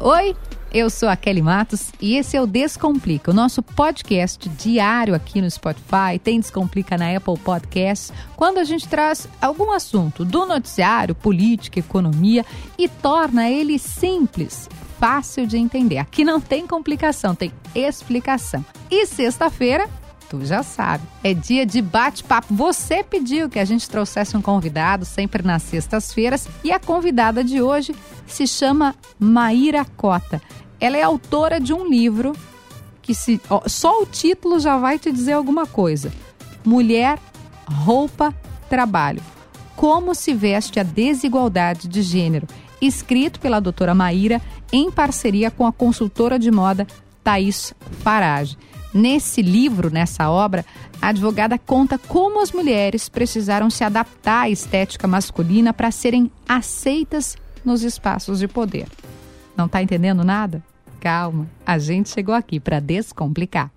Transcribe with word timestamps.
Oi, 0.00 0.36
eu 0.72 0.88
sou 0.88 1.08
a 1.08 1.16
Kelly 1.16 1.42
Matos 1.42 1.90
e 2.00 2.14
esse 2.14 2.36
é 2.36 2.40
o 2.40 2.46
Descomplica, 2.46 3.32
o 3.32 3.34
nosso 3.34 3.60
podcast 3.64 4.48
diário 4.50 5.12
aqui 5.12 5.40
no 5.40 5.50
Spotify, 5.50 6.20
tem 6.22 6.38
Descomplica 6.38 6.96
na 6.96 7.16
Apple 7.16 7.36
Podcasts, 7.36 8.12
quando 8.36 8.58
a 8.58 8.64
gente 8.64 8.86
traz 8.86 9.28
algum 9.42 9.72
assunto 9.72 10.24
do 10.24 10.46
noticiário, 10.46 11.16
política, 11.16 11.80
economia 11.80 12.46
e 12.78 12.88
torna 12.88 13.50
ele 13.50 13.76
simples, 13.76 14.68
fácil 15.00 15.48
de 15.48 15.58
entender. 15.58 15.98
Aqui 15.98 16.24
não 16.24 16.40
tem 16.40 16.64
complicação, 16.64 17.34
tem 17.34 17.52
explicação. 17.74 18.64
E 18.88 19.04
sexta-feira 19.04 19.88
Tu 20.28 20.44
já 20.44 20.62
sabe. 20.62 21.04
É 21.24 21.32
dia 21.32 21.64
de 21.64 21.80
bate-papo. 21.80 22.54
Você 22.54 23.02
pediu 23.02 23.48
que 23.48 23.58
a 23.58 23.64
gente 23.64 23.88
trouxesse 23.88 24.36
um 24.36 24.42
convidado 24.42 25.06
sempre 25.06 25.42
nas 25.42 25.62
sextas-feiras 25.62 26.46
e 26.62 26.70
a 26.70 26.78
convidada 26.78 27.42
de 27.42 27.62
hoje 27.62 27.94
se 28.32 28.46
chama 28.46 28.94
Maíra 29.18 29.84
Cota. 29.84 30.40
Ela 30.80 30.96
é 30.96 31.02
autora 31.02 31.60
de 31.60 31.72
um 31.72 31.88
livro 31.88 32.34
que 33.02 33.14
se 33.14 33.40
ó, 33.48 33.62
só 33.66 34.02
o 34.02 34.06
título 34.06 34.60
já 34.60 34.76
vai 34.76 34.98
te 34.98 35.10
dizer 35.10 35.32
alguma 35.32 35.66
coisa. 35.66 36.12
Mulher, 36.64 37.18
roupa, 37.66 38.34
trabalho. 38.68 39.22
Como 39.74 40.14
se 40.14 40.34
veste 40.34 40.78
a 40.78 40.82
desigualdade 40.82 41.88
de 41.88 42.02
gênero, 42.02 42.46
escrito 42.80 43.40
pela 43.40 43.60
doutora 43.60 43.94
Maíra 43.94 44.42
em 44.72 44.90
parceria 44.90 45.50
com 45.50 45.66
a 45.66 45.72
consultora 45.72 46.38
de 46.38 46.50
moda 46.50 46.86
Thaís 47.24 47.74
Farage. 48.02 48.56
Nesse 48.92 49.42
livro, 49.42 49.90
nessa 49.90 50.30
obra, 50.30 50.64
a 51.00 51.08
advogada 51.08 51.58
conta 51.58 51.98
como 51.98 52.42
as 52.42 52.52
mulheres 52.52 53.08
precisaram 53.08 53.70
se 53.70 53.84
adaptar 53.84 54.42
à 54.42 54.50
estética 54.50 55.06
masculina 55.06 55.72
para 55.72 55.90
serem 55.90 56.30
aceitas 56.48 57.36
nos 57.64 57.82
espaços 57.82 58.38
de 58.38 58.48
poder. 58.48 58.86
Não 59.56 59.66
está 59.66 59.82
entendendo 59.82 60.24
nada? 60.24 60.62
Calma, 61.00 61.46
a 61.64 61.78
gente 61.78 62.08
chegou 62.08 62.34
aqui 62.34 62.58
para 62.58 62.80
descomplicar. 62.80 63.70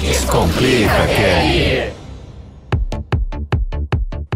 Descomplica, 0.00 1.06
Kelly. 1.06 1.92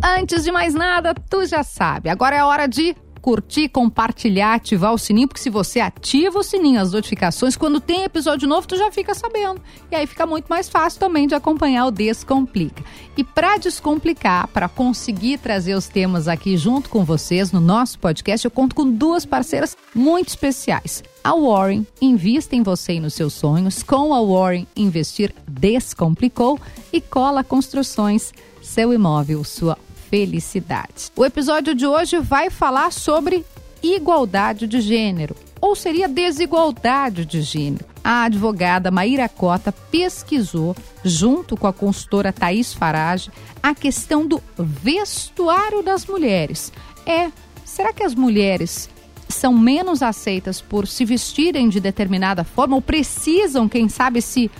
Antes 0.02 0.44
de 0.44 0.52
mais 0.52 0.74
nada, 0.74 1.14
tu 1.14 1.44
já 1.44 1.62
sabe. 1.62 2.08
Agora 2.08 2.36
é 2.36 2.38
a 2.38 2.46
hora 2.46 2.66
de 2.66 2.96
curtir, 3.26 3.68
compartilhar, 3.68 4.54
ativar 4.54 4.94
o 4.94 4.98
sininho, 4.98 5.26
porque 5.26 5.42
se 5.42 5.50
você 5.50 5.80
ativa 5.80 6.38
o 6.38 6.44
sininho, 6.44 6.80
as 6.80 6.92
notificações, 6.92 7.56
quando 7.56 7.80
tem 7.80 8.04
episódio 8.04 8.46
novo, 8.46 8.68
tu 8.68 8.76
já 8.76 8.88
fica 8.92 9.14
sabendo. 9.14 9.60
E 9.90 9.96
aí 9.96 10.06
fica 10.06 10.24
muito 10.24 10.46
mais 10.46 10.68
fácil 10.68 11.00
também 11.00 11.26
de 11.26 11.34
acompanhar 11.34 11.86
o 11.86 11.90
Descomplica. 11.90 12.84
E 13.16 13.24
para 13.24 13.56
descomplicar, 13.56 14.46
para 14.46 14.68
conseguir 14.68 15.38
trazer 15.38 15.74
os 15.74 15.88
temas 15.88 16.28
aqui 16.28 16.56
junto 16.56 16.88
com 16.88 17.04
vocês 17.04 17.50
no 17.50 17.58
nosso 17.58 17.98
podcast, 17.98 18.44
eu 18.44 18.50
conto 18.50 18.76
com 18.76 18.88
duas 18.88 19.26
parceiras 19.26 19.76
muito 19.92 20.28
especiais. 20.28 21.02
A 21.24 21.34
Warren 21.34 21.84
invista 22.00 22.54
em 22.54 22.62
você 22.62 22.92
e 22.92 23.00
nos 23.00 23.14
seus 23.14 23.32
sonhos. 23.32 23.82
Com 23.82 24.14
a 24.14 24.22
Warren 24.22 24.68
Investir 24.76 25.34
Descomplicou 25.48 26.60
e 26.92 27.00
Cola 27.00 27.42
Construções, 27.42 28.32
seu 28.62 28.92
imóvel, 28.92 29.42
sua 29.42 29.76
felicidade. 30.10 31.10
O 31.16 31.24
episódio 31.24 31.74
de 31.74 31.86
hoje 31.86 32.18
vai 32.18 32.50
falar 32.50 32.92
sobre 32.92 33.44
igualdade 33.82 34.66
de 34.66 34.80
gênero, 34.80 35.36
ou 35.60 35.74
seria 35.74 36.08
desigualdade 36.08 37.24
de 37.24 37.42
gênero. 37.42 37.84
A 38.02 38.24
advogada 38.24 38.90
Maíra 38.90 39.28
Cota 39.28 39.72
pesquisou, 39.72 40.76
junto 41.04 41.56
com 41.56 41.66
a 41.66 41.72
consultora 41.72 42.32
Thaís 42.32 42.72
Farage, 42.72 43.30
a 43.62 43.74
questão 43.74 44.26
do 44.26 44.40
vestuário 44.56 45.82
das 45.82 46.06
mulheres. 46.06 46.72
É, 47.04 47.30
será 47.64 47.92
que 47.92 48.02
as 48.02 48.14
mulheres 48.14 48.88
são 49.28 49.52
menos 49.52 50.02
aceitas 50.02 50.60
por 50.60 50.86
se 50.86 51.04
vestirem 51.04 51.68
de 51.68 51.80
determinada 51.80 52.44
forma 52.44 52.76
ou 52.76 52.82
precisam, 52.82 53.68
quem 53.68 53.88
sabe, 53.88 54.22
se 54.22 54.50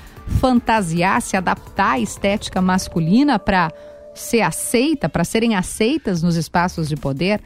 fantasiar, 0.41 1.22
se 1.22 1.36
adaptar 1.36 1.92
à 1.92 2.00
estética 2.00 2.61
masculina 2.61 3.39
para 3.39 3.73
ser 4.16 4.42
aceita, 4.42 5.08
para 5.08 5.24
serem 5.24 5.54
aceitas 5.54 6.22
nos 6.22 6.36
espaços 6.36 6.88
de 6.88 6.96
poder, 6.96 7.40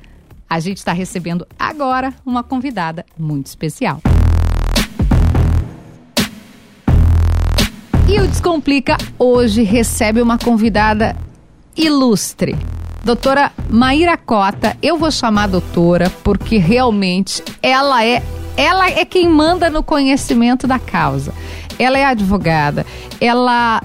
a 0.48 0.58
gente 0.58 0.78
está 0.78 0.92
recebendo 0.92 1.47
agora 1.58 2.12
uma 2.25 2.42
convidada 2.42 3.04
muito 3.19 3.47
especial. 3.47 4.00
E 8.08 8.20
o 8.20 8.26
Descomplica 8.26 8.97
hoje 9.16 9.62
recebe 9.62 10.20
uma 10.20 10.36
convidada 10.36 11.16
ilustre. 11.76 12.56
Doutora 13.04 13.52
Maíra 13.69 14.16
Cota, 14.16 14.76
eu 14.82 14.98
vou 14.98 15.10
chamar 15.10 15.47
doutora 15.47 16.10
porque 16.25 16.58
realmente 16.58 17.42
ela 17.62 18.04
é 18.04 18.22
ela 18.56 18.91
é 18.91 19.04
quem 19.04 19.28
manda 19.28 19.70
no 19.70 19.82
conhecimento 19.82 20.66
da 20.66 20.78
causa. 20.78 21.32
Ela 21.78 21.98
é 21.98 22.04
advogada, 22.04 22.84
ela 23.20 23.81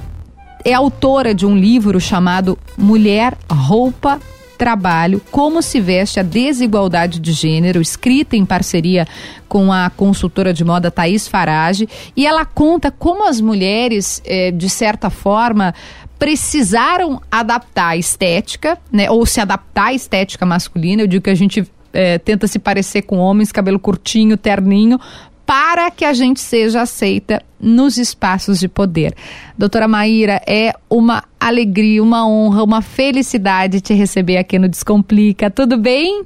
é 0.66 0.74
autora 0.74 1.36
de 1.36 1.46
um 1.46 1.56
livro 1.56 2.00
chamado 2.02 2.58
Mulher, 2.76 3.38
Roupa, 3.48 4.20
Trabalho, 4.58 5.22
Como 5.30 5.62
se 5.62 5.80
Veste 5.80 6.20
a 6.20 6.24
Desigualdade 6.24 7.20
de 7.20 7.31
Gênero, 7.34 7.80
escrita 7.80 8.36
em 8.36 8.44
parceria 8.44 9.08
com 9.48 9.72
a 9.72 9.92
consultora 9.92 10.52
de 10.52 10.66
moda 10.66 10.90
Thaís 10.90 11.28
Farage. 11.28 11.88
E 12.18 12.26
ela 12.26 12.46
conta 12.46 12.90
como 12.90 13.28
as 13.28 13.40
mulheres, 13.40 14.24
eh, 14.26 14.50
de 14.50 14.68
certa 14.68 15.12
forma, 15.12 15.76
precisaram 16.18 17.22
adaptar 17.30 17.90
a 17.90 17.97
estética, 17.97 18.80
né, 18.92 19.12
ou 19.12 19.24
se 19.26 19.40
adaptar 19.40 19.88
à 19.88 19.94
estética 19.94 20.47
masculina. 20.47 21.03
Eu 21.03 21.08
digo 21.08 21.26
que 21.26 21.30
a 21.30 21.36
gente 21.36 21.70
é, 21.94 22.18
tenta 22.18 22.47
se 22.47 22.58
parecer 22.58 23.03
com 23.03 23.18
homens, 23.18 23.52
cabelo 23.52 23.80
curtinho, 23.80 24.36
terninho, 24.36 25.00
para 25.46 25.92
que 25.92 26.04
a 26.04 26.14
gente 26.14 26.40
seja 26.40 26.82
aceita 26.82 27.42
nos 27.60 27.98
espaços 27.98 28.60
de 28.60 28.68
poder. 28.68 29.14
Doutora 29.58 29.88
Maíra, 29.88 30.42
é 30.48 30.74
uma 30.90 31.24
alegria, 31.40 32.02
uma 32.02 32.28
honra, 32.28 32.64
uma 32.64 32.82
felicidade 32.82 33.82
te 33.82 33.94
receber 33.94 34.38
aqui 34.38 34.58
no 34.58 34.68
Descomplica. 34.68 35.50
Tudo 35.50 35.78
bem? 35.78 36.24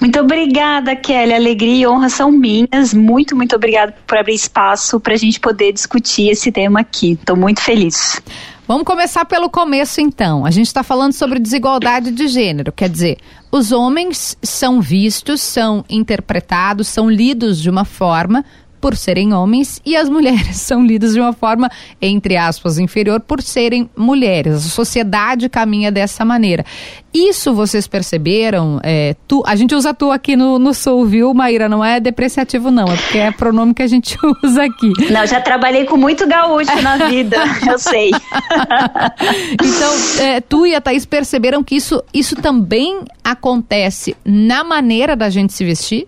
Muito 0.00 0.18
obrigada, 0.18 0.96
Kelly. 0.96 1.34
Alegria 1.34 1.82
e 1.82 1.86
honra 1.86 2.08
são 2.08 2.30
minhas. 2.30 2.94
Muito, 2.94 3.36
muito 3.36 3.54
obrigada 3.54 3.94
por 4.06 4.16
abrir 4.16 4.34
espaço 4.34 4.98
para 4.98 5.14
a 5.14 5.16
gente 5.16 5.38
poder 5.38 5.72
discutir 5.72 6.30
esse 6.30 6.50
tema 6.50 6.80
aqui. 6.80 7.12
Estou 7.12 7.36
muito 7.36 7.60
feliz. 7.60 8.20
Vamos 8.70 8.84
começar 8.84 9.24
pelo 9.24 9.50
começo, 9.50 10.00
então. 10.00 10.46
A 10.46 10.50
gente 10.52 10.68
está 10.68 10.84
falando 10.84 11.12
sobre 11.12 11.40
desigualdade 11.40 12.12
de 12.12 12.28
gênero, 12.28 12.70
quer 12.70 12.88
dizer, 12.88 13.18
os 13.50 13.72
homens 13.72 14.38
são 14.44 14.80
vistos, 14.80 15.40
são 15.40 15.84
interpretados, 15.90 16.86
são 16.86 17.10
lidos 17.10 17.60
de 17.60 17.68
uma 17.68 17.84
forma 17.84 18.44
por 18.80 18.96
serem 18.96 19.32
homens 19.32 19.80
e 19.84 19.96
as 19.96 20.08
mulheres 20.08 20.56
são 20.58 20.84
lidas 20.84 21.12
de 21.12 21.20
uma 21.20 21.32
forma, 21.32 21.70
entre 22.00 22.36
aspas, 22.36 22.78
inferior 22.78 23.20
por 23.20 23.42
serem 23.42 23.88
mulheres. 23.96 24.54
A 24.54 24.68
sociedade 24.68 25.48
caminha 25.48 25.92
dessa 25.92 26.24
maneira. 26.24 26.64
Isso 27.12 27.52
vocês 27.52 27.88
perceberam? 27.88 28.80
É, 28.84 29.16
tu, 29.26 29.42
a 29.44 29.56
gente 29.56 29.74
usa 29.74 29.92
tu 29.92 30.12
aqui 30.12 30.36
no, 30.36 30.58
no 30.58 30.72
Sul, 30.72 31.04
viu, 31.06 31.34
Maíra? 31.34 31.68
Não 31.68 31.84
é 31.84 31.98
depreciativo, 31.98 32.70
não, 32.70 32.86
é 32.86 32.96
porque 32.96 33.18
é 33.18 33.32
pronome 33.32 33.74
que 33.74 33.82
a 33.82 33.86
gente 33.86 34.16
usa 34.42 34.64
aqui. 34.64 34.92
Não, 35.10 35.26
já 35.26 35.40
trabalhei 35.40 35.84
com 35.84 35.96
muito 35.96 36.26
gaúcho 36.26 36.80
na 36.82 37.08
vida, 37.08 37.36
eu 37.68 37.78
sei. 37.78 38.10
então, 39.52 40.24
é, 40.24 40.40
tu 40.40 40.66
e 40.66 40.74
a 40.74 40.80
Thaís 40.80 41.04
perceberam 41.04 41.64
que 41.64 41.74
isso, 41.74 42.02
isso 42.14 42.36
também 42.36 43.00
acontece 43.24 44.16
na 44.24 44.62
maneira 44.62 45.16
da 45.16 45.28
gente 45.28 45.52
se 45.52 45.64
vestir? 45.64 46.06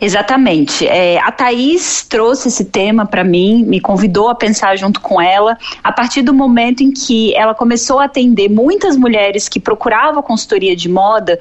Exatamente. 0.00 0.86
É, 0.86 1.18
a 1.18 1.32
Thaís 1.32 2.04
trouxe 2.08 2.48
esse 2.48 2.66
tema 2.66 3.04
para 3.04 3.24
mim, 3.24 3.64
me 3.64 3.80
convidou 3.80 4.28
a 4.28 4.34
pensar 4.34 4.76
junto 4.76 5.00
com 5.00 5.20
ela, 5.20 5.58
a 5.82 5.90
partir 5.90 6.22
do 6.22 6.32
momento 6.32 6.82
em 6.82 6.92
que 6.92 7.34
ela 7.34 7.54
começou 7.54 7.98
a 7.98 8.04
atender 8.04 8.48
muitas 8.48 8.96
mulheres 8.96 9.48
que 9.48 9.58
procuravam 9.58 10.22
consultoria 10.22 10.76
de 10.76 10.88
moda 10.88 11.38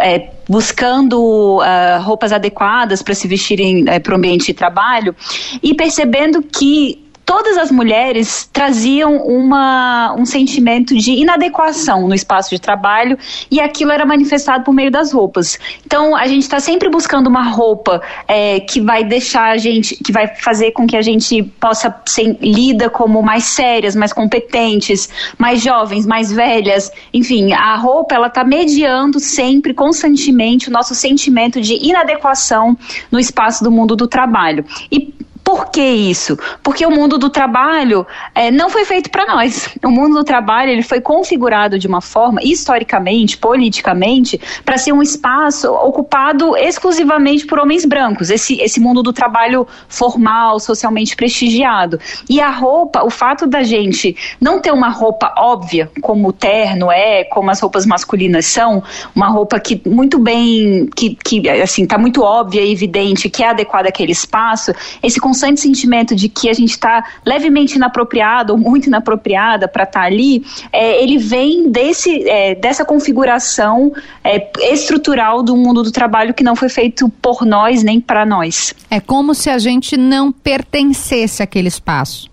é, 0.00 0.30
buscando 0.48 1.58
uh, 1.58 2.00
roupas 2.02 2.32
adequadas 2.32 3.02
para 3.02 3.14
se 3.14 3.28
vestirem 3.28 3.84
é, 3.86 3.98
para 3.98 4.14
o 4.14 4.16
ambiente 4.16 4.46
de 4.46 4.54
trabalho 4.54 5.14
e 5.62 5.74
percebendo 5.74 6.42
que 6.42 7.03
todas 7.24 7.56
as 7.56 7.70
mulheres 7.70 8.48
traziam 8.52 9.16
uma, 9.16 10.14
um 10.18 10.26
sentimento 10.26 10.96
de 10.96 11.12
inadequação 11.12 12.06
no 12.06 12.14
espaço 12.14 12.50
de 12.50 12.60
trabalho 12.60 13.18
e 13.50 13.60
aquilo 13.60 13.92
era 13.92 14.04
manifestado 14.04 14.64
por 14.64 14.72
meio 14.72 14.90
das 14.90 15.12
roupas. 15.12 15.58
Então 15.84 16.14
a 16.14 16.26
gente 16.26 16.42
está 16.42 16.60
sempre 16.60 16.88
buscando 16.88 17.26
uma 17.26 17.42
roupa 17.42 18.02
é, 18.28 18.60
que 18.60 18.80
vai 18.80 19.04
deixar 19.04 19.50
a 19.50 19.56
gente, 19.56 19.96
que 19.96 20.12
vai 20.12 20.28
fazer 20.28 20.72
com 20.72 20.86
que 20.86 20.96
a 20.96 21.02
gente 21.02 21.42
possa 21.42 21.94
ser 22.06 22.36
lida 22.40 22.90
como 22.90 23.22
mais 23.22 23.44
sérias, 23.44 23.96
mais 23.96 24.12
competentes, 24.12 25.08
mais 25.38 25.62
jovens, 25.62 26.06
mais 26.06 26.32
velhas. 26.32 26.90
Enfim, 27.12 27.52
a 27.52 27.76
roupa 27.76 28.14
ela 28.14 28.26
está 28.26 28.44
mediando 28.44 29.18
sempre, 29.18 29.72
constantemente, 29.72 30.68
o 30.68 30.72
nosso 30.72 30.94
sentimento 30.94 31.60
de 31.60 31.74
inadequação 31.74 32.76
no 33.10 33.18
espaço 33.18 33.64
do 33.64 33.70
mundo 33.70 33.96
do 33.96 34.06
trabalho. 34.06 34.64
E 34.90 35.14
Por 35.44 35.70
que 35.70 35.82
isso? 35.82 36.38
Porque 36.62 36.86
o 36.86 36.90
mundo 36.90 37.18
do 37.18 37.28
trabalho 37.28 38.06
é, 38.34 38.50
não 38.50 38.70
foi 38.70 38.86
feito 38.86 39.10
para 39.10 39.26
nós. 39.26 39.68
O 39.84 39.90
mundo 39.90 40.14
do 40.14 40.24
trabalho 40.24 40.70
ele 40.70 40.82
foi 40.82 41.02
configurado 41.02 41.78
de 41.78 41.86
uma 41.86 42.00
forma, 42.00 42.40
historicamente, 42.42 43.36
politicamente, 43.36 44.40
para 44.64 44.78
ser 44.78 44.92
um 44.92 45.02
espaço 45.02 45.70
ocupado 45.70 46.56
exclusivamente 46.56 47.44
por 47.44 47.58
homens 47.58 47.84
brancos. 47.84 48.30
Esse, 48.30 48.58
esse 48.60 48.80
mundo 48.80 49.02
do 49.02 49.12
trabalho 49.12 49.66
formal, 49.86 50.58
socialmente 50.58 51.14
prestigiado. 51.14 52.00
E 52.28 52.40
a 52.40 52.48
roupa, 52.48 53.04
o 53.04 53.10
fato 53.10 53.46
da 53.46 53.62
gente 53.62 54.16
não 54.40 54.60
ter 54.60 54.72
uma 54.72 54.88
roupa 54.88 55.34
óbvia, 55.36 55.90
como 56.00 56.28
o 56.28 56.32
terno 56.32 56.90
é, 56.90 57.24
como 57.24 57.50
as 57.50 57.60
roupas 57.60 57.84
masculinas 57.84 58.46
são, 58.46 58.82
uma 59.14 59.28
roupa 59.28 59.60
que 59.60 59.82
muito 59.86 60.18
bem, 60.18 60.88
que, 60.96 61.16
que 61.22 61.48
assim, 61.50 61.86
tá 61.86 61.98
muito 61.98 62.22
óbvia 62.22 62.62
e 62.62 62.72
evidente, 62.72 63.28
que 63.28 63.42
é 63.42 63.48
adequada 63.48 63.90
àquele 63.90 64.12
espaço, 64.12 64.72
esse 65.02 65.20
constante 65.34 65.60
sentimento 65.60 66.14
de 66.14 66.28
que 66.28 66.48
a 66.48 66.52
gente 66.52 66.70
está 66.70 67.04
levemente 67.26 67.74
inapropriado 67.74 68.52
ou 68.52 68.58
muito 68.58 68.86
inapropriada 68.86 69.66
para 69.66 69.82
estar 69.82 70.00
tá 70.00 70.06
ali, 70.06 70.44
é, 70.72 71.02
ele 71.02 71.18
vem 71.18 71.68
desse, 71.68 72.28
é, 72.28 72.54
dessa 72.54 72.84
configuração 72.84 73.92
é, 74.22 74.48
estrutural 74.72 75.42
do 75.42 75.56
mundo 75.56 75.82
do 75.82 75.90
trabalho 75.90 76.32
que 76.32 76.44
não 76.44 76.54
foi 76.54 76.68
feito 76.68 77.08
por 77.20 77.44
nós 77.44 77.82
nem 77.82 78.00
para 78.00 78.24
nós. 78.24 78.72
É 78.88 79.00
como 79.00 79.34
se 79.34 79.50
a 79.50 79.58
gente 79.58 79.96
não 79.96 80.30
pertencesse 80.30 81.42
àquele 81.42 81.66
espaço. 81.66 82.30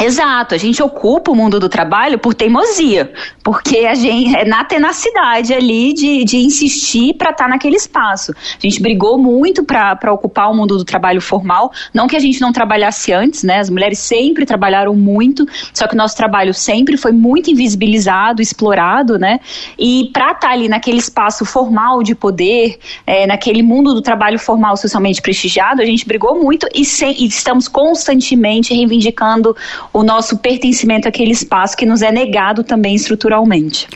Exato, 0.00 0.54
a 0.54 0.58
gente 0.58 0.82
ocupa 0.82 1.30
o 1.30 1.34
mundo 1.34 1.60
do 1.60 1.68
trabalho 1.68 2.18
por 2.18 2.34
teimosia, 2.34 3.12
porque 3.42 3.78
a 3.80 3.94
gente 3.94 4.34
é 4.34 4.44
na 4.44 4.64
tenacidade 4.64 5.52
ali 5.52 5.92
de, 5.92 6.24
de 6.24 6.38
insistir 6.38 7.14
para 7.14 7.30
estar 7.30 7.44
tá 7.44 7.50
naquele 7.50 7.76
espaço. 7.76 8.32
A 8.32 8.60
gente 8.60 8.80
brigou 8.82 9.18
muito 9.18 9.62
para 9.64 10.12
ocupar 10.12 10.50
o 10.50 10.54
mundo 10.54 10.76
do 10.76 10.84
trabalho 10.84 11.20
formal, 11.20 11.72
não 11.92 12.08
que 12.08 12.16
a 12.16 12.18
gente 12.18 12.40
não 12.40 12.52
trabalhasse 12.52 13.12
antes, 13.12 13.42
né? 13.42 13.60
As 13.60 13.70
mulheres 13.70 13.98
sempre 13.98 14.44
trabalharam 14.44 14.94
muito, 14.94 15.46
só 15.72 15.86
que 15.86 15.94
o 15.94 15.98
nosso 15.98 16.16
trabalho 16.16 16.52
sempre 16.52 16.96
foi 16.96 17.12
muito 17.12 17.50
invisibilizado, 17.50 18.42
explorado, 18.42 19.18
né? 19.18 19.38
E 19.78 20.10
para 20.12 20.32
estar 20.32 20.48
tá 20.48 20.50
ali 20.50 20.68
naquele 20.68 20.98
espaço 20.98 21.44
formal 21.44 22.02
de 22.02 22.14
poder, 22.14 22.78
é, 23.06 23.26
naquele 23.26 23.62
mundo 23.62 23.94
do 23.94 24.02
trabalho 24.02 24.38
formal 24.38 24.76
socialmente 24.76 25.22
prestigiado, 25.22 25.80
a 25.80 25.86
gente 25.86 26.06
brigou 26.06 26.42
muito 26.42 26.66
e, 26.74 26.82
e 26.82 27.26
estamos 27.26 27.68
constantemente 27.68 28.74
reivindicando 28.74 29.54
o 29.92 30.02
nosso 30.02 30.38
pertencimento 30.38 31.06
àquele 31.06 31.32
espaço 31.32 31.76
que 31.76 31.84
nos 31.84 32.02
é 32.02 32.10
negado 32.10 32.64
também 32.64 32.94
estruturalmente. 32.94 33.88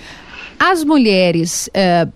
As 0.58 0.84
mulheres, 0.84 1.68
uh, 1.68 2.12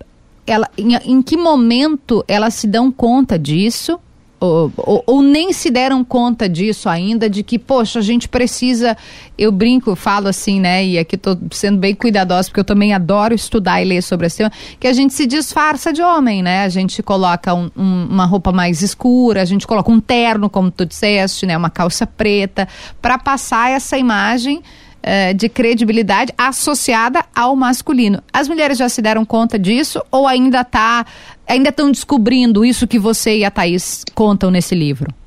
ela, 0.46 0.68
em, 0.76 0.94
em 0.96 1.22
que 1.22 1.36
momento 1.36 2.24
elas 2.28 2.54
se 2.54 2.66
dão 2.66 2.90
conta 2.90 3.38
disso? 3.38 3.98
Ou, 4.40 4.72
ou, 4.78 5.04
ou, 5.06 5.22
nem 5.22 5.52
se 5.52 5.70
deram 5.70 6.02
conta 6.02 6.48
disso 6.48 6.88
ainda, 6.88 7.28
de 7.28 7.42
que, 7.42 7.58
poxa, 7.58 7.98
a 7.98 8.02
gente 8.02 8.26
precisa. 8.26 8.96
Eu 9.37 9.52
brinco, 9.52 9.94
falo 9.94 10.28
assim, 10.28 10.58
né? 10.58 10.82
E 10.82 10.98
aqui 10.98 11.16
estou 11.16 11.38
sendo 11.50 11.76
bem 11.76 11.94
cuidadosa, 11.94 12.48
porque 12.48 12.60
eu 12.60 12.64
também 12.64 12.94
adoro 12.94 13.34
estudar 13.34 13.82
e 13.82 13.84
ler 13.84 14.02
sobre 14.02 14.26
esse 14.26 14.38
tema, 14.38 14.50
que 14.78 14.88
a 14.88 14.94
gente 14.94 15.12
se 15.12 15.26
disfarça 15.26 15.92
de 15.92 16.00
homem, 16.00 16.42
né? 16.42 16.64
A 16.64 16.70
gente 16.70 17.02
coloca 17.02 17.52
um, 17.52 17.70
um, 17.76 18.06
uma 18.10 18.25
roupa 18.25 18.50
mais 18.50 18.81
escura, 18.81 19.42
a 19.42 19.44
gente 19.44 19.66
coloca 19.66 19.92
um 19.92 20.00
terno, 20.00 20.48
como 20.48 20.70
tu 20.70 20.87
disseste, 20.87 21.44
né? 21.44 21.54
Uma 21.54 21.70
calça 21.70 22.06
preta, 22.06 22.66
para 23.02 23.19
passar 23.19 23.70
essa 23.70 23.98
imagem 23.98 24.62
eh, 25.02 25.32
de 25.35 25.49
credibilidade 25.49 26.32
associada 26.37 27.25
ao 27.35 27.56
masculino. 27.56 28.23
As 28.32 28.49
mulheres 28.49 28.79
já 28.79 28.88
se 28.88 29.00
deram 29.00 29.25
conta 29.25 29.58
disso 29.58 30.02
ou 30.11 30.26
ainda 30.26 30.64
tá, 30.64 31.06
ainda 31.47 31.70
estão 31.70 31.91
descobrindo 31.91 32.64
isso 32.64 32.87
que 32.87 32.99
você 32.99 33.38
e 33.38 33.44
a 33.44 33.50
Thaís 33.50 34.05
contam 34.14 34.50
nesse 34.50 34.75
livro? 34.75 35.19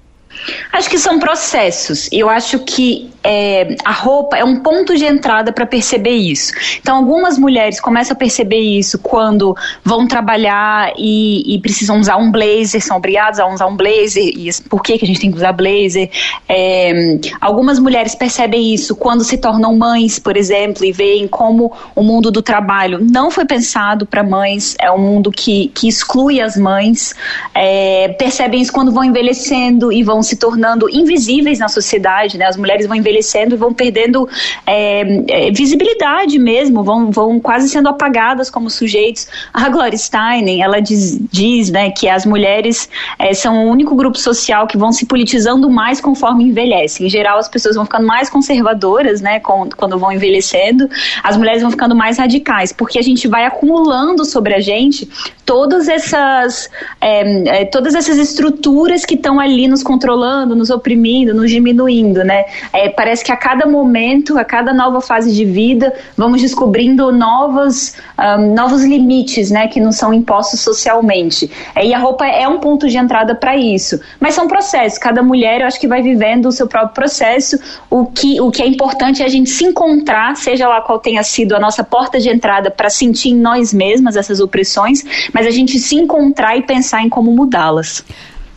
Acho 0.72 0.90
que 0.90 0.98
são 0.98 1.20
processos. 1.20 2.10
Eu 2.12 2.30
acho 2.30 2.60
que 2.60 3.14
é, 3.24 3.76
a 3.86 3.92
roupa 3.92 4.36
é 4.36 4.44
um 4.44 4.60
ponto 4.60 4.96
de 4.96 5.06
entrada 5.06 5.54
para 5.54 5.66
perceber 5.66 6.16
isso. 6.16 6.52
Então, 6.82 6.98
algumas 6.98 7.38
mulheres 7.38 7.80
começam 7.80 8.14
a 8.14 8.18
perceber 8.18 8.60
isso 8.60 9.00
quando 9.00 9.56
vão 9.84 10.06
trabalhar 10.08 10.92
e, 10.98 11.56
e, 11.56 11.60
precisam 11.60 12.00
usar 12.00 12.18
um 12.18 12.32
blazer, 12.32 12.82
são 12.82 12.98
obrigadas 12.98 13.40
a 13.40 13.48
usar 13.48 13.68
um 13.68 13.78
blazer. 13.78 14.24
E 14.24 14.50
por 14.70 14.82
que, 14.82 14.98
que 14.98 15.06
a 15.06 15.08
gente 15.08 15.22
tem 15.22 15.32
que 15.32 15.38
usar 15.38 15.54
blazer? 15.54 16.10
É, 16.50 17.18
algumas 17.40 17.80
mulheres 17.80 18.14
percebem 18.14 18.74
isso 18.74 18.96
quando 18.96 19.24
se 19.24 19.38
tornam 19.38 19.76
mães, 19.76 20.20
por 20.20 20.36
exemplo, 20.36 20.84
e 20.84 20.92
veem 20.92 21.28
como 21.28 21.72
o 21.96 22.04
mundo 22.04 22.30
do 22.30 22.42
trabalho 22.42 23.00
não 23.00 23.32
foi 23.32 23.46
pensado 23.46 24.06
para 24.06 24.24
mães, 24.24 24.76
é 24.80 24.92
um 24.92 24.98
mundo 24.98 25.32
que, 25.32 25.70
que 25.70 25.88
exclui 25.88 26.42
as 26.42 26.58
mães. 26.58 27.16
É, 27.54 28.10
percebem 28.20 28.62
isso 28.62 28.74
quando 28.74 28.92
vão 28.92 29.04
envelhecendo 29.04 29.92
e 29.92 30.04
vão 30.04 30.23
se 30.24 30.36
tornando 30.36 30.90
invisíveis 30.90 31.60
na 31.60 31.68
sociedade, 31.68 32.38
né? 32.38 32.46
As 32.46 32.58
mulheres 32.58 32.88
vão 32.88 32.96
envelhecendo 32.96 33.56
e 33.56 33.58
vão 33.58 33.74
perdendo 33.74 34.28
é, 34.66 35.48
é, 35.48 35.52
visibilidade 35.52 36.40
mesmo, 36.40 36.84
vão, 36.84 37.12
vão 37.12 37.40
quase 37.40 37.70
sendo 37.70 37.90
apagadas 37.90 38.50
como 38.50 38.70
sujeitos. 38.70 39.28
A 39.54 39.70
Gloria 39.70 39.98
Steinem, 39.98 40.62
ela 40.62 40.80
diz, 40.80 41.20
diz 41.32 41.70
né, 41.70 41.92
que 41.92 42.08
as 42.08 42.26
mulheres 42.26 42.90
é, 43.20 43.34
são 43.34 43.66
o 43.66 43.70
único 43.70 43.96
grupo 43.96 44.18
social 44.18 44.68
que 44.68 44.78
vão 44.78 44.92
se 44.92 45.06
politizando 45.06 45.70
mais 45.70 46.00
conforme 46.00 46.46
envelhecem. 46.46 47.08
Em 47.08 47.10
geral, 47.10 47.38
as 47.38 47.50
pessoas 47.50 47.76
vão 47.76 47.86
ficando 47.86 48.08
mais 48.08 48.30
conservadoras, 48.30 49.22
né, 49.22 49.40
quando 49.40 49.98
vão 49.98 50.12
envelhecendo, 50.12 50.90
as 51.24 51.38
mulheres 51.38 51.62
vão 51.62 51.72
ficando 51.72 51.96
mais 51.96 52.18
radicais, 52.18 52.72
porque 52.72 52.98
a 52.98 53.02
gente 53.02 53.28
vai 53.28 53.46
acumulando 53.46 54.26
sobre 54.26 54.54
a 54.54 54.60
gente 54.60 55.08
todas 55.46 55.88
essas, 55.88 56.70
é, 57.02 57.62
é, 57.62 57.66
todas 57.66 57.96
essas 57.96 58.18
estruturas 58.18 59.06
que 59.06 59.16
estão 59.16 59.40
ali 59.40 59.68
nos 59.68 59.84
controlando, 59.84 60.13
nos 60.56 60.70
oprimindo, 60.70 61.34
nos 61.34 61.50
diminuindo, 61.50 62.24
né? 62.24 62.46
É, 62.72 62.90
parece 62.90 63.24
que 63.24 63.32
a 63.32 63.38
cada 63.38 63.66
momento, 63.66 64.38
a 64.38 64.44
cada 64.44 64.74
nova 64.74 65.02
fase 65.02 65.34
de 65.34 65.46
vida, 65.46 65.94
vamos 66.18 66.42
descobrindo 66.42 67.12
novos, 67.12 67.96
um, 68.18 68.54
novos 68.54 68.84
limites, 68.84 69.52
né, 69.52 69.68
que 69.68 69.80
nos 69.80 69.96
são 69.96 70.14
impostos 70.14 70.60
socialmente. 70.60 71.50
É, 71.76 71.86
e 71.86 71.94
a 71.94 72.00
roupa 72.00 72.26
é 72.26 72.48
um 72.48 72.60
ponto 72.60 72.88
de 72.88 72.98
entrada 72.98 73.36
para 73.36 73.56
isso. 73.56 74.00
Mas 74.20 74.36
são 74.36 74.48
processos. 74.48 74.98
Cada 74.98 75.22
mulher, 75.22 75.62
eu 75.62 75.68
acho 75.68 75.80
que 75.80 75.88
vai 75.88 76.02
vivendo 76.02 76.48
o 76.48 76.52
seu 76.52 76.68
próprio 76.68 76.94
processo. 76.94 77.58
O 77.90 78.06
que, 78.06 78.40
o 78.40 78.52
que 78.52 78.62
é 78.62 78.68
importante 78.68 79.22
é 79.22 79.26
a 79.26 79.30
gente 79.30 79.50
se 79.50 79.66
encontrar, 79.66 80.36
seja 80.36 80.68
lá 80.68 80.82
qual 80.82 81.00
tenha 81.00 81.24
sido 81.24 81.56
a 81.56 81.60
nossa 81.60 81.84
porta 81.84 82.20
de 82.20 82.30
entrada 82.30 82.70
para 82.70 82.90
sentir 82.90 83.30
em 83.30 83.36
nós 83.36 83.74
mesmas 83.74 84.16
essas 84.16 84.40
opressões, 84.40 85.04
mas 85.34 85.48
a 85.48 85.52
gente 85.52 85.80
se 85.80 85.96
encontrar 85.96 86.58
e 86.58 86.64
pensar 86.64 87.02
em 87.02 87.10
como 87.10 87.32
mudá-las. 87.32 88.04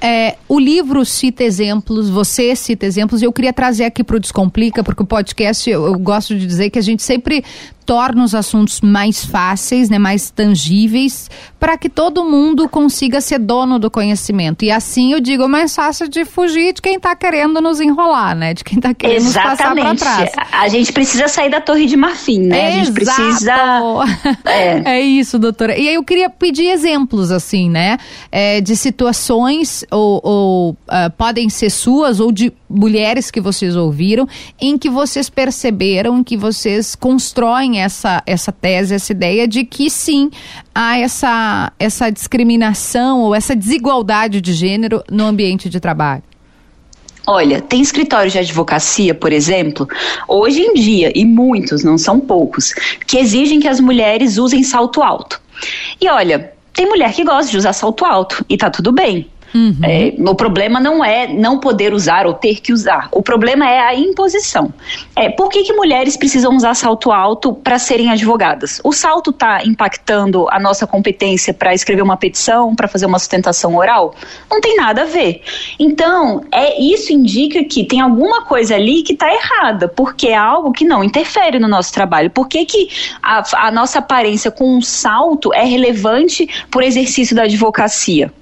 É, 0.00 0.36
o 0.46 0.58
livro 0.58 1.04
cita 1.04 1.42
exemplos, 1.42 2.10
você 2.10 2.54
cita 2.54 2.84
exemplos, 2.84 3.22
eu 3.22 3.32
queria 3.32 3.52
trazer 3.52 3.84
aqui 3.84 4.04
para 4.04 4.16
o 4.16 4.20
Descomplica, 4.20 4.84
porque 4.84 5.02
o 5.02 5.06
podcast, 5.06 5.68
eu, 5.68 5.86
eu, 5.86 5.98
gosto 5.98 6.38
de 6.38 6.46
dizer 6.46 6.68
que 6.68 6.78
a 6.78 6.82
gente 6.82 7.02
sempre 7.02 7.42
torna 7.86 8.24
os 8.24 8.34
assuntos 8.34 8.80
mais 8.80 9.24
fáceis, 9.24 9.88
né, 9.88 9.98
mais 9.98 10.28
tangíveis, 10.28 11.30
para 11.58 11.78
que 11.78 11.88
todo 11.88 12.24
mundo 12.24 12.68
consiga 12.68 13.20
ser 13.20 13.38
dono 13.38 13.78
do 13.78 13.88
conhecimento. 13.88 14.64
E 14.64 14.70
assim 14.72 15.12
eu 15.12 15.20
digo, 15.20 15.44
é 15.44 15.46
mais 15.46 15.74
fácil 15.74 16.08
de 16.08 16.24
fugir 16.24 16.74
de 16.74 16.82
quem 16.82 16.96
está 16.96 17.14
querendo 17.14 17.60
nos 17.60 17.80
enrolar, 17.80 18.34
né? 18.34 18.52
De 18.52 18.64
quem 18.64 18.78
está 18.78 18.92
querendo 18.92 19.18
Exatamente. 19.18 19.88
nos 19.88 20.02
passar 20.02 20.20
para 20.20 20.30
trás. 20.34 20.48
A 20.52 20.68
gente 20.68 20.92
precisa 20.92 21.28
sair 21.28 21.48
da 21.48 21.60
torre 21.60 21.86
de 21.86 21.96
marfim, 21.96 22.40
né? 22.40 22.68
Exato. 22.68 22.76
A 22.76 22.84
gente 22.84 22.92
precisa. 22.92 23.56
É. 24.46 24.96
é 24.98 25.00
isso, 25.00 25.38
doutora. 25.38 25.78
E 25.78 25.88
aí 25.88 25.94
eu 25.94 26.04
queria 26.04 26.28
pedir 26.30 26.66
exemplos, 26.66 27.30
assim, 27.30 27.68
né? 27.68 27.98
É, 28.30 28.60
de 28.60 28.76
situações, 28.76 29.84
ou, 29.90 30.20
ou 30.22 30.70
uh, 30.70 31.10
podem 31.16 31.48
ser 31.48 31.70
suas, 31.70 32.20
ou 32.20 32.32
de 32.32 32.52
mulheres 32.68 33.30
que 33.30 33.40
vocês 33.40 33.76
ouviram, 33.76 34.28
em 34.60 34.76
que 34.76 34.90
vocês 34.90 35.28
perceberam, 35.28 36.18
em 36.18 36.24
que 36.24 36.36
vocês 36.36 36.94
constroem 36.94 37.75
essa, 37.80 38.22
essa 38.26 38.52
tese, 38.52 38.94
essa 38.94 39.12
ideia 39.12 39.46
de 39.46 39.64
que 39.64 39.88
sim, 39.90 40.30
há 40.74 40.98
essa, 40.98 41.72
essa 41.78 42.10
discriminação 42.10 43.20
ou 43.20 43.34
essa 43.34 43.54
desigualdade 43.54 44.40
de 44.40 44.52
gênero 44.52 45.02
no 45.10 45.24
ambiente 45.24 45.68
de 45.68 45.80
trabalho? 45.80 46.22
Olha, 47.26 47.60
tem 47.60 47.80
escritórios 47.80 48.32
de 48.32 48.38
advocacia, 48.38 49.12
por 49.12 49.32
exemplo, 49.32 49.88
hoje 50.28 50.60
em 50.60 50.74
dia, 50.74 51.10
e 51.12 51.24
muitos, 51.24 51.82
não 51.82 51.98
são 51.98 52.20
poucos, 52.20 52.72
que 53.04 53.18
exigem 53.18 53.58
que 53.58 53.66
as 53.66 53.80
mulheres 53.80 54.38
usem 54.38 54.62
salto 54.62 55.02
alto. 55.02 55.40
E 56.00 56.08
olha, 56.08 56.52
tem 56.72 56.86
mulher 56.86 57.12
que 57.12 57.24
gosta 57.24 57.50
de 57.50 57.56
usar 57.56 57.72
salto 57.72 58.04
alto, 58.04 58.44
e 58.48 58.56
tá 58.56 58.70
tudo 58.70 58.92
bem. 58.92 59.28
Uhum. 59.54 59.78
É, 59.82 60.12
o 60.18 60.34
problema 60.34 60.80
não 60.80 61.04
é 61.04 61.26
não 61.26 61.58
poder 61.58 61.92
usar 61.92 62.26
ou 62.26 62.34
ter 62.34 62.60
que 62.60 62.72
usar. 62.72 63.08
O 63.12 63.22
problema 63.22 63.68
é 63.68 63.80
a 63.80 63.94
imposição. 63.94 64.72
É, 65.14 65.28
por 65.30 65.48
que, 65.48 65.62
que 65.62 65.72
mulheres 65.72 66.16
precisam 66.16 66.54
usar 66.54 66.74
salto 66.74 67.10
alto 67.10 67.54
para 67.54 67.78
serem 67.78 68.10
advogadas? 68.10 68.80
O 68.84 68.92
salto 68.92 69.30
está 69.30 69.64
impactando 69.64 70.48
a 70.50 70.58
nossa 70.58 70.86
competência 70.86 71.54
para 71.54 71.74
escrever 71.74 72.02
uma 72.02 72.16
petição, 72.16 72.74
para 72.74 72.88
fazer 72.88 73.06
uma 73.06 73.18
sustentação 73.18 73.76
oral? 73.76 74.14
Não 74.50 74.60
tem 74.60 74.76
nada 74.76 75.02
a 75.02 75.06
ver. 75.06 75.42
Então, 75.78 76.44
é 76.52 76.80
isso 76.80 77.12
indica 77.12 77.64
que 77.64 77.84
tem 77.84 78.00
alguma 78.00 78.42
coisa 78.42 78.74
ali 78.74 79.02
que 79.02 79.12
está 79.12 79.32
errada, 79.32 79.88
porque 79.88 80.28
é 80.28 80.36
algo 80.36 80.72
que 80.72 80.84
não 80.84 81.02
interfere 81.02 81.58
no 81.58 81.68
nosso 81.68 81.92
trabalho. 81.92 82.30
Por 82.30 82.48
que, 82.48 82.64
que 82.64 82.88
a, 83.22 83.66
a 83.66 83.70
nossa 83.70 83.98
aparência 83.98 84.50
com 84.50 84.76
um 84.76 84.82
salto 84.82 85.52
é 85.54 85.64
relevante 85.64 86.48
para 86.70 86.80
o 86.80 86.82
exercício 86.82 87.34
da 87.34 87.44
advocacia? 87.44 88.32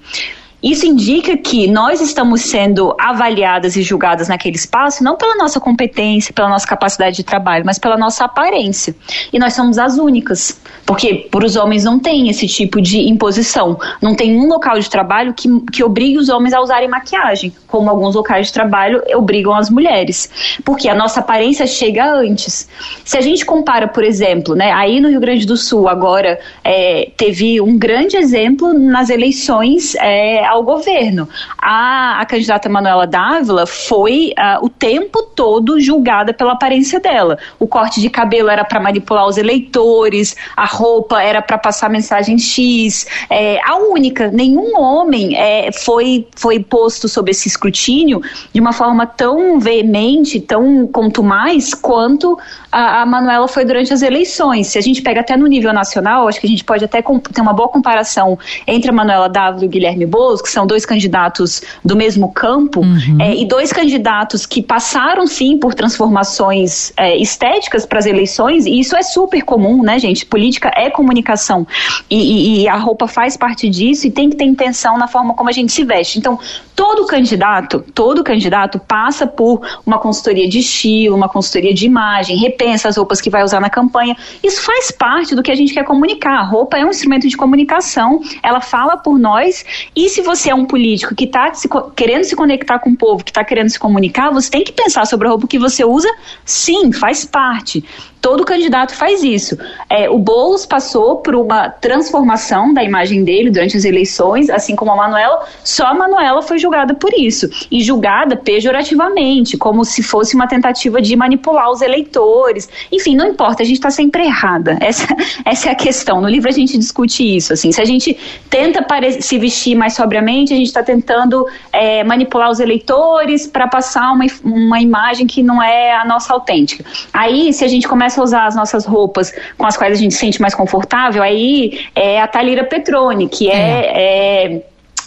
Isso 0.61 0.85
indica 0.85 1.37
que 1.37 1.67
nós 1.67 2.01
estamos 2.01 2.41
sendo 2.41 2.95
avaliadas 2.99 3.75
e 3.75 3.81
julgadas 3.81 4.27
naquele 4.27 4.55
espaço 4.55 5.03
não 5.03 5.15
pela 5.15 5.35
nossa 5.35 5.59
competência, 5.59 6.33
pela 6.33 6.49
nossa 6.49 6.65
capacidade 6.65 7.17
de 7.17 7.23
trabalho, 7.23 7.63
mas 7.65 7.77
pela 7.77 7.97
nossa 7.97 8.25
aparência. 8.25 8.95
E 9.31 9.37
nós 9.37 9.53
somos 9.53 9.77
as 9.77 9.97
únicas, 9.97 10.59
porque 10.85 11.27
para 11.29 11.45
os 11.45 11.55
homens 11.55 11.83
não 11.83 11.99
tem 11.99 12.29
esse 12.29 12.47
tipo 12.47 12.81
de 12.81 12.99
imposição. 13.01 13.77
Não 14.01 14.15
tem 14.15 14.37
um 14.37 14.47
local 14.47 14.79
de 14.79 14.89
trabalho 14.89 15.33
que, 15.33 15.47
que 15.71 15.83
obrigue 15.83 16.17
os 16.17 16.29
homens 16.29 16.53
a 16.53 16.61
usarem 16.61 16.87
maquiagem, 16.87 17.53
como 17.67 17.89
alguns 17.89 18.15
locais 18.15 18.47
de 18.47 18.53
trabalho 18.53 19.03
obrigam 19.15 19.53
as 19.53 19.69
mulheres, 19.69 20.57
porque 20.63 20.89
a 20.89 20.95
nossa 20.95 21.19
aparência 21.19 21.67
chega 21.67 22.05
antes. 22.05 22.67
Se 23.03 23.17
a 23.17 23.21
gente 23.21 23.45
compara, 23.45 23.87
por 23.87 24.03
exemplo, 24.03 24.55
né, 24.55 24.71
aí 24.71 24.99
no 24.99 25.09
Rio 25.09 25.19
Grande 25.19 25.45
do 25.45 25.57
Sul 25.57 25.87
agora 25.87 26.39
é, 26.63 27.11
teve 27.17 27.59
um 27.61 27.77
grande 27.77 28.17
exemplo 28.17 28.73
nas 28.73 29.09
eleições 29.09 29.95
é, 29.95 30.44
ao 30.45 30.63
governo. 30.63 31.27
A, 31.57 32.21
a 32.21 32.25
candidata 32.25 32.69
Manuela 32.69 33.07
Dávila 33.07 33.65
foi 33.65 34.33
uh, 34.37 34.65
o 34.65 34.69
tempo 34.69 35.23
todo 35.35 35.79
julgada 35.79 36.33
pela 36.33 36.53
aparência 36.53 36.99
dela. 36.99 37.37
O 37.59 37.67
corte 37.67 37.99
de 37.99 38.09
cabelo 38.09 38.49
era 38.49 38.63
para 38.63 38.79
manipular 38.79 39.27
os 39.27 39.37
eleitores, 39.37 40.35
a 40.55 40.65
roupa 40.65 41.21
era 41.21 41.41
para 41.41 41.57
passar 41.57 41.89
mensagem 41.89 42.37
X. 42.37 43.07
É, 43.29 43.59
a 43.63 43.77
única, 43.77 44.29
nenhum 44.29 44.79
homem 44.79 45.35
é, 45.35 45.71
foi, 45.71 46.27
foi 46.35 46.59
posto 46.59 47.07
sob 47.07 47.31
esse 47.31 47.47
escrutínio 47.47 48.21
de 48.53 48.59
uma 48.59 48.73
forma 48.73 49.05
tão 49.05 49.59
veemente, 49.59 50.39
tão 50.39 50.87
contumaz 50.87 51.73
quanto 51.73 52.37
a, 52.75 53.03
a 53.03 53.05
Manuela 53.05 53.47
foi 53.47 53.63
durante 53.63 53.93
as 53.93 54.01
eleições. 54.01 54.67
Se 54.67 54.77
a 54.77 54.81
gente 54.81 55.01
pega 55.01 55.21
até 55.21 55.37
no 55.37 55.47
nível 55.47 55.71
nacional, 55.71 56.27
acho 56.27 56.41
que 56.41 56.45
a 56.45 56.49
gente 56.49 56.63
pode 56.63 56.83
até 56.83 57.01
ter 57.01 57.41
uma 57.41 57.53
boa 57.53 57.69
comparação 57.69 58.37
entre 58.67 58.89
a 58.89 58.93
Manuela 58.93 59.29
Dávila 59.29 59.63
e 59.63 59.67
o 59.67 59.69
Guilherme 59.69 60.05
Boulos, 60.05 60.41
que 60.41 60.49
são 60.49 60.67
dois 60.67 60.85
candidatos 60.85 61.61
do 61.85 61.95
mesmo 61.95 62.33
campo, 62.33 62.81
uhum. 62.81 63.17
é, 63.21 63.33
e 63.33 63.47
dois 63.47 63.71
candidatos 63.71 64.45
que 64.45 64.61
passaram 64.61 65.25
sim 65.25 65.57
por 65.57 65.73
transformações 65.73 66.91
é, 66.97 67.15
estéticas 67.15 67.85
para 67.85 67.99
as 67.99 68.05
eleições, 68.05 68.65
e 68.65 68.77
isso 68.77 68.93
é 68.95 69.03
super 69.03 69.41
comum, 69.43 69.81
né, 69.81 69.97
gente? 69.97 70.25
Política 70.25 70.69
é 70.75 70.89
comunicação. 70.89 71.65
E, 72.09 72.17
e, 72.17 72.63
e 72.63 72.67
a 72.67 72.75
roupa 72.75 73.07
faz 73.07 73.37
parte 73.37 73.69
disso 73.69 74.05
e 74.05 74.11
tem 74.11 74.29
que 74.29 74.35
ter 74.35 74.43
intenção 74.43 74.97
na 74.97 75.07
forma 75.07 75.33
como 75.33 75.49
a 75.49 75.53
gente 75.53 75.71
se 75.71 75.85
veste. 75.85 76.19
Então, 76.19 76.37
todo 76.75 77.05
candidato, 77.05 77.83
todo 77.93 78.21
candidato 78.23 78.79
passa 78.79 79.25
por 79.25 79.61
uma 79.85 79.97
consultoria 79.97 80.47
de 80.49 80.59
estilo, 80.59 81.15
uma 81.15 81.29
consultoria 81.29 81.73
de 81.73 81.85
imagem, 81.85 82.37
repensa 82.65 82.89
as 82.89 82.97
roupas 82.97 83.21
que 83.21 83.29
vai 83.29 83.43
usar 83.43 83.59
na 83.59 83.69
campanha. 83.69 84.15
Isso 84.43 84.61
faz 84.61 84.91
parte 84.91 85.35
do 85.35 85.43
que 85.43 85.51
a 85.51 85.55
gente 85.55 85.73
quer 85.73 85.83
comunicar. 85.83 86.39
A 86.39 86.43
roupa 86.43 86.77
é 86.77 86.85
um 86.85 86.89
instrumento 86.89 87.27
de 87.27 87.37
comunicação, 87.37 88.21
ela 88.41 88.59
fala 88.59 88.97
por 88.97 89.19
nós. 89.19 89.63
E 89.95 90.09
se 90.09 90.21
você 90.21 90.49
é 90.49 90.55
um 90.55 90.65
político 90.65 91.13
que 91.13 91.25
está 91.25 91.51
querendo 91.95 92.23
se 92.23 92.35
conectar 92.35 92.79
com 92.79 92.89
o 92.89 92.97
povo, 92.97 93.23
que 93.23 93.31
está 93.31 93.43
querendo 93.43 93.69
se 93.69 93.79
comunicar, 93.79 94.31
você 94.31 94.49
tem 94.49 94.63
que 94.63 94.71
pensar 94.71 95.05
sobre 95.05 95.27
a 95.27 95.31
roupa 95.31 95.47
que 95.47 95.59
você 95.59 95.85
usa. 95.85 96.09
Sim, 96.43 96.91
faz 96.91 97.23
parte. 97.23 97.83
Todo 98.25 98.43
candidato 98.43 98.95
faz 98.95 99.23
isso. 99.23 99.55
É, 99.87 100.09
o 100.09 100.17
Boulos 100.17 100.65
passou 100.65 101.17
por 101.17 101.35
uma 101.35 101.69
transformação 101.69 102.73
da 102.73 102.83
imagem 102.83 103.23
dele 103.23 103.51
durante 103.51 103.77
as 103.77 103.85
eleições, 103.85 104.49
assim 104.49 104.75
como 104.75 104.91
a 104.91 104.95
Manuela, 104.95 105.45
só 105.63 105.85
a 105.85 105.93
Manuela 105.93 106.41
foi 106.41 106.57
julgada 106.57 106.95
por 106.95 107.13
isso. 107.13 107.47
E 107.69 107.83
julgada 107.83 108.35
pejorativamente, 108.35 109.57
como 109.57 109.85
se 109.85 110.01
fosse 110.01 110.33
uma 110.33 110.47
tentativa 110.47 110.99
de 110.99 111.15
manipular 111.15 111.69
os 111.69 111.83
eleitores. 111.83 112.54
Enfim, 112.91 113.15
não 113.15 113.27
importa, 113.27 113.63
a 113.63 113.65
gente 113.65 113.77
está 113.77 113.91
sempre 113.91 114.23
errada. 114.23 114.77
Essa, 114.81 115.07
essa 115.45 115.69
é 115.69 115.71
a 115.71 115.75
questão. 115.75 116.21
No 116.21 116.29
livro 116.29 116.49
a 116.49 116.53
gente 116.53 116.77
discute 116.77 117.23
isso. 117.35 117.53
Assim, 117.53 117.71
se 117.71 117.81
a 117.81 117.85
gente 117.85 118.17
tenta 118.49 118.85
se 119.19 119.37
vestir 119.37 119.75
mais 119.75 119.93
sobriamente, 119.93 120.53
a 120.53 120.57
gente 120.57 120.67
está 120.67 120.81
tentando 120.81 121.45
é, 121.71 122.03
manipular 122.03 122.49
os 122.49 122.59
eleitores 122.59 123.45
para 123.45 123.67
passar 123.67 124.11
uma, 124.11 124.25
uma 124.43 124.79
imagem 124.79 125.27
que 125.27 125.43
não 125.43 125.61
é 125.61 125.93
a 125.93 126.05
nossa 126.05 126.33
autêntica. 126.33 126.83
Aí, 127.13 127.53
se 127.53 127.63
a 127.63 127.67
gente 127.67 127.87
começa 127.87 128.05
começa 128.05 128.21
a 128.21 128.23
usar 128.23 128.45
as 128.45 128.55
nossas 128.55 128.85
roupas 128.85 129.33
com 129.57 129.65
as 129.65 129.75
quais 129.75 129.93
a 129.93 129.95
gente 129.95 130.13
se 130.13 130.19
sente 130.19 130.41
mais 130.41 130.53
confortável, 130.53 131.23
aí 131.23 131.79
é 131.95 132.21
a 132.21 132.27
Talira 132.27 132.63
Petrone, 132.63 133.27
que 133.27 133.49
é, 133.49 133.55
é, 133.55 134.53
é 134.55 134.61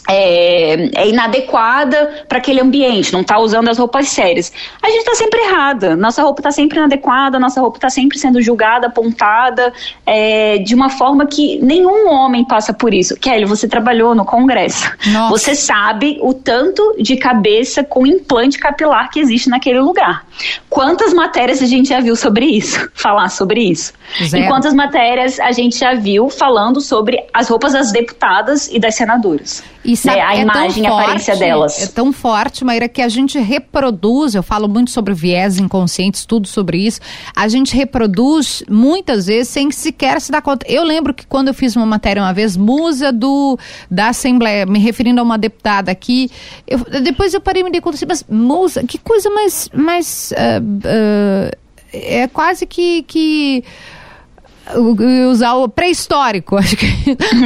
é, 0.09 1.03
é, 1.03 1.09
inadequada 1.09 2.25
para 2.27 2.39
aquele 2.39 2.61
ambiente, 2.61 3.13
não 3.13 3.21
está 3.21 3.39
usando 3.39 3.69
as 3.69 3.79
roupas 3.79 4.09
sérias. 4.09 4.51
A 4.83 4.89
gente 4.89 5.01
está 5.01 5.15
sempre 5.15 5.39
errada, 5.41 5.95
nossa 5.95 6.23
roupa 6.23 6.41
está 6.41 6.51
sempre 6.51 6.79
inadequada, 6.79 7.39
nossa 7.39 7.61
roupa 7.61 7.77
está 7.77 7.91
sempre 7.91 8.19
sendo 8.19 8.41
julgada, 8.41 8.87
apontada, 8.87 9.73
é, 10.07 10.57
de 10.59 10.75
uma 10.75 10.89
forma 10.89 11.27
que 11.27 11.59
nenhum 11.63 12.09
homem 12.09 12.43
passa 12.45 12.73
por 12.73 12.95
isso. 12.95 13.17
Kelly, 13.17 13.45
você 13.45 13.69
trabalhou 13.69 14.15
no 14.15 14.25
Congresso. 14.25 14.91
Nossa. 15.09 15.29
Você 15.29 15.55
sabe 15.55 16.19
o 16.23 16.33
tanto 16.33 16.97
de 16.99 17.17
cabeça 17.17 17.85
com 17.85 18.07
implante 18.07 18.59
capilar 18.59 19.11
que 19.11 19.21
existe 19.21 19.51
naquele 19.51 19.81
lugar. 19.81 20.25
Quantas 20.71 21.13
matérias 21.13 21.63
a 21.63 21.67
gente 21.67 21.91
já 21.91 22.01
viu 22.01 22.17
sobre 22.17 22.47
isso? 22.47 22.89
Falar 22.95 23.29
sobre 23.29 23.61
isso. 23.61 23.93
Zero. 24.25 24.45
E 24.45 24.49
quantas 24.49 24.73
matérias 24.73 25.39
a 25.39 25.53
gente 25.53 25.79
já 25.79 25.95
viu 25.95 26.31
falando 26.31 26.81
sobre 26.81 27.23
as 27.35 27.49
roupas 27.49 27.75
das 27.75 27.93
deputadas 27.93 28.69
e 28.73 28.79
das 28.79 28.95
senadoras? 28.95 29.63
E 29.85 29.97
sabe, 29.99 30.17
né, 30.17 30.23
a 30.23 30.37
é 30.37 30.41
imagem, 30.41 30.87
a 30.87 30.93
aparência 30.93 31.37
delas. 31.37 31.83
É 31.83 31.87
tão 31.87 32.13
forte, 32.13 32.65
Maíra, 32.65 32.89
que 32.89 33.03
a 33.03 33.09
gente 33.09 33.39
reproduz, 33.39 34.35
eu 34.35 34.43
falo 34.43 34.69
muito 34.69 34.91
sobre 34.91 35.15
viés 35.15 35.59
inconscientes, 35.59 36.25
tudo 36.25 36.49
sobre 36.49 36.79
isso, 36.79 37.01
a 37.35 37.49
gente 37.49 37.77
reproduz 37.77 38.63
muitas 38.69 39.27
vezes 39.27 39.49
sem 39.49 39.71
sequer 39.71 40.21
se 40.21 40.31
dar 40.31 40.43
conta. 40.43 40.67
Eu 40.69 40.85
lembro 40.85 41.13
que 41.13 41.27
quando 41.27 41.49
eu 41.49 41.55
fiz 41.55 41.77
uma 41.77 41.87
matéria 41.87 42.23
uma 42.23 42.33
vez, 42.33 42.57
musa 42.57 43.13
do, 43.13 43.59
da 43.91 44.09
Assembleia, 44.09 44.67
me 44.67 44.79
referindo 44.79 45.21
a 45.21 45.25
uma 45.25 45.39
deputada 45.39 45.91
aqui, 45.91 46.31
eu, 46.67 46.79
depois 47.03 47.35
eu 47.35 47.41
parei 47.41 47.63
e 47.63 47.65
me 47.65 47.71
dei 47.71 47.81
conta 47.81 47.97
assim, 47.97 48.07
mas 48.07 48.25
musa, 48.29 48.83
que 48.85 48.99
coisa 48.99 49.31
mais, 49.31 49.69
mais 49.75 50.33
uh, 50.33 50.63
uh, 50.63 51.69
é 51.93 52.27
quase 52.29 52.67
que, 52.67 53.03
que 53.03 53.65
usar 55.31 55.55
o 55.55 55.69
pré-histórico, 55.69 56.57
acho 56.59 56.77
que 56.77 56.87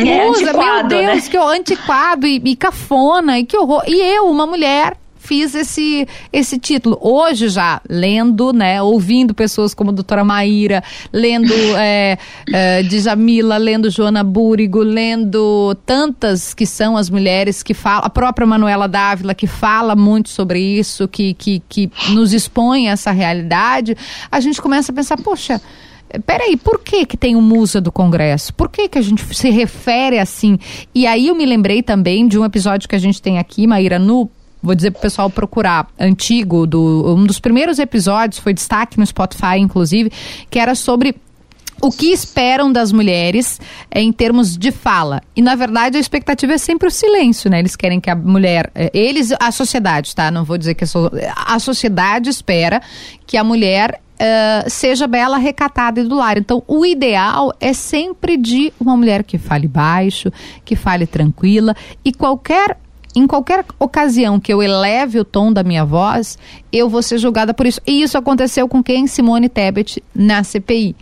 é, 0.08 0.28
usa, 0.28 0.52
meu 0.52 0.88
Deus, 0.88 1.24
né? 1.24 1.30
que 1.30 1.36
antiquado 1.36 2.26
e, 2.26 2.40
e 2.44 2.56
cafona, 2.56 3.38
e 3.38 3.44
que 3.44 3.56
horror. 3.56 3.82
E 3.86 4.00
eu, 4.00 4.26
uma 4.26 4.46
mulher, 4.46 4.96
fiz 5.22 5.54
esse, 5.54 6.06
esse 6.32 6.58
título. 6.58 6.98
Hoje 7.00 7.48
já, 7.48 7.80
lendo, 7.88 8.52
né, 8.52 8.82
ouvindo 8.82 9.32
pessoas 9.32 9.72
como 9.72 9.90
a 9.90 9.94
doutora 9.94 10.24
Maíra, 10.24 10.82
lendo 11.12 11.52
é, 11.78 12.18
é, 12.52 12.82
Djamila, 12.82 13.56
lendo 13.56 13.88
Joana 13.88 14.24
Búrigo, 14.24 14.80
lendo 14.80 15.76
tantas 15.86 16.52
que 16.52 16.66
são 16.66 16.96
as 16.96 17.08
mulheres 17.08 17.62
que 17.62 17.72
falam, 17.72 18.04
a 18.04 18.10
própria 18.10 18.46
Manuela 18.46 18.88
Dávila, 18.88 19.34
que 19.34 19.46
fala 19.46 19.94
muito 19.94 20.28
sobre 20.28 20.58
isso, 20.60 21.06
que, 21.06 21.34
que, 21.34 21.62
que 21.68 21.90
nos 22.10 22.32
expõe 22.32 22.88
essa 22.88 23.12
realidade, 23.12 23.96
a 24.30 24.40
gente 24.40 24.60
começa 24.60 24.90
a 24.90 24.94
pensar, 24.94 25.16
poxa, 25.18 25.60
peraí, 26.20 26.56
por 26.56 26.80
que 26.80 27.06
que 27.06 27.16
tem 27.16 27.36
o 27.36 27.40
Musa 27.40 27.80
do 27.80 27.90
Congresso? 27.90 28.52
Por 28.54 28.68
que 28.68 28.88
que 28.88 28.98
a 28.98 29.02
gente 29.02 29.22
se 29.34 29.50
refere 29.50 30.18
assim? 30.18 30.58
E 30.94 31.06
aí 31.06 31.28
eu 31.28 31.34
me 31.34 31.46
lembrei 31.46 31.82
também 31.82 32.26
de 32.26 32.38
um 32.38 32.44
episódio 32.44 32.88
que 32.88 32.96
a 32.96 32.98
gente 32.98 33.20
tem 33.20 33.38
aqui, 33.38 33.66
Maíra, 33.66 33.98
no 33.98 34.30
vou 34.62 34.74
dizer 34.76 34.92
para 34.92 35.00
o 35.00 35.02
pessoal 35.02 35.28
procurar, 35.28 35.88
antigo, 35.98 36.66
do, 36.66 37.16
um 37.16 37.24
dos 37.24 37.40
primeiros 37.40 37.80
episódios, 37.80 38.38
foi 38.38 38.54
destaque 38.54 38.98
no 38.98 39.04
Spotify, 39.04 39.58
inclusive, 39.58 40.12
que 40.48 40.58
era 40.58 40.76
sobre 40.76 41.16
o 41.82 41.90
que 41.90 42.12
esperam 42.12 42.72
das 42.72 42.92
mulheres 42.92 43.60
é, 43.90 44.00
em 44.00 44.12
termos 44.12 44.56
de 44.56 44.70
fala. 44.70 45.20
E, 45.34 45.42
na 45.42 45.56
verdade, 45.56 45.96
a 45.96 46.00
expectativa 46.00 46.52
é 46.52 46.58
sempre 46.58 46.86
o 46.86 46.90
silêncio, 46.90 47.50
né? 47.50 47.58
Eles 47.58 47.74
querem 47.74 48.00
que 48.00 48.08
a 48.08 48.14
mulher. 48.14 48.70
É, 48.72 48.88
eles, 48.94 49.32
a 49.40 49.50
sociedade, 49.50 50.14
tá? 50.14 50.30
Não 50.30 50.44
vou 50.44 50.56
dizer 50.56 50.74
que 50.74 50.86
sou. 50.86 51.10
A 51.34 51.58
sociedade 51.58 52.30
espera 52.30 52.80
que 53.26 53.36
a 53.36 53.42
mulher 53.42 54.00
uh, 54.22 54.70
seja 54.70 55.06
bela, 55.06 55.36
recatada 55.36 56.00
e 56.00 56.04
do 56.04 56.14
lar. 56.14 56.38
Então, 56.38 56.62
o 56.68 56.86
ideal 56.86 57.52
é 57.60 57.72
sempre 57.72 58.36
de 58.36 58.72
uma 58.78 58.96
mulher 58.96 59.24
que 59.24 59.36
fale 59.36 59.66
baixo, 59.66 60.30
que 60.64 60.76
fale 60.76 61.06
tranquila 61.06 61.74
e 62.04 62.12
qualquer 62.12 62.78
em 63.14 63.26
qualquer 63.26 63.62
ocasião 63.78 64.40
que 64.40 64.50
eu 64.50 64.62
eleve 64.62 65.18
o 65.18 65.24
tom 65.24 65.52
da 65.52 65.62
minha 65.62 65.84
voz, 65.84 66.38
eu 66.72 66.88
vou 66.88 67.02
ser 67.02 67.18
julgada 67.18 67.52
por 67.52 67.66
isso. 67.66 67.78
E 67.86 68.00
isso 68.00 68.16
aconteceu 68.16 68.66
com 68.66 68.82
quem? 68.82 69.06
Simone 69.06 69.50
Tebet 69.50 70.02
na 70.14 70.42
CPI. 70.42 70.96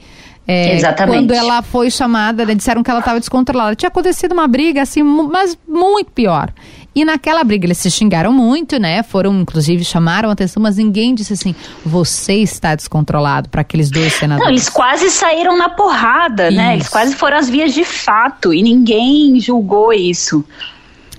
É, 0.45 0.75
Exatamente. 0.75 1.17
Quando 1.17 1.31
ela 1.31 1.63
foi 1.63 1.89
chamada, 1.89 2.45
né, 2.45 2.57
disseram 2.57 2.83
que 2.83 2.91
ela 2.91 2.99
estava 2.99 3.21
descontrolada. 3.21 3.77
Tinha 3.77 3.89
acontecido 3.89 4.33
uma 4.33 4.49
briga 4.49 4.83
assim, 4.83 5.05
mas 5.05 5.57
muito 5.69 6.11
pior. 6.11 6.53
E 6.95 7.05
naquela 7.05 7.45
briga 7.45 7.67
eles 7.67 7.79
se 7.79 7.91
xingaram 7.91 8.33
muito, 8.33 8.79
né? 8.79 9.03
Foram, 9.03 9.41
inclusive, 9.41 9.85
chamaram 9.85 10.29
a 10.29 10.33
atenção, 10.33 10.63
mas 10.63 10.77
ninguém 10.77 11.15
disse 11.15 11.33
assim: 11.33 11.55
você 11.85 12.35
está 12.35 12.75
descontrolado 12.75 13.49
para 13.49 13.61
aqueles 13.61 13.91
dois 13.91 14.13
senadores. 14.15 14.45
Não, 14.45 14.53
eles 14.53 14.69
quase 14.69 15.11
saíram 15.11 15.57
na 15.57 15.69
porrada, 15.69 16.49
isso. 16.49 16.57
né? 16.57 16.75
Eles 16.75 16.89
quase 16.89 17.15
foram 17.15 17.37
às 17.37 17.49
vias 17.49 17.73
de 17.73 17.85
fato 17.85 18.53
e 18.53 18.63
ninguém 18.63 19.39
julgou 19.39 19.93
isso. 19.93 20.45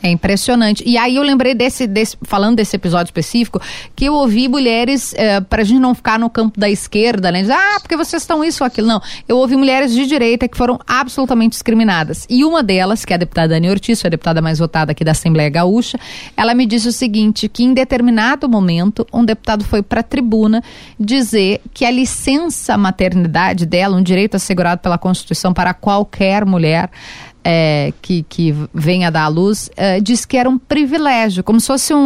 É 0.03 0.09
impressionante. 0.09 0.83
E 0.85 0.97
aí 0.97 1.15
eu 1.15 1.23
lembrei 1.23 1.53
desse, 1.53 1.85
desse 1.85 2.17
falando 2.23 2.55
desse 2.55 2.75
episódio 2.75 3.09
específico, 3.09 3.61
que 3.95 4.05
eu 4.05 4.13
ouvi 4.13 4.47
mulheres, 4.47 5.13
é, 5.15 5.39
pra 5.39 5.63
gente 5.63 5.79
não 5.79 5.93
ficar 5.93 6.17
no 6.17 6.29
campo 6.29 6.59
da 6.59 6.69
esquerda, 6.69 7.31
né? 7.31 7.41
Dizer, 7.41 7.53
ah, 7.53 7.79
porque 7.79 7.95
vocês 7.95 8.23
estão 8.23 8.43
isso 8.43 8.63
ou 8.63 8.67
aquilo. 8.67 8.87
Não. 8.87 9.01
Eu 9.27 9.37
ouvi 9.37 9.55
mulheres 9.55 9.93
de 9.93 10.07
direita 10.07 10.47
que 10.47 10.57
foram 10.57 10.79
absolutamente 10.87 11.51
discriminadas. 11.51 12.25
E 12.29 12.43
uma 12.43 12.63
delas, 12.63 13.05
que 13.05 13.13
é 13.13 13.15
a 13.15 13.19
deputada 13.19 13.49
Dani 13.49 13.69
Ortiz, 13.69 14.01
foi 14.01 14.07
a 14.07 14.11
deputada 14.11 14.41
mais 14.41 14.57
votada 14.57 14.91
aqui 14.91 15.03
da 15.03 15.11
Assembleia 15.11 15.49
Gaúcha, 15.49 15.99
ela 16.35 16.55
me 16.55 16.65
disse 16.65 16.87
o 16.87 16.91
seguinte: 16.91 17.47
que 17.47 17.63
em 17.63 17.73
determinado 17.73 18.49
momento, 18.49 19.05
um 19.13 19.23
deputado 19.23 19.63
foi 19.63 19.83
pra 19.83 20.01
tribuna 20.01 20.63
dizer 20.99 21.61
que 21.73 21.85
a 21.85 21.91
licença 21.91 22.75
maternidade 22.77 23.65
dela, 23.65 23.97
um 23.97 24.03
direito 24.03 24.35
assegurado 24.35 24.81
pela 24.81 24.97
Constituição 24.97 25.53
para 25.53 25.73
qualquer 25.73 26.45
mulher, 26.45 26.89
é, 27.43 27.93
que, 28.01 28.23
que 28.27 28.55
venha 28.73 29.11
dar 29.11 29.23
à 29.23 29.27
luz, 29.27 29.69
é, 29.75 29.99
diz 29.99 30.25
que 30.25 30.37
era 30.37 30.49
um 30.49 30.57
privilégio, 30.57 31.43
como 31.43 31.59
se 31.59 31.67
fosse 31.67 31.93
um, 31.93 31.97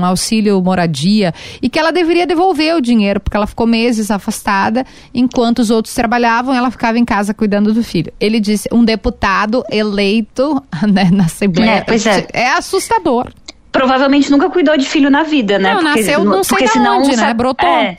um, 0.00 0.04
auxílio 0.04 0.60
moradia, 0.62 1.34
e 1.60 1.68
que 1.68 1.78
ela 1.78 1.92
deveria 1.92 2.26
devolver 2.26 2.76
o 2.76 2.80
dinheiro, 2.80 3.20
porque 3.20 3.36
ela 3.36 3.46
ficou 3.46 3.66
meses 3.66 4.10
afastada, 4.10 4.84
enquanto 5.12 5.58
os 5.58 5.70
outros 5.70 5.94
trabalhavam, 5.94 6.54
ela 6.54 6.70
ficava 6.70 6.98
em 6.98 7.04
casa 7.04 7.34
cuidando 7.34 7.72
do 7.72 7.82
filho. 7.82 8.12
Ele 8.20 8.40
disse, 8.40 8.68
um 8.72 8.84
deputado 8.84 9.64
eleito 9.70 10.62
né, 10.90 11.10
na 11.12 11.24
Assembleia. 11.24 11.84
É, 11.86 12.40
é. 12.40 12.42
é 12.44 12.52
assustador. 12.52 13.32
Provavelmente 13.70 14.30
nunca 14.30 14.50
cuidou 14.50 14.76
de 14.76 14.84
filho 14.84 15.10
na 15.10 15.22
vida, 15.22 15.58
né? 15.58 15.72
Não, 15.72 15.82
porque, 15.82 16.00
nasceu 16.00 16.24
não 16.24 16.44
sei 16.44 16.58
porque 16.58 16.68
senão, 16.68 17.00
onde, 17.00 17.16
né? 17.16 17.32
Brotou. 17.32 17.68
É. 17.68 17.96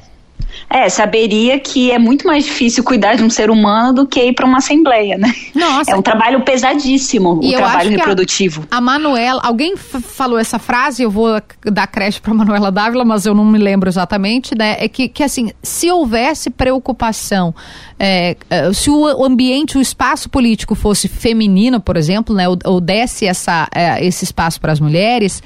É, 0.70 0.90
saberia 0.90 1.60
que 1.60 1.92
é 1.92 2.00
muito 2.00 2.26
mais 2.26 2.46
difícil 2.46 2.84
cuidar 2.84 3.16
de 3.16 3.24
um 3.24 3.30
ser 3.30 3.50
humano 3.50 3.94
do 3.94 4.08
que 4.08 4.20
ir 4.20 4.34
para 4.34 4.46
uma 4.46 4.58
assembleia, 4.58 5.18
né? 5.18 5.34
Nossa. 5.54 5.92
É 5.92 5.96
um 5.96 6.02
trabalho 6.02 6.42
pesadíssimo, 6.44 7.40
e 7.44 7.56
o 7.56 7.58
trabalho 7.58 7.92
reprodutivo. 7.92 8.68
A, 8.72 8.78
a 8.78 8.82
Manuela, 8.82 9.42
alguém 9.44 9.76
falou 9.78 10.40
essa 10.40 10.58
frase, 10.58 11.04
eu 11.04 11.12
vou 11.12 11.42
dar 11.66 11.88
creche 11.88 12.20
para 12.20 12.34
Manuela 12.34 12.72
Dávila, 12.72 13.06
mas 13.06 13.26
eu 13.26 13.36
não 13.36 13.46
me 13.46 13.58
lembro 13.58 13.90
exatamente, 13.90 14.58
né? 14.58 14.78
É 14.80 14.88
que, 14.88 15.08
que 15.08 15.24
assim, 15.24 15.52
se 15.62 15.92
houvesse 15.92 16.50
preocupação, 16.50 17.54
é, 18.00 18.36
é 18.50 18.74
se 18.74 18.90
o 18.90 19.24
ambiente, 19.24 19.78
o 19.78 19.82
espaço 19.82 20.30
político 20.30 20.76
fosse 20.76 21.08
feminino, 21.08 21.80
por 21.80 21.98
exemplo, 21.98 22.36
né? 22.36 22.48
Ou, 22.50 22.58
ou 22.66 22.82
desse 22.82 23.26
essa, 23.26 23.68
é, 23.74 24.04
esse 24.04 24.24
espaço 24.24 24.60
para 24.60 24.72
as 24.72 24.80
mulheres, 24.80 25.42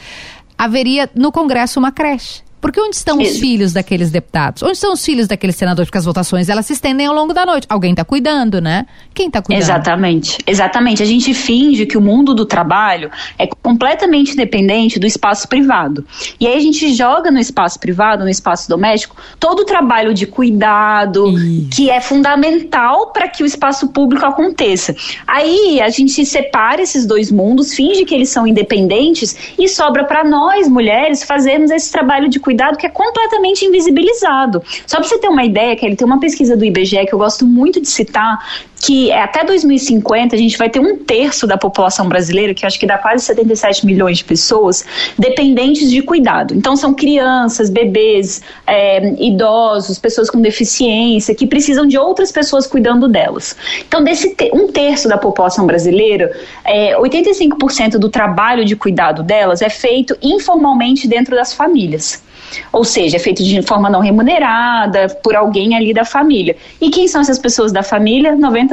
haveria 0.57 1.09
no 1.15 1.31
Congresso 1.31 1.79
uma 1.79 1.91
creche. 1.91 2.46
Porque 2.67 2.81
onde 2.81 2.97
estão 2.97 3.17
os 3.17 3.37
filhos 3.37 3.71
daqueles 3.71 4.11
deputados? 4.11 4.61
Onde 4.61 4.73
estão 4.73 4.91
os 4.91 5.05
filhos 5.05 5.25
daqueles 5.25 5.55
senadores? 5.55 5.87
Porque 5.87 5.99
as 5.99 6.03
votações 6.03 6.49
elas 6.49 6.65
se 6.65 6.73
estendem 6.73 7.07
ao 7.07 7.15
longo 7.15 7.33
da 7.33 7.45
noite. 7.45 7.65
Alguém 7.69 7.91
está 7.91 8.03
cuidando, 8.03 8.59
né? 8.59 8.85
Quem 9.13 9.27
está 9.27 9.41
cuidando? 9.41 9.63
Exatamente, 9.63 10.37
exatamente. 10.45 11.01
A 11.01 11.05
gente 11.05 11.33
finge 11.33 11.85
que 11.85 11.97
o 11.97 12.01
mundo 12.01 12.35
do 12.35 12.45
trabalho 12.45 13.09
é 13.39 13.47
completamente 13.47 14.35
dependente 14.35 14.99
do 14.99 15.07
espaço 15.07 15.47
privado. 15.47 16.05
E 16.41 16.45
aí 16.45 16.57
a 16.57 16.59
gente 16.59 16.93
joga 16.93 17.31
no 17.31 17.39
espaço 17.39 17.79
privado, 17.79 18.25
no 18.25 18.29
espaço 18.29 18.67
doméstico, 18.67 19.15
todo 19.39 19.61
o 19.61 19.65
trabalho 19.65 20.13
de 20.13 20.27
cuidado 20.27 21.29
Isso. 21.29 21.69
que 21.69 21.89
é 21.89 22.01
fundamental 22.01 23.13
para 23.13 23.29
que 23.29 23.43
o 23.43 23.45
espaço 23.45 23.87
público 23.93 24.25
aconteça. 24.25 24.93
Aí 25.25 25.79
a 25.79 25.87
gente 25.87 26.25
separa 26.25 26.81
esses 26.81 27.05
dois 27.05 27.31
mundos, 27.31 27.73
finge 27.73 28.03
que 28.03 28.13
eles 28.13 28.27
são 28.27 28.45
independentes 28.45 29.55
e 29.57 29.69
sobra 29.69 30.03
para 30.03 30.25
nós 30.25 30.67
mulheres 30.67 31.23
fazermos 31.23 31.71
esse 31.71 31.89
trabalho 31.89 32.27
de 32.27 32.41
cuidado 32.41 32.56
que 32.77 32.85
é 32.85 32.89
completamente 32.89 33.65
invisibilizado. 33.65 34.61
Só 34.85 34.97
para 34.97 35.07
você 35.07 35.17
ter 35.17 35.27
uma 35.27 35.45
ideia, 35.45 35.75
que 35.75 35.85
ele 35.85 35.95
tem 35.95 36.05
uma 36.05 36.19
pesquisa 36.19 36.55
do 36.55 36.65
IBGE 36.65 37.05
que 37.05 37.13
eu 37.13 37.19
gosto 37.19 37.45
muito 37.45 37.79
de 37.79 37.87
citar, 37.87 38.39
que 38.79 39.11
é 39.11 39.21
até 39.21 39.43
2050 39.43 40.35
a 40.35 40.39
gente 40.39 40.57
vai 40.57 40.69
ter 40.69 40.79
um 40.79 40.97
terço 40.97 41.47
da 41.47 41.57
população 41.57 42.07
brasileira, 42.07 42.53
que 42.53 42.65
acho 42.65 42.79
que 42.79 42.85
dá 42.85 42.97
quase 42.97 43.25
77 43.25 43.85
milhões 43.85 44.19
de 44.19 44.23
pessoas, 44.23 44.85
dependentes 45.17 45.89
de 45.89 46.01
cuidado. 46.01 46.53
Então 46.53 46.75
são 46.75 46.93
crianças, 46.93 47.69
bebês, 47.69 48.41
é, 48.65 49.13
idosos, 49.21 49.97
pessoas 49.99 50.29
com 50.29 50.41
deficiência, 50.41 51.33
que 51.33 51.47
precisam 51.47 51.85
de 51.85 51.97
outras 51.97 52.31
pessoas 52.31 52.67
cuidando 52.67 53.07
delas. 53.07 53.55
Então, 53.87 54.03
desse 54.03 54.35
um 54.53 54.67
terço 54.67 55.07
da 55.07 55.17
população 55.17 55.65
brasileira, 55.65 56.31
é, 56.63 56.95
85% 56.97 57.97
do 57.97 58.09
trabalho 58.09 58.63
de 58.63 58.75
cuidado 58.75 59.23
delas 59.23 59.61
é 59.61 59.69
feito 59.69 60.17
informalmente 60.21 61.07
dentro 61.07 61.35
das 61.35 61.53
famílias. 61.53 62.23
Ou 62.71 62.83
seja, 62.83 63.17
é 63.17 63.19
feito 63.19 63.43
de 63.43 63.61
forma 63.61 63.89
não 63.89 63.99
remunerada 63.99 65.09
por 65.23 65.35
alguém 65.35 65.75
ali 65.75 65.93
da 65.93 66.05
família. 66.05 66.55
E 66.79 66.89
quem 66.89 67.07
são 67.07 67.21
essas 67.21 67.39
pessoas 67.39 67.71
da 67.71 67.83
família? 67.83 68.35
90% 68.35 68.66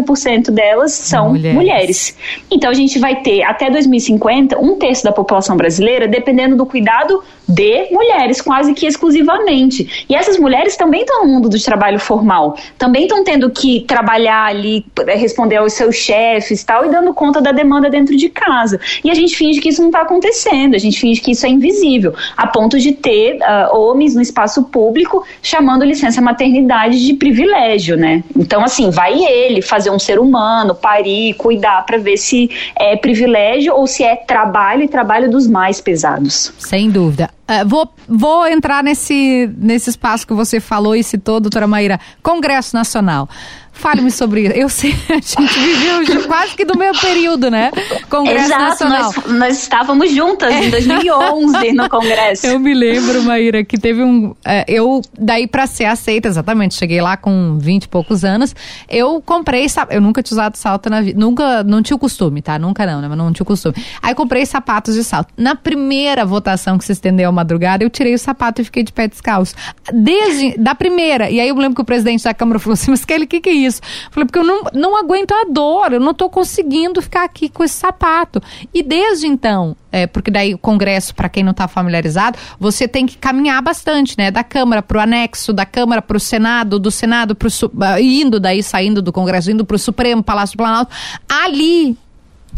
delas 0.51 0.93
são 0.93 1.31
mulheres. 1.31 1.55
mulheres. 1.55 2.17
Então 2.51 2.71
a 2.71 2.75
gente 2.75 2.99
vai 2.99 3.17
ter 3.17 3.43
até 3.43 3.71
2050 3.71 4.59
um 4.59 4.77
terço 4.77 5.05
da 5.05 5.13
população 5.13 5.57
brasileira 5.57 6.09
dependendo 6.09 6.57
do 6.57 6.67
cuidado 6.67 7.23
de 7.49 7.89
mulheres, 7.91 8.41
quase 8.41 8.73
que 8.75 8.87
exclusivamente. 8.87 10.07
E 10.09 10.15
essas 10.15 10.39
mulheres 10.39 10.77
também 10.77 11.03
estão 11.03 11.25
no 11.25 11.33
mundo 11.33 11.49
do 11.49 11.63
trabalho 11.63 11.99
formal, 11.99 12.57
também 12.79 13.03
estão 13.03 13.23
tendo 13.23 13.51
que 13.51 13.81
trabalhar 13.83 14.47
ali, 14.47 14.85
eh, 15.07 15.17
responder 15.17 15.57
aos 15.57 15.75
seus 15.75 15.95
chefes 15.95 16.65
tal, 16.65 16.87
e 16.87 16.89
dando 16.91 17.13
conta 17.13 17.41
da 17.41 17.53
demanda 17.53 17.91
dentro 17.91 18.17
de 18.17 18.29
casa. 18.29 18.81
E 19.03 19.11
a 19.11 19.15
gente 19.15 19.37
finge 19.37 19.61
que 19.61 19.69
isso 19.69 19.81
não 19.81 19.89
está 19.89 20.03
acontecendo, 20.03 20.75
a 20.75 20.79
gente 20.79 20.99
finge 20.99 21.21
que 21.21 21.33
isso 21.33 21.45
é 21.45 21.49
invisível, 21.49 22.15
a 22.37 22.47
ponto 22.47 22.79
de 22.79 22.93
ter 22.93 23.37
uh, 23.37 23.77
homens 23.77 24.15
no 24.15 24.23
espaço 24.23 24.65
público 24.65 25.25
chamando 25.43 25.85
licença 25.85 26.21
maternidade 26.21 27.05
de 27.05 27.15
privilégio, 27.15 27.97
né? 27.97 28.25
Então, 28.37 28.65
assim, 28.65 28.91
vai 28.91 29.23
ele 29.25 29.61
fazer 29.61 29.84
um 29.91 29.99
ser 29.99 30.19
humano, 30.19 30.75
parir, 30.75 31.35
cuidar 31.35 31.85
para 31.85 31.99
ver 31.99 32.17
se 32.17 32.51
é 32.77 32.97
privilégio 32.97 33.75
ou 33.75 33.87
se 33.87 34.03
é 34.03 34.17
trabalho 34.17 34.83
e 34.83 34.89
trabalho 34.89 35.31
dos 35.31 35.47
mais 35.47 35.81
pesados. 35.81 36.53
Sem 36.59 36.91
dúvida. 36.91 37.31
Uh, 37.49 37.69
vou, 37.69 37.89
vou 38.09 38.47
entrar 38.47 38.83
nesse, 38.83 39.51
nesse 39.59 39.91
espaço 39.91 40.27
que 40.27 40.33
você 40.33 40.61
falou 40.61 40.97
e 40.97 41.05
citou, 41.05 41.41
doutora 41.41 41.67
Maíra, 41.67 42.01
Congresso 42.23 42.75
Nacional. 42.75 43.29
Fale-me 43.75 44.11
sobre 44.11 44.43
isso. 44.43 44.53
Eu 44.55 44.69
sei, 44.69 44.95
a 45.11 45.15
gente 45.15 45.59
viveu 45.59 46.27
quase 46.27 46.55
que 46.55 46.65
do 46.65 46.79
mesmo 46.79 47.01
período, 47.01 47.51
né? 47.51 47.71
Congresso 48.09 48.47
Exato, 48.47 48.63
Nacional. 48.63 49.03
Nós, 49.03 49.33
nós 49.39 49.59
estávamos 49.59 50.11
juntas 50.13 50.55
em 50.55 50.71
2011 50.71 51.73
no 51.73 51.89
Congresso. 51.91 52.47
Eu 52.47 52.59
me 52.59 52.73
lembro, 52.73 53.23
Maíra, 53.25 53.65
que 53.65 53.77
teve 53.77 54.03
um. 54.03 54.35
É, 54.45 54.65
eu, 54.69 55.03
daí 55.19 55.47
para 55.47 55.67
ser 55.67 55.87
aceita, 55.87 56.29
exatamente, 56.29 56.75
cheguei 56.75 57.01
lá 57.01 57.17
com 57.17 57.59
20 57.59 57.85
e 57.85 57.89
poucos 57.89 58.25
anos. 58.25 58.55
Eu 58.89 59.21
comprei. 59.21 59.67
Eu 59.91 60.01
nunca 60.01 60.23
tinha 60.23 60.37
usado 60.37 60.57
salto 60.57 60.89
na 60.89 61.01
vida. 61.01 61.19
Nunca. 61.19 61.65
Não 61.65 61.83
tinha 61.83 61.97
o 61.97 61.99
costume, 61.99 62.41
tá? 62.41 62.59
Nunca 62.59 62.87
não, 62.87 63.03
né? 63.03 63.09
Mas 63.09 63.19
não 63.19 63.33
tinha 63.33 63.43
o 63.43 63.47
costume. 63.47 63.75
Aí 64.01 64.15
comprei 64.15 64.47
sapatos 64.47 64.95
de 64.95 65.03
salto. 65.03 65.35
Na 65.37 65.57
primeira 65.57 66.25
votação 66.25 66.79
que 66.79 66.85
se 66.85 66.93
estendeu 66.93 67.29
à 67.29 67.33
madrugada, 67.33 67.83
eu 67.83 67.91
tirei 67.91 68.15
o 68.15 68.19
sapato 68.19 68.63
e 68.63 68.65
fiquei 68.65 68.85
de 68.85 68.93
pé 68.93 69.09
descalço. 69.09 69.55
Desde. 69.93 70.57
Da 70.59 70.75
primeira. 70.77 71.29
E 71.29 71.41
aí 71.41 71.49
eu 71.49 71.57
lembro 71.57 71.75
que 71.75 71.83
o 71.83 71.85
presidente 71.85 72.23
da 72.23 72.33
Câmara 72.33 72.61
falou 72.61 72.75
assim: 72.75 72.93
Mas 72.93 73.05
Kelly, 73.05 73.25
o 73.25 73.27
que, 73.27 73.41
que 73.41 73.51
é 73.51 73.64
isso? 73.65 73.81
Falei, 74.11 74.27
porque 74.27 74.39
eu 74.39 74.45
não, 74.45 74.63
não 74.73 74.97
aguento 74.97 75.33
a 75.33 75.45
dor, 75.51 75.93
eu 75.93 76.01
não 76.01 76.13
estou 76.13 76.29
conseguindo 76.31 77.01
ficar 77.01 77.25
aqui 77.25 77.49
com 77.49 77.65
esse 77.65 77.75
sapato. 77.75 78.43
E 78.73 78.83
desde 78.83 79.27
então, 79.27 79.77
é, 79.91 80.07
porque 80.07 80.31
daí 80.31 80.55
o 80.55 80.59
Congresso, 80.59 81.15
para 81.15 81.29
quem 81.29 81.45
não 81.45 81.53
está 81.53 81.69
familiarizado, 81.69 82.39
você 82.59 82.89
tem 82.89 83.07
que 83.07 83.17
caminhar 83.17 83.63
bastante, 83.63 84.17
né? 84.19 84.31
Da 84.31 84.43
Câmara 84.43 84.83
para 84.83 84.99
o 84.99 85.01
anexo, 85.01 85.53
da 85.53 85.65
Câmara 85.65 86.03
para 86.03 86.17
o 86.17 86.21
Senado, 86.21 86.79
do 86.79 86.91
Senado 86.91 87.35
para 87.35 87.49
o. 87.49 87.99
indo 88.01 88.41
daí, 88.41 88.63
saindo 88.63 89.01
do 89.01 89.13
Congresso, 89.13 89.51
indo 89.51 89.65
para 89.65 89.77
o 89.77 89.79
Supremo, 89.79 90.23
Palácio 90.23 90.57
do 90.57 90.59
Planalto. 90.59 90.93
Ali 91.29 91.97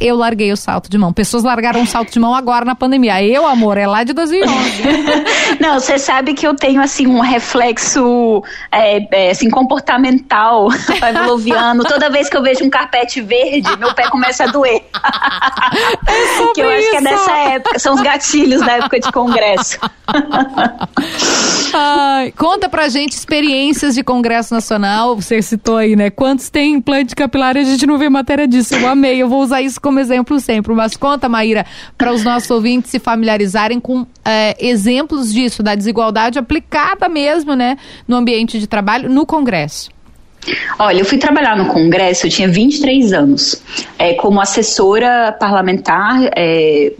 eu 0.00 0.16
larguei 0.16 0.52
o 0.52 0.56
salto 0.56 0.90
de 0.90 0.98
mão. 0.98 1.12
Pessoas 1.12 1.42
largaram 1.42 1.82
o 1.82 1.86
salto 1.86 2.12
de 2.12 2.20
mão 2.20 2.34
agora 2.34 2.64
na 2.64 2.74
pandemia. 2.74 3.22
Eu, 3.22 3.46
amor, 3.46 3.78
é 3.78 3.86
lá 3.86 4.04
de 4.04 4.12
2011. 4.12 4.82
Não, 5.60 5.80
você 5.80 5.98
sabe 5.98 6.34
que 6.34 6.46
eu 6.46 6.54
tenho, 6.54 6.80
assim, 6.80 7.06
um 7.06 7.20
reflexo, 7.20 8.42
é, 8.70 9.06
é, 9.10 9.30
assim, 9.30 9.48
comportamental 9.50 10.68
pavloviano. 11.00 11.84
Toda 11.84 12.10
vez 12.10 12.28
que 12.28 12.36
eu 12.36 12.42
vejo 12.42 12.64
um 12.64 12.70
carpete 12.70 13.20
verde, 13.20 13.76
meu 13.78 13.94
pé 13.94 14.08
começa 14.08 14.44
a 14.44 14.46
doer. 14.48 14.82
É 16.08 16.52
que 16.52 16.60
eu 16.60 16.68
acho 16.70 16.80
isso. 16.80 16.90
que 16.90 16.96
é 16.96 17.00
dessa 17.00 17.32
época. 17.32 17.78
São 17.78 17.94
os 17.94 18.00
gatilhos 18.00 18.60
da 18.60 18.72
época 18.72 19.00
de 19.00 19.10
congresso. 19.12 19.78
Ai, 21.74 22.32
conta 22.36 22.68
pra 22.68 22.88
gente 22.88 23.12
experiências 23.12 23.94
de 23.94 24.02
congresso 24.02 24.54
nacional. 24.54 25.16
Você 25.16 25.42
citou 25.42 25.76
aí, 25.76 25.96
né? 25.96 26.10
Quantos 26.10 26.48
tem 26.48 26.74
implante 26.74 27.14
capilar? 27.14 27.56
A 27.56 27.62
gente 27.62 27.86
não 27.86 27.98
vê 27.98 28.08
matéria 28.08 28.46
disso. 28.46 28.74
Eu 28.74 28.88
amei. 28.88 29.20
Eu 29.20 29.28
vou 29.28 29.42
usar 29.42 29.60
isso 29.60 29.80
como 29.86 30.00
exemplo 30.00 30.40
sempre. 30.40 30.74
Mas 30.74 30.96
conta, 30.96 31.28
Maíra, 31.28 31.64
para 31.96 32.12
os 32.12 32.24
nossos 32.24 32.50
ouvintes 32.50 32.90
se 32.90 32.98
familiarizarem 32.98 33.78
com 33.78 34.04
é, 34.24 34.56
exemplos 34.58 35.32
disso, 35.32 35.62
da 35.62 35.76
desigualdade 35.76 36.40
aplicada 36.40 37.08
mesmo, 37.08 37.54
né, 37.54 37.76
no 38.08 38.16
ambiente 38.16 38.58
de 38.58 38.66
trabalho, 38.66 39.08
no 39.08 39.24
Congresso. 39.24 39.90
Olha, 40.76 40.98
eu 40.98 41.04
fui 41.04 41.18
trabalhar 41.18 41.56
no 41.56 41.66
Congresso, 41.66 42.26
eu 42.26 42.30
tinha 42.30 42.48
23 42.48 43.12
anos, 43.12 43.62
é, 43.96 44.14
como 44.14 44.40
assessora 44.40 45.32
parlamentar, 45.38 46.30
é, 46.36 46.92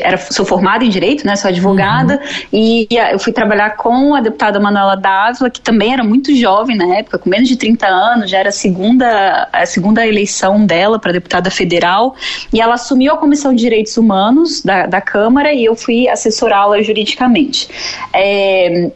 era, 0.00 0.16
sou 0.16 0.44
formada 0.44 0.84
em 0.84 0.88
direito, 0.88 1.26
né? 1.26 1.36
Sou 1.36 1.48
advogada 1.48 2.14
uhum. 2.14 2.48
e 2.52 2.88
eu 3.12 3.18
fui 3.18 3.32
trabalhar 3.32 3.76
com 3.76 4.14
a 4.14 4.20
deputada 4.20 4.58
Manuela 4.60 4.96
Dávila, 4.96 5.50
que 5.50 5.60
também 5.60 5.92
era 5.92 6.04
muito 6.04 6.34
jovem 6.34 6.76
na 6.76 6.96
época, 6.96 7.18
com 7.18 7.28
menos 7.28 7.48
de 7.48 7.56
30 7.56 7.86
anos, 7.86 8.30
já 8.30 8.38
era 8.38 8.48
a 8.48 8.52
segunda, 8.52 9.48
a 9.52 9.66
segunda 9.66 10.06
eleição 10.06 10.64
dela 10.64 10.98
para 10.98 11.12
deputada 11.12 11.50
federal, 11.50 12.14
e 12.52 12.60
ela 12.60 12.74
assumiu 12.74 13.12
a 13.12 13.16
Comissão 13.16 13.54
de 13.54 13.60
Direitos 13.60 13.96
Humanos 13.96 14.62
da, 14.62 14.86
da 14.86 15.00
Câmara 15.00 15.52
e 15.52 15.64
eu 15.64 15.74
fui 15.74 16.08
assessorá-la 16.08 16.80
juridicamente. 16.82 17.68
É, 18.12 18.90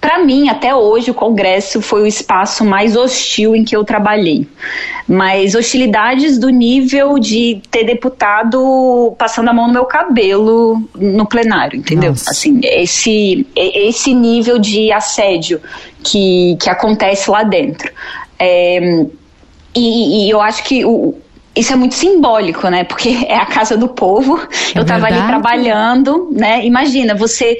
para 0.00 0.18
mim, 0.24 0.48
até 0.48 0.74
hoje, 0.74 1.10
o 1.10 1.14
Congresso 1.14 1.82
foi 1.82 2.02
o 2.02 2.06
espaço 2.06 2.64
mais 2.64 2.96
hostil 2.96 3.54
em 3.54 3.62
que 3.62 3.76
eu 3.76 3.84
trabalhei. 3.84 4.46
Mas 5.06 5.54
hostilidades 5.54 6.38
do 6.38 6.48
nível 6.48 7.18
de 7.18 7.60
ter 7.70 7.84
deputado 7.84 9.14
passando 9.18 9.48
a 9.50 9.52
mão 9.52 9.66
no 9.66 9.72
meu 9.74 9.84
cabelo 9.84 10.82
no 10.94 11.26
plenário, 11.26 11.78
entendeu? 11.78 12.10
Nossa. 12.10 12.30
Assim, 12.30 12.60
esse, 12.62 13.46
esse 13.54 14.14
nível 14.14 14.58
de 14.58 14.90
assédio 14.90 15.60
que, 16.02 16.56
que 16.58 16.70
acontece 16.70 17.30
lá 17.30 17.42
dentro. 17.42 17.92
É, 18.38 19.04
e, 19.74 20.26
e, 20.26 20.30
eu 20.30 20.40
acho 20.40 20.64
que 20.64 20.84
o, 20.84 21.14
isso 21.54 21.72
é 21.72 21.76
muito 21.76 21.96
simbólico, 21.96 22.68
né? 22.68 22.84
Porque 22.84 23.08
é 23.26 23.36
a 23.36 23.44
casa 23.44 23.76
do 23.76 23.88
povo. 23.88 24.40
É 24.74 24.78
eu 24.78 24.82
estava 24.82 25.06
ali 25.06 25.20
trabalhando, 25.26 26.28
né? 26.30 26.64
Imagina, 26.64 27.14
você. 27.14 27.58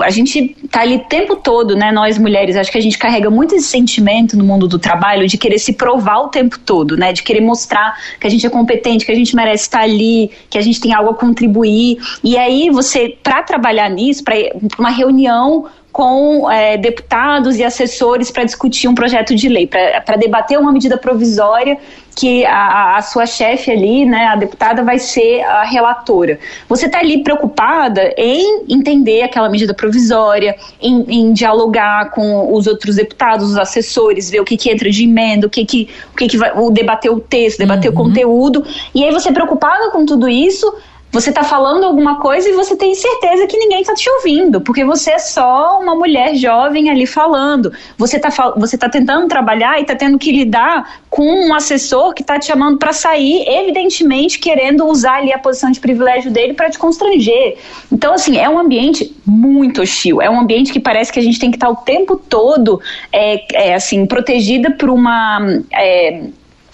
A 0.00 0.10
gente 0.10 0.54
tá 0.70 0.82
ali 0.82 0.96
o 0.96 1.00
tempo 1.00 1.36
todo, 1.36 1.74
né? 1.74 1.90
Nós 1.90 2.18
mulheres, 2.18 2.56
acho 2.56 2.70
que 2.70 2.76
a 2.76 2.82
gente 2.82 2.98
carrega 2.98 3.30
muito 3.30 3.54
esse 3.54 3.66
sentimento 3.66 4.36
no 4.36 4.44
mundo 4.44 4.68
do 4.68 4.78
trabalho 4.78 5.26
de 5.26 5.38
querer 5.38 5.58
se 5.58 5.72
provar 5.72 6.18
o 6.20 6.28
tempo 6.28 6.58
todo, 6.58 6.96
né? 6.96 7.12
De 7.12 7.22
querer 7.22 7.40
mostrar 7.40 7.98
que 8.20 8.26
a 8.26 8.30
gente 8.30 8.46
é 8.46 8.50
competente, 8.50 9.06
que 9.06 9.12
a 9.12 9.16
gente 9.16 9.34
merece 9.34 9.64
estar 9.64 9.80
ali, 9.80 10.30
que 10.50 10.58
a 10.58 10.62
gente 10.62 10.78
tem 10.78 10.92
algo 10.92 11.10
a 11.10 11.14
contribuir. 11.14 11.98
E 12.22 12.36
aí, 12.36 12.68
você, 12.68 13.16
para 13.22 13.42
trabalhar 13.42 13.88
nisso, 13.88 14.22
para 14.22 14.34
uma 14.78 14.90
reunião 14.90 15.66
com 15.92 16.50
é, 16.50 16.78
deputados 16.78 17.58
e 17.58 17.64
assessores 17.64 18.30
para 18.30 18.44
discutir 18.44 18.88
um 18.88 18.94
projeto 18.94 19.34
de 19.34 19.48
lei, 19.48 19.66
para 19.66 20.16
debater 20.16 20.58
uma 20.58 20.72
medida 20.72 20.96
provisória 20.96 21.78
que 22.14 22.44
a, 22.44 22.96
a 22.96 23.02
sua 23.02 23.26
chefe 23.26 23.70
ali, 23.70 24.04
né, 24.04 24.26
a 24.26 24.36
deputada, 24.36 24.82
vai 24.82 24.98
ser 24.98 25.42
a 25.42 25.64
relatora. 25.64 26.38
Você 26.68 26.86
está 26.86 26.98
ali 26.98 27.22
preocupada 27.22 28.12
em 28.16 28.64
entender 28.68 29.22
aquela 29.22 29.48
medida 29.48 29.72
provisória, 29.72 30.54
em, 30.80 31.04
em, 31.08 31.32
dialogar 31.32 32.10
com 32.10 32.52
os 32.54 32.66
outros 32.66 32.96
deputados, 32.96 33.50
os 33.50 33.56
assessores, 33.56 34.30
ver 34.30 34.40
o 34.40 34.44
que, 34.44 34.56
que 34.56 34.70
entra 34.70 34.90
de 34.90 35.04
emenda, 35.04 35.46
o 35.46 35.50
que, 35.50 35.64
que, 35.64 35.88
o 36.12 36.16
que, 36.16 36.28
que 36.28 36.36
vai, 36.36 36.52
o 36.54 36.70
debater 36.70 37.10
o 37.10 37.20
texto, 37.20 37.58
debater 37.58 37.90
uhum. 37.90 38.00
o 38.00 38.04
conteúdo. 38.04 38.64
E 38.94 39.04
aí 39.04 39.10
você 39.10 39.32
preocupada 39.32 39.90
com 39.90 40.04
tudo 40.04 40.28
isso, 40.28 40.72
você 41.12 41.28
está 41.28 41.44
falando 41.44 41.84
alguma 41.84 42.18
coisa 42.18 42.48
e 42.48 42.52
você 42.52 42.74
tem 42.74 42.94
certeza 42.94 43.46
que 43.46 43.58
ninguém 43.58 43.82
está 43.82 43.94
te 43.94 44.08
ouvindo, 44.08 44.62
porque 44.62 44.82
você 44.82 45.10
é 45.12 45.18
só 45.18 45.78
uma 45.78 45.94
mulher 45.94 46.34
jovem 46.34 46.88
ali 46.88 47.06
falando. 47.06 47.70
Você 47.98 48.16
está 48.16 48.30
você 48.56 48.78
tá 48.78 48.88
tentando 48.88 49.28
trabalhar 49.28 49.78
e 49.78 49.82
está 49.82 49.94
tendo 49.94 50.18
que 50.18 50.32
lidar 50.32 51.02
com 51.10 51.22
um 51.22 51.54
assessor 51.54 52.14
que 52.14 52.22
está 52.22 52.38
te 52.38 52.46
chamando 52.46 52.78
para 52.78 52.94
sair, 52.94 53.44
evidentemente 53.46 54.38
querendo 54.38 54.86
usar 54.86 55.16
ali 55.16 55.34
a 55.34 55.38
posição 55.38 55.70
de 55.70 55.78
privilégio 55.78 56.30
dele 56.30 56.54
para 56.54 56.70
te 56.70 56.78
constranger. 56.78 57.58
Então, 57.92 58.14
assim, 58.14 58.38
é 58.38 58.48
um 58.48 58.58
ambiente 58.58 59.14
muito 59.26 59.82
hostil. 59.82 60.22
É 60.22 60.30
um 60.30 60.40
ambiente 60.40 60.72
que 60.72 60.80
parece 60.80 61.12
que 61.12 61.18
a 61.18 61.22
gente 61.22 61.38
tem 61.38 61.50
que 61.50 61.58
estar 61.58 61.66
tá 61.66 61.72
o 61.72 61.76
tempo 61.76 62.16
todo, 62.16 62.80
é, 63.12 63.68
é 63.70 63.74
assim, 63.74 64.06
protegida 64.06 64.70
por 64.70 64.88
uma. 64.88 65.40
É, 65.74 66.22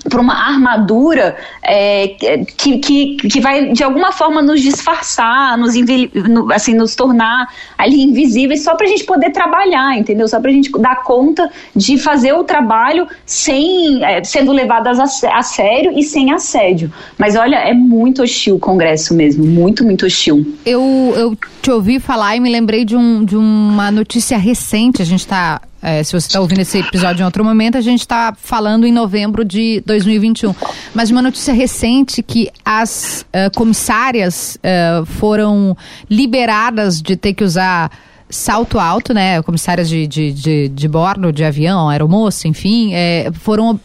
por 0.08 0.20
uma 0.20 0.34
armadura 0.34 1.36
é, 1.62 2.08
que, 2.56 2.78
que, 2.78 3.16
que 3.16 3.40
vai 3.40 3.72
de 3.72 3.82
alguma 3.82 4.12
forma 4.12 4.40
nos 4.40 4.60
disfarçar, 4.60 5.56
nos, 5.58 5.74
assim, 6.54 6.74
nos 6.74 6.94
tornar 6.94 7.48
ali 7.76 8.02
invisíveis 8.02 8.62
só 8.62 8.74
para 8.74 8.86
a 8.86 8.88
gente 8.88 9.04
poder 9.04 9.30
trabalhar, 9.30 9.96
entendeu? 9.98 10.28
Só 10.28 10.40
para 10.40 10.50
a 10.50 10.54
gente 10.54 10.70
dar 10.78 11.02
conta 11.02 11.50
de 11.74 11.98
fazer 11.98 12.32
o 12.32 12.44
trabalho 12.44 13.06
sem 13.26 14.04
é, 14.04 14.22
sendo 14.22 14.52
levadas 14.52 14.98
a, 14.98 15.38
a, 15.38 15.42
sério 15.42 15.92
e 15.96 16.02
sem 16.02 16.32
assédio. 16.32 16.92
Mas 17.16 17.36
olha, 17.36 17.56
é 17.56 17.74
muito 17.74 18.22
hostil 18.22 18.56
o 18.56 18.58
Congresso 18.58 19.14
mesmo, 19.14 19.44
muito, 19.44 19.84
muito 19.84 20.06
hostil. 20.06 20.56
Eu, 20.64 20.82
eu 21.16 21.36
te 21.60 21.70
ouvi 21.70 21.98
falar 21.98 22.36
e 22.36 22.40
me 22.40 22.50
lembrei 22.50 22.84
de, 22.84 22.96
um, 22.96 23.24
de 23.24 23.36
uma 23.36 23.90
notícia 23.90 24.38
recente, 24.38 25.02
a 25.02 25.04
gente 25.04 25.20
está 25.20 25.60
é, 25.80 26.02
se 26.02 26.12
você 26.12 26.26
está 26.26 26.40
ouvindo 26.40 26.60
esse 26.60 26.78
episódio 26.78 27.22
em 27.22 27.24
outro 27.24 27.44
momento, 27.44 27.78
a 27.78 27.80
gente 27.80 28.00
está 28.00 28.34
falando 28.36 28.86
em 28.86 28.92
novembro 28.92 29.44
de 29.44 29.82
2021. 29.86 30.54
Mas 30.94 31.10
uma 31.10 31.22
notícia 31.22 31.54
recente 31.54 32.22
que 32.22 32.50
as 32.64 33.24
uh, 33.28 33.56
comissárias 33.56 34.56
uh, 34.56 35.06
foram 35.06 35.76
liberadas 36.10 37.00
de 37.00 37.16
ter 37.16 37.32
que 37.32 37.44
usar 37.44 37.90
salto 38.30 38.78
alto, 38.78 39.14
né? 39.14 39.40
Comissárias 39.42 39.88
de, 39.88 40.06
de, 40.06 40.32
de, 40.32 40.68
de 40.68 40.88
bordo, 40.88 41.32
de 41.32 41.44
avião, 41.44 41.88
aeromoço, 41.88 42.46
enfim, 42.46 42.92
é, 42.92 43.30
foram 43.32 43.80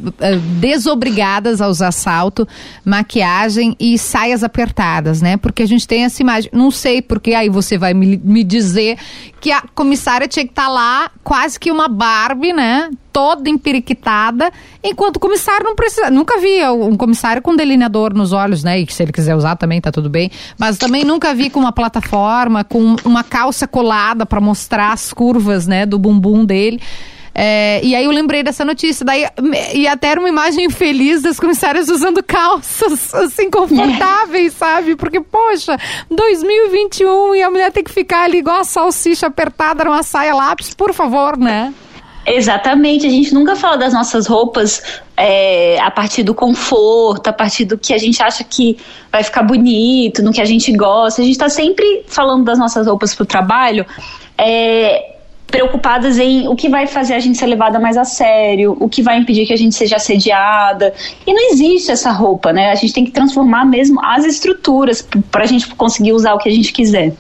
desobrigadas 0.60 1.62
a 1.62 1.68
usar 1.68 1.92
salto, 1.92 2.48
maquiagem 2.84 3.76
e 3.80 3.98
saias 3.98 4.44
apertadas, 4.44 5.22
né? 5.22 5.38
Porque 5.38 5.64
a 5.64 5.66
gente 5.66 5.88
tem 5.88 6.04
essa 6.04 6.22
imagem. 6.22 6.50
Não 6.54 6.72
sei 6.72 7.02
porque 7.02 7.34
aí 7.34 7.50
você 7.50 7.78
vai 7.78 7.94
me, 7.94 8.20
me 8.22 8.44
dizer 8.44 8.98
que 9.44 9.52
a 9.52 9.62
comissária 9.76 10.26
tinha 10.26 10.46
que 10.46 10.54
estar 10.54 10.68
tá 10.68 10.70
lá 10.70 11.12
quase 11.22 11.60
que 11.60 11.70
uma 11.70 11.90
Barbie, 11.90 12.54
né? 12.54 12.90
Toda 13.12 13.50
empiriquitada, 13.50 14.50
enquanto 14.82 15.18
o 15.18 15.20
comissário 15.20 15.66
não 15.66 15.76
precisa. 15.76 16.10
Nunca 16.10 16.40
vi 16.40 16.66
um 16.66 16.96
comissário 16.96 17.42
com 17.42 17.54
delineador 17.54 18.14
nos 18.14 18.32
olhos, 18.32 18.64
né? 18.64 18.80
E 18.80 18.90
se 18.90 19.04
ele 19.04 19.12
quiser 19.12 19.36
usar 19.36 19.58
também 19.58 19.82
tá 19.82 19.92
tudo 19.92 20.10
bem. 20.10 20.32
Mas 20.58 20.78
também 20.78 21.04
nunca 21.04 21.34
vi 21.34 21.50
com 21.50 21.60
uma 21.60 21.74
plataforma, 21.74 22.64
com 22.64 22.96
uma 23.04 23.22
calça 23.22 23.68
colada 23.68 24.26
para 24.26 24.40
mostrar 24.40 24.94
as 24.94 25.12
curvas, 25.12 25.68
né? 25.68 25.86
Do 25.86 26.00
bumbum 26.00 26.46
dele. 26.46 26.80
É, 27.36 27.84
e 27.84 27.96
aí 27.96 28.06
eu 28.06 28.12
lembrei 28.12 28.44
dessa 28.44 28.64
notícia. 28.64 29.06
Daí, 29.06 29.26
e 29.74 29.88
até 29.88 30.10
era 30.10 30.20
uma 30.20 30.30
imagem 30.30 30.70
feliz 30.70 31.22
das 31.22 31.40
comissárias 31.40 31.90
usando 31.90 32.22
calças 32.22 33.14
assim 33.16 33.50
confortáveis, 33.50 34.54
sabe? 34.58 34.96
Porque, 34.96 35.20
poxa, 35.20 35.78
2021 36.10 37.36
e 37.36 37.42
a 37.42 37.50
mulher 37.50 37.72
tem 37.72 37.84
que 37.84 37.92
ficar 37.92 38.24
ali 38.24 38.38
igual 38.38 38.60
a 38.60 38.64
salsicha 38.64 39.28
apertada 39.28 39.84
numa 39.84 40.04
saia 40.04 40.36
lápis, 40.36 40.74
por 40.74 40.94
favor, 40.94 41.38
né? 41.38 41.74
Exatamente, 42.26 43.06
a 43.06 43.10
gente 43.10 43.34
nunca 43.34 43.54
fala 43.54 43.76
das 43.76 43.94
nossas 43.94 44.28
roupas 44.28 44.82
é, 45.18 45.78
a 45.82 45.92
partir 45.92 46.24
do 46.24 46.34
conforto, 46.34 47.28
a 47.28 47.34
partir 47.34 47.66
do 47.66 47.78
que 47.78 47.94
a 47.94 47.98
gente 47.98 48.24
acha 48.24 48.46
que 48.46 48.78
vai 49.12 49.24
ficar 49.24 49.44
bonito, 49.44 50.24
no 50.24 50.32
que 50.32 50.40
a 50.40 50.46
gente 50.46 50.72
gosta. 50.72 51.22
A 51.22 51.26
gente 51.26 51.34
está 51.34 51.50
sempre 51.50 52.06
falando 52.08 52.46
das 52.46 52.58
nossas 52.58 52.88
roupas 52.88 53.14
para 53.14 53.24
o 53.24 53.26
trabalho. 53.26 53.86
É, 54.38 55.13
preocupadas 55.54 56.18
em 56.18 56.48
o 56.48 56.56
que 56.56 56.68
vai 56.68 56.88
fazer 56.88 57.14
a 57.14 57.20
gente 57.20 57.38
ser 57.38 57.46
levada 57.46 57.80
mais 57.80 57.96
a 57.96 58.04
sério, 58.04 58.76
o 58.80 58.90
que 58.90 59.04
vai 59.04 59.20
impedir 59.20 59.46
que 59.46 59.54
a 59.54 59.56
gente 59.56 59.76
seja 59.76 59.98
assediada. 59.98 60.92
E 61.28 61.32
não 61.32 61.52
existe 61.52 61.92
essa 61.92 62.12
roupa, 62.12 62.52
né? 62.52 62.72
A 62.72 62.76
gente 62.76 62.92
tem 62.92 63.06
que 63.06 63.12
transformar 63.12 63.64
mesmo 63.64 64.04
as 64.04 64.26
estruturas 64.26 65.08
para 65.30 65.44
a 65.44 65.46
gente 65.46 65.68
conseguir 65.76 66.12
usar 66.12 66.34
o 66.34 66.40
que 66.40 66.50
a 66.50 66.52
gente 66.52 66.74
quiser. 66.74 67.14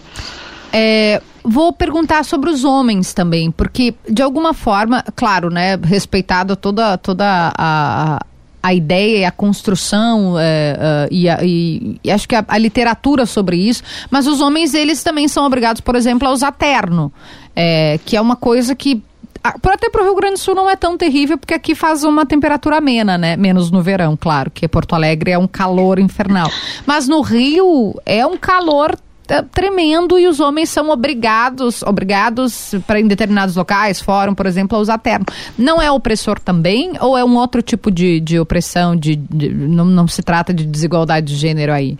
É, 0.73 1.21
vou 1.43 1.71
perguntar 1.71 2.25
sobre 2.25 2.49
os 2.49 2.63
homens 2.63 3.13
também, 3.13 3.51
porque 3.51 3.93
de 4.09 4.23
alguma 4.23 4.51
forma, 4.51 5.05
claro, 5.15 5.51
né, 5.51 5.77
respeitado 5.83 6.55
toda 6.55 6.97
toda 6.97 7.53
a, 7.55 8.19
a 8.63 8.73
ideia 8.73 9.19
e 9.19 9.25
a 9.25 9.31
construção 9.31 10.39
é, 10.39 10.75
uh, 10.79 11.13
e, 11.13 11.29
a, 11.29 11.43
e, 11.43 11.99
e, 12.03 12.09
acho 12.09 12.27
que 12.27 12.33
a, 12.33 12.43
a, 12.47 12.57
literatura 12.57 13.27
sobre 13.27 13.57
isso, 13.57 13.83
mas 14.09 14.25
os 14.25 14.41
homens 14.41 14.73
eles 14.73 15.03
também 15.03 15.27
são 15.27 15.45
obrigados, 15.45 15.81
por 15.81 15.95
exemplo, 15.95 16.27
a 16.27 16.31
usar 16.31 16.51
terno 16.53 17.13
é, 17.55 17.99
que 18.05 18.15
é 18.15 18.21
uma 18.21 18.35
coisa 18.35 18.75
que 18.75 19.01
até 19.43 19.89
para 19.89 20.01
o 20.01 20.05
Rio 20.05 20.15
Grande 20.15 20.35
do 20.35 20.39
Sul 20.39 20.55
não 20.55 20.69
é 20.69 20.75
tão 20.75 20.97
terrível, 20.97 21.37
porque 21.37 21.53
aqui 21.53 21.75
faz 21.75 22.03
uma 22.05 22.25
temperatura 22.25 22.77
amena, 22.77 23.17
né? 23.17 23.35
Menos 23.35 23.69
no 23.69 23.81
verão, 23.81 24.15
claro, 24.15 24.49
que 24.49 24.65
Porto 24.67 24.95
Alegre 24.95 25.31
é 25.31 25.37
um 25.37 25.47
calor 25.47 25.99
infernal. 25.99 26.49
Mas 26.85 27.07
no 27.09 27.21
Rio 27.21 27.99
é 28.05 28.25
um 28.25 28.37
calor 28.37 28.97
é, 29.27 29.41
tremendo 29.41 30.17
e 30.17 30.27
os 30.27 30.39
homens 30.39 30.69
são 30.69 30.89
obrigados, 30.89 31.81
obrigados 31.83 32.75
para 32.87 32.99
em 32.99 33.07
determinados 33.07 33.55
locais, 33.55 34.01
fórum, 34.01 34.33
por 34.33 34.45
exemplo, 34.45 34.77
a 34.77 34.81
usar 34.81 34.97
terno. 34.97 35.25
Não 35.57 35.81
é 35.81 35.91
opressor 35.91 36.39
também 36.39 36.93
ou 37.01 37.17
é 37.17 37.23
um 37.23 37.35
outro 37.35 37.61
tipo 37.61 37.91
de, 37.91 38.19
de 38.19 38.39
opressão? 38.39 38.95
De, 38.95 39.15
de 39.15 39.49
não, 39.49 39.85
não 39.85 40.07
se 40.07 40.21
trata 40.21 40.53
de 40.53 40.65
desigualdade 40.65 41.27
de 41.27 41.35
gênero 41.35 41.73
aí? 41.73 41.97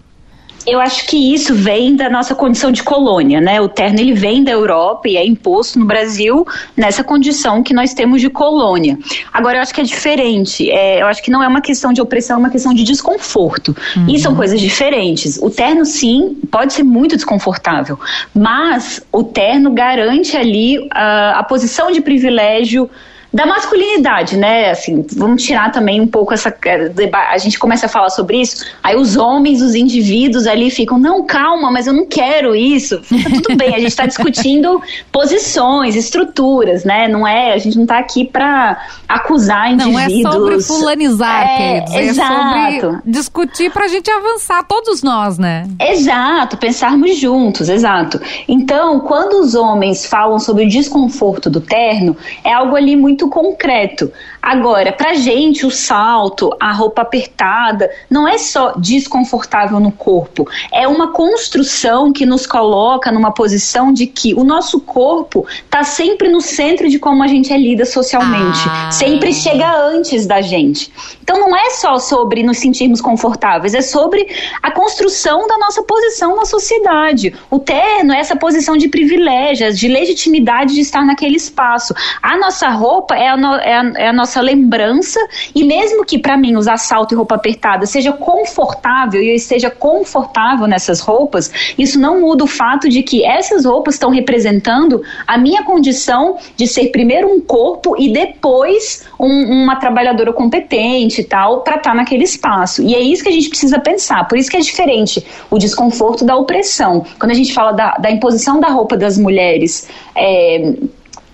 Eu 0.65 0.79
acho 0.79 1.05
que 1.07 1.33
isso 1.33 1.53
vem 1.53 1.95
da 1.95 2.09
nossa 2.09 2.33
condição 2.33 2.71
de 2.71 2.83
colônia, 2.83 3.41
né? 3.41 3.59
O 3.59 3.67
terno 3.67 3.99
ele 3.99 4.13
vem 4.13 4.43
da 4.43 4.51
Europa 4.51 5.07
e 5.09 5.17
é 5.17 5.25
imposto 5.25 5.77
no 5.77 5.85
Brasil 5.85 6.45
nessa 6.75 7.03
condição 7.03 7.61
que 7.61 7.73
nós 7.73 7.93
temos 7.93 8.21
de 8.21 8.29
colônia. 8.29 8.97
Agora 9.31 9.57
eu 9.57 9.61
acho 9.61 9.73
que 9.73 9.81
é 9.81 9.83
diferente. 9.83 10.69
É, 10.69 11.01
eu 11.01 11.07
acho 11.07 11.21
que 11.21 11.29
não 11.29 11.43
é 11.43 11.47
uma 11.47 11.61
questão 11.61 11.91
de 11.91 12.01
opressão, 12.01 12.37
é 12.37 12.39
uma 12.39 12.49
questão 12.49 12.73
de 12.73 12.83
desconforto. 12.83 13.75
Uhum. 13.95 14.07
E 14.09 14.19
são 14.19 14.35
coisas 14.35 14.59
diferentes. 14.59 15.37
O 15.41 15.49
terno 15.49 15.85
sim 15.85 16.37
pode 16.49 16.73
ser 16.73 16.83
muito 16.83 17.15
desconfortável, 17.15 17.99
mas 18.33 19.01
o 19.11 19.23
terno 19.23 19.71
garante 19.71 20.37
ali 20.37 20.79
uh, 20.79 20.89
a 21.35 21.43
posição 21.43 21.91
de 21.91 22.01
privilégio 22.01 22.89
da 23.33 23.47
masculinidade, 23.47 24.37
né? 24.37 24.69
Assim, 24.69 25.03
vamos 25.15 25.41
tirar 25.41 25.71
também 25.71 25.99
um 25.99 26.05
pouco 26.05 26.33
essa. 26.33 26.55
É, 26.65 26.91
a 27.31 27.37
gente 27.39 27.57
começa 27.57 27.87
a 27.87 27.89
falar 27.89 28.11
sobre 28.11 28.39
isso, 28.39 28.63
aí 28.83 28.95
os 28.95 29.17
homens, 29.17 29.59
os 29.61 29.73
indivíduos 29.73 30.45
ali 30.45 30.69
ficam, 30.69 30.99
não, 30.99 31.25
calma, 31.25 31.71
mas 31.71 31.87
eu 31.87 31.93
não 31.93 32.05
quero 32.05 32.55
isso. 32.55 32.99
Tá 32.99 33.29
tudo 33.41 33.55
bem, 33.55 33.69
a 33.69 33.79
gente 33.79 33.87
está 33.87 34.05
discutindo 34.05 34.79
posições, 35.11 35.95
estruturas, 35.95 36.83
né? 36.83 37.07
Não 37.07 37.27
é, 37.27 37.53
a 37.53 37.57
gente 37.57 37.75
não 37.75 37.83
está 37.83 37.97
aqui 37.97 38.25
para 38.25 38.79
acusar 39.07 39.71
indivíduos. 39.71 40.23
Não 40.23 40.29
é 40.29 40.31
sobre 40.31 40.61
fulanizar, 40.61 41.41
é, 41.41 41.57
quer 41.57 41.83
dizer, 41.85 41.99
exato. 42.01 42.33
é 42.33 42.79
sobre 42.79 43.01
discutir 43.05 43.71
para 43.71 43.85
a 43.85 43.87
gente 43.87 44.11
avançar, 44.11 44.63
todos 44.63 45.01
nós, 45.01 45.39
né? 45.39 45.67
Exato, 45.79 46.55
pensarmos 46.57 47.17
juntos, 47.17 47.67
exato. 47.67 48.21
Então, 48.47 48.99
quando 48.99 49.41
os 49.41 49.55
homens 49.55 50.05
falam 50.05 50.37
sobre 50.37 50.65
o 50.65 50.69
desconforto 50.69 51.49
do 51.49 51.59
terno, 51.59 52.15
é 52.43 52.53
algo 52.53 52.75
ali 52.75 52.95
muito 52.95 53.22
concreto. 53.29 54.11
Agora, 54.43 54.91
pra 54.91 55.13
gente, 55.13 55.65
o 55.65 55.71
salto, 55.71 56.53
a 56.59 56.73
roupa 56.73 57.01
apertada, 57.01 57.89
não 58.09 58.27
é 58.27 58.37
só 58.37 58.73
desconfortável 58.73 59.79
no 59.79 59.89
corpo, 59.89 60.45
é 60.73 60.85
uma 60.85 61.13
construção 61.13 62.11
que 62.11 62.25
nos 62.25 62.45
coloca 62.45 63.09
numa 63.09 63.31
posição 63.31 63.93
de 63.93 64.05
que 64.05 64.33
o 64.33 64.43
nosso 64.43 64.81
corpo 64.81 65.47
tá 65.69 65.85
sempre 65.85 66.27
no 66.27 66.41
centro 66.41 66.89
de 66.89 66.99
como 66.99 67.23
a 67.23 67.27
gente 67.27 67.53
é 67.53 67.57
lida 67.57 67.85
socialmente, 67.85 68.59
ah. 68.67 68.91
sempre 68.91 69.33
chega 69.33 69.77
antes 69.77 70.27
da 70.27 70.41
gente. 70.41 70.91
Então 71.21 71.39
não 71.39 71.55
é 71.55 71.69
só 71.69 71.97
sobre 71.97 72.43
nos 72.43 72.57
sentirmos 72.57 72.99
confortáveis, 72.99 73.73
é 73.73 73.81
sobre 73.81 74.27
a 74.61 74.71
construção 74.71 75.47
da 75.47 75.57
nossa 75.57 75.83
posição 75.83 76.35
na 76.35 76.45
sociedade. 76.45 77.33
O 77.49 77.59
terno 77.59 78.13
é 78.13 78.19
essa 78.19 78.35
posição 78.35 78.75
de 78.75 78.89
privilégios, 78.89 79.79
de 79.79 79.87
legitimidade 79.87 80.73
de 80.73 80.81
estar 80.81 81.05
naquele 81.05 81.37
espaço. 81.37 81.93
A 82.21 82.37
nossa 82.37 82.67
roupa 82.67 83.15
é 83.15 83.29
a, 83.29 83.37
no, 83.37 83.55
é 83.55 83.73
a, 83.73 83.91
é 83.95 84.07
a 84.09 84.13
nossa 84.13 84.32
lembrança, 84.41 85.19
e 85.53 85.63
mesmo 85.63 86.05
que 86.05 86.17
para 86.17 86.37
mim 86.37 86.55
usar 86.55 86.77
salto 86.77 87.13
e 87.13 87.15
roupa 87.15 87.35
apertada 87.35 87.85
seja 87.85 88.11
confortável 88.11 89.21
e 89.21 89.29
eu 89.29 89.35
esteja 89.35 89.69
confortável 89.69 90.67
nessas 90.67 90.99
roupas, 90.99 91.51
isso 91.77 91.99
não 91.99 92.21
muda 92.21 92.43
o 92.43 92.47
fato 92.47 92.89
de 92.89 93.03
que 93.03 93.25
essas 93.25 93.65
roupas 93.65 93.95
estão 93.95 94.09
representando 94.09 95.01
a 95.27 95.37
minha 95.37 95.63
condição 95.63 96.37
de 96.55 96.67
ser 96.67 96.87
primeiro 96.87 97.27
um 97.27 97.39
corpo 97.39 97.95
e 97.97 98.11
depois 98.11 99.05
um, 99.19 99.63
uma 99.63 99.75
trabalhadora 99.75 100.33
competente 100.33 101.21
e 101.21 101.23
tal, 101.23 101.61
para 101.61 101.77
estar 101.77 101.91
tá 101.91 101.95
naquele 101.95 102.23
espaço. 102.23 102.81
E 102.81 102.95
é 102.95 102.99
isso 102.99 103.23
que 103.23 103.29
a 103.29 103.33
gente 103.33 103.49
precisa 103.49 103.79
pensar. 103.79 104.27
Por 104.27 104.37
isso 104.37 104.49
que 104.49 104.57
é 104.57 104.59
diferente 104.59 105.25
o 105.49 105.57
desconforto 105.57 106.25
da 106.25 106.35
opressão. 106.35 107.05
Quando 107.19 107.31
a 107.31 107.35
gente 107.35 107.53
fala 107.53 107.71
da, 107.71 107.95
da 107.97 108.11
imposição 108.11 108.59
da 108.59 108.69
roupa 108.69 108.97
das 108.97 109.17
mulheres. 109.17 109.87
É, 110.15 110.73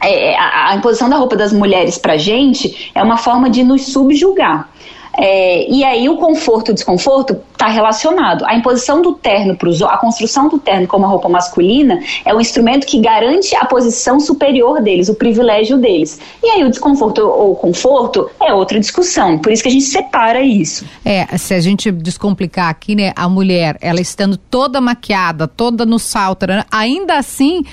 é, 0.01 0.35
a, 0.37 0.71
a, 0.71 0.75
imposição 0.75 1.09
da 1.09 1.17
roupa 1.17 1.35
das 1.35 1.51
mulheres 1.51 1.97
para 1.97 2.17
gente 2.17 2.91
é 2.95 3.03
uma 3.03 3.17
forma 3.17 3.49
de 3.49 3.63
nos 3.63 3.91
subjugar. 3.91 4.69
É, 5.17 5.69
e 5.69 5.83
aí 5.83 6.07
o 6.07 6.17
conforto 6.17 6.69
e 6.69 6.71
o 6.71 6.75
desconforto 6.75 7.37
está 7.59 7.67
relacionado. 7.67 8.45
A 8.45 8.55
imposição 8.55 9.01
do 9.01 9.13
terno 9.13 9.53
para 9.53 9.69
a 9.93 9.97
construção 9.97 10.47
do 10.47 10.57
terno 10.57 10.87
como 10.87 11.05
roupa 11.05 11.27
masculina 11.27 11.99
é 12.23 12.33
um 12.33 12.39
instrumento 12.39 12.87
que 12.87 13.01
garante 13.01 13.53
a 13.53 13.65
posição 13.65 14.17
superior 14.17 14.81
deles, 14.81 15.09
o 15.09 15.15
privilégio 15.15 15.77
deles. 15.77 16.21
E 16.41 16.49
aí 16.49 16.63
o 16.63 16.69
desconforto 16.69 17.19
ou 17.19 17.53
conforto 17.55 18.29
é 18.41 18.53
outra 18.53 18.79
discussão. 18.79 19.37
Por 19.37 19.51
isso 19.51 19.61
que 19.61 19.67
a 19.67 19.71
gente 19.71 19.83
separa 19.83 20.41
isso. 20.41 20.85
É, 21.03 21.37
se 21.37 21.53
a 21.53 21.59
gente 21.59 21.91
descomplicar 21.91 22.69
aqui, 22.69 22.95
né, 22.95 23.11
a 23.13 23.27
mulher, 23.27 23.77
ela 23.81 23.99
estando 23.99 24.37
toda 24.37 24.79
maquiada, 24.79 25.45
toda 25.45 25.85
no 25.85 25.99
salto, 25.99 26.47
né, 26.47 26.63
ainda 26.71 27.17
assim, 27.17 27.63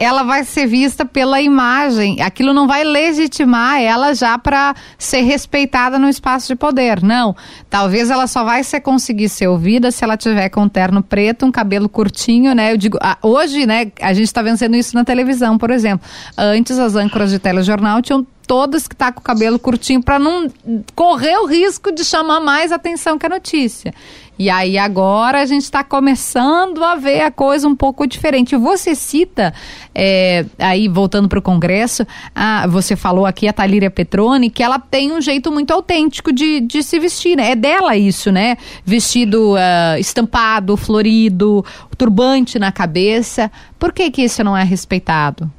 ela 0.00 0.24
vai 0.24 0.42
ser 0.42 0.66
vista 0.66 1.04
pela 1.04 1.40
imagem. 1.40 2.20
Aquilo 2.20 2.52
não 2.52 2.66
vai 2.66 2.82
legitimar 2.82 3.80
ela 3.80 4.12
já 4.12 4.36
para 4.36 4.74
ser 4.98 5.20
respeitada 5.20 6.00
no 6.00 6.08
espaço 6.08 6.48
de 6.48 6.56
poder. 6.56 7.00
Não. 7.00 7.36
Talvez 7.70 8.10
ela 8.10 8.26
só 8.26 8.42
vai 8.42 8.64
ser 8.64 8.80
conseguir 8.80 9.35
ser 9.36 9.48
ouvida 9.48 9.90
se 9.90 10.02
ela 10.02 10.16
tiver 10.16 10.48
com 10.48 10.62
um 10.62 10.68
terno 10.68 11.02
preto, 11.02 11.44
um 11.46 11.52
cabelo 11.52 11.88
curtinho, 11.88 12.54
né? 12.54 12.72
Eu 12.72 12.76
digo, 12.76 12.98
ah, 13.00 13.18
hoje, 13.22 13.66
né, 13.66 13.92
a 14.00 14.12
gente 14.12 14.26
está 14.26 14.42
vencendo 14.42 14.76
isso 14.76 14.94
na 14.94 15.04
televisão, 15.04 15.58
por 15.58 15.70
exemplo. 15.70 16.06
Antes 16.36 16.78
as 16.78 16.96
âncoras 16.96 17.30
de 17.30 17.38
telejornal 17.38 18.00
tinham 18.00 18.26
todas 18.46 18.86
que 18.86 18.94
tá 18.94 19.12
com 19.12 19.20
o 19.20 19.22
cabelo 19.22 19.58
curtinho 19.58 20.02
para 20.02 20.18
não 20.18 20.48
correr 20.94 21.36
o 21.38 21.46
risco 21.46 21.92
de 21.92 22.04
chamar 22.04 22.40
mais 22.40 22.72
atenção 22.72 23.18
que 23.18 23.26
a 23.26 23.28
notícia. 23.28 23.92
E 24.38 24.50
aí 24.50 24.76
agora 24.76 25.40
a 25.40 25.46
gente 25.46 25.62
está 25.62 25.82
começando 25.82 26.84
a 26.84 26.94
ver 26.94 27.22
a 27.22 27.30
coisa 27.30 27.66
um 27.66 27.74
pouco 27.74 28.06
diferente. 28.06 28.54
Você 28.54 28.94
cita, 28.94 29.54
é, 29.94 30.44
aí 30.58 30.88
voltando 30.88 31.26
para 31.26 31.38
o 31.38 31.42
Congresso, 31.42 32.06
a, 32.34 32.66
você 32.66 32.94
falou 32.94 33.24
aqui 33.24 33.48
a 33.48 33.52
Talíria 33.52 33.90
Petroni, 33.90 34.50
que 34.50 34.62
ela 34.62 34.78
tem 34.78 35.10
um 35.12 35.22
jeito 35.22 35.50
muito 35.50 35.72
autêntico 35.72 36.32
de, 36.32 36.60
de 36.60 36.82
se 36.82 36.98
vestir, 36.98 37.34
né? 37.36 37.52
É 37.52 37.56
dela 37.56 37.96
isso, 37.96 38.30
né? 38.30 38.58
Vestido 38.84 39.54
uh, 39.54 39.98
estampado, 39.98 40.76
florido, 40.76 41.64
turbante 41.96 42.58
na 42.58 42.70
cabeça. 42.70 43.50
Por 43.78 43.90
que 43.90 44.10
que 44.10 44.22
isso 44.22 44.44
não 44.44 44.54
é 44.54 44.64
respeitado? 44.64 45.50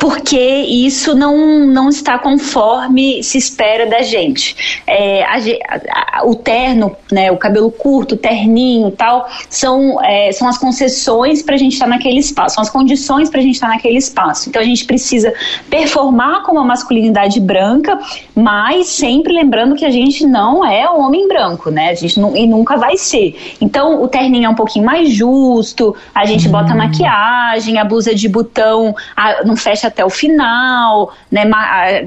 Porque 0.00 0.38
isso 0.38 1.14
não, 1.14 1.66
não 1.66 1.90
está 1.90 2.18
conforme 2.18 3.22
se 3.22 3.36
espera 3.36 3.86
da 3.86 4.00
gente. 4.02 4.82
É, 4.86 5.22
a, 5.24 5.36
a, 6.20 6.26
o 6.26 6.34
terno, 6.34 6.96
né, 7.12 7.30
o 7.30 7.36
cabelo 7.36 7.70
curto, 7.70 8.14
o 8.14 8.18
terninho 8.18 8.90
tal, 8.90 9.28
são, 9.50 10.02
é, 10.02 10.32
são 10.32 10.48
as 10.48 10.56
concessões 10.56 11.42
para 11.42 11.54
a 11.54 11.58
gente 11.58 11.74
estar 11.74 11.84
tá 11.84 11.90
naquele 11.90 12.18
espaço, 12.18 12.54
são 12.54 12.62
as 12.62 12.70
condições 12.70 13.28
para 13.28 13.40
a 13.40 13.42
gente 13.42 13.54
estar 13.54 13.68
tá 13.68 13.74
naquele 13.74 13.98
espaço. 13.98 14.48
Então 14.48 14.60
a 14.60 14.64
gente 14.64 14.84
precisa 14.86 15.32
performar 15.68 16.42
como 16.44 16.60
a 16.60 16.64
masculinidade 16.64 17.38
branca, 17.38 17.98
mas 18.34 18.88
sempre 18.88 19.34
lembrando 19.34 19.74
que 19.74 19.84
a 19.84 19.90
gente 19.90 20.26
não 20.26 20.64
é 20.64 20.88
homem 20.88 21.28
branco, 21.28 21.70
né? 21.70 21.90
A 21.90 21.94
gente 21.94 22.18
não, 22.18 22.34
e 22.34 22.46
nunca 22.46 22.76
vai 22.76 22.96
ser. 22.96 23.56
Então 23.60 24.02
o 24.02 24.08
terninho 24.08 24.46
é 24.46 24.48
um 24.48 24.54
pouquinho 24.54 24.86
mais 24.86 25.10
justo, 25.10 25.94
a 26.14 26.24
gente 26.24 26.48
hum. 26.48 26.52
bota 26.52 26.74
maquiagem, 26.74 27.78
a 27.78 27.84
blusa 27.84 28.14
de 28.14 28.28
botão 28.28 28.94
não 29.44 29.56
fecha 29.56 29.88
até 29.88 30.04
o 30.04 30.10
final, 30.10 31.12
né, 31.30 31.44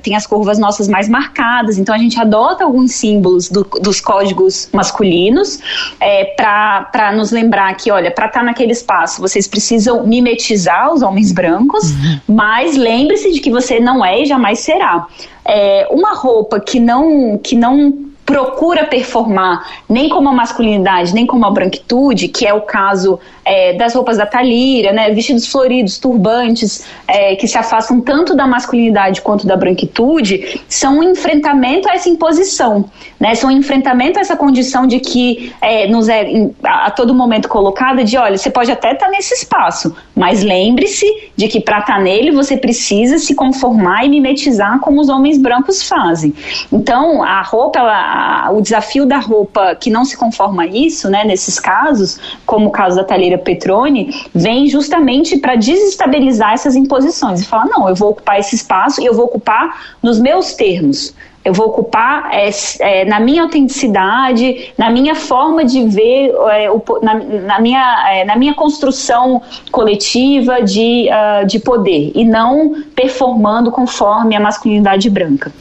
tem 0.02 0.16
as 0.16 0.26
curvas 0.26 0.58
nossas 0.58 0.88
mais 0.88 1.08
marcadas, 1.10 1.78
então 1.78 1.94
a 1.94 1.98
gente 1.98 2.20
adota 2.20 2.64
alguns 2.64 2.94
símbolos 2.94 3.50
do, 3.50 3.64
dos 3.82 4.02
códigos 4.02 4.70
masculinos 4.72 5.60
é, 6.00 6.26
para 6.36 7.12
nos 7.16 7.32
lembrar 7.32 7.76
que, 7.76 7.92
olha, 7.92 8.12
para 8.12 8.28
estar 8.28 8.40
tá 8.40 8.46
naquele 8.46 8.72
espaço, 8.72 9.22
vocês 9.22 9.48
precisam 9.48 10.06
mimetizar 10.06 10.94
os 10.94 11.02
homens 11.02 11.32
brancos, 11.32 11.92
uhum. 11.92 12.20
mas 12.28 12.76
lembre-se 12.76 13.32
de 13.32 13.40
que 13.40 13.50
você 13.50 13.80
não 13.80 14.04
é 14.04 14.22
e 14.22 14.26
jamais 14.26 14.60
será. 14.60 15.06
É, 15.44 15.88
uma 15.90 16.14
roupa 16.14 16.60
que 16.60 16.80
não, 16.80 17.38
que 17.38 17.56
não 17.56 18.11
procura 18.32 18.86
performar 18.86 19.68
nem 19.90 20.08
como 20.08 20.30
a 20.30 20.32
masculinidade, 20.32 21.14
nem 21.14 21.26
como 21.26 21.46
a 21.46 21.52
branquitude, 21.52 22.30
que 22.30 22.48
é 22.48 22.54
o 22.54 22.62
caso 22.62 23.20
é, 23.44 23.74
das 23.74 23.94
roupas 23.94 24.18
da 24.18 24.26
Talíria, 24.26 24.94
né, 24.94 25.12
vestidos 25.12 25.48
floridos, 25.48 25.98
turbantes, 25.98 26.86
é, 27.06 27.36
que 27.36 27.46
se 27.48 27.58
afastam 27.58 28.00
tanto 28.00 28.34
da 28.34 28.48
masculinidade 28.48 29.22
quanto 29.22 29.46
da 29.46 29.58
branquitude, 29.58 30.62
são 30.70 31.00
um 31.00 31.04
enfrentamento 31.04 31.90
a 31.90 31.94
essa 31.94 32.08
imposição, 32.08 32.86
né, 33.20 33.36
são 33.36 33.50
um 33.50 33.54
enfrentamento 33.54 34.18
a 34.18 34.22
essa 34.22 34.38
condição 34.38 34.88
de 34.88 35.00
que 35.00 35.54
é, 35.62 35.88
nos 35.88 36.08
é 36.08 36.50
a, 36.64 36.88
a, 36.88 36.92
todo 36.92 37.14
momento 37.14 37.50
colocada 37.50 38.04
de, 38.04 38.18
olha, 38.18 38.38
você 38.38 38.50
pode 38.50 38.72
até 38.72 38.94
estar 38.94 39.08
tá 39.08 39.12
nesse 39.12 39.34
espaço, 39.34 39.94
mas 40.16 40.42
lembre-se 40.42 41.06
de 41.36 41.48
que 41.50 41.60
para 41.60 41.80
estar 41.80 41.96
tá 41.96 42.00
nele 42.00 42.32
você 42.32 42.56
precisa 42.56 43.18
se 43.18 43.36
conformar 43.36 44.06
e 44.06 44.10
mimetizar 44.10 44.80
como 44.80 45.02
os 45.02 45.10
homens 45.10 45.38
brancos 45.38 45.84
fazem. 45.84 46.34
Então, 46.72 47.24
a 47.24 47.42
roupa, 47.42 47.80
ela, 47.80 48.21
o 48.54 48.62
desafio 48.62 49.06
da 49.06 49.18
roupa 49.18 49.76
que 49.76 49.90
não 49.90 50.04
se 50.06 50.18
conforma 50.18 50.64
a 50.64 50.68
isso, 50.68 51.10
né, 51.10 51.24
nesses 51.24 51.60
casos, 51.60 52.20
como 52.46 52.68
o 52.68 52.72
caso 52.72 52.98
da 52.98 53.04
Talíria 53.04 53.38
Petroni 53.38 54.14
vem 54.34 54.68
justamente 54.68 55.38
para 55.38 55.56
desestabilizar 55.56 56.54
essas 56.54 56.76
imposições 56.76 57.42
e 57.42 57.46
falar: 57.46 57.66
não, 57.66 57.88
eu 57.88 57.96
vou 57.96 58.12
ocupar 58.12 58.40
esse 58.40 58.56
espaço 58.56 59.02
e 59.02 59.06
eu 59.06 59.14
vou 59.14 59.26
ocupar 59.26 59.96
nos 60.02 60.20
meus 60.20 60.54
termos. 60.54 61.14
Eu 61.44 61.54
vou 61.54 61.68
ocupar 61.68 62.30
é, 62.32 62.50
é, 62.82 63.06
na 63.06 63.20
minha 63.20 63.42
autenticidade, 63.42 64.72
na 64.78 64.92
minha 64.92 65.16
forma 65.16 65.66
de 65.66 65.84
ver, 65.88 66.32
é, 66.52 66.70
o, 66.70 66.82
na, 67.02 67.16
na, 67.16 67.60
minha, 67.60 68.24
na 68.28 68.36
minha 68.36 68.54
construção 68.54 69.42
coletiva 69.72 70.62
de, 70.62 71.10
uh, 71.10 71.46
de 71.48 71.60
poder, 71.60 72.12
e 72.14 72.24
não 72.24 72.84
performando 72.96 73.72
conforme 73.72 74.36
a 74.36 74.40
masculinidade 74.40 75.10
branca. 75.10 75.52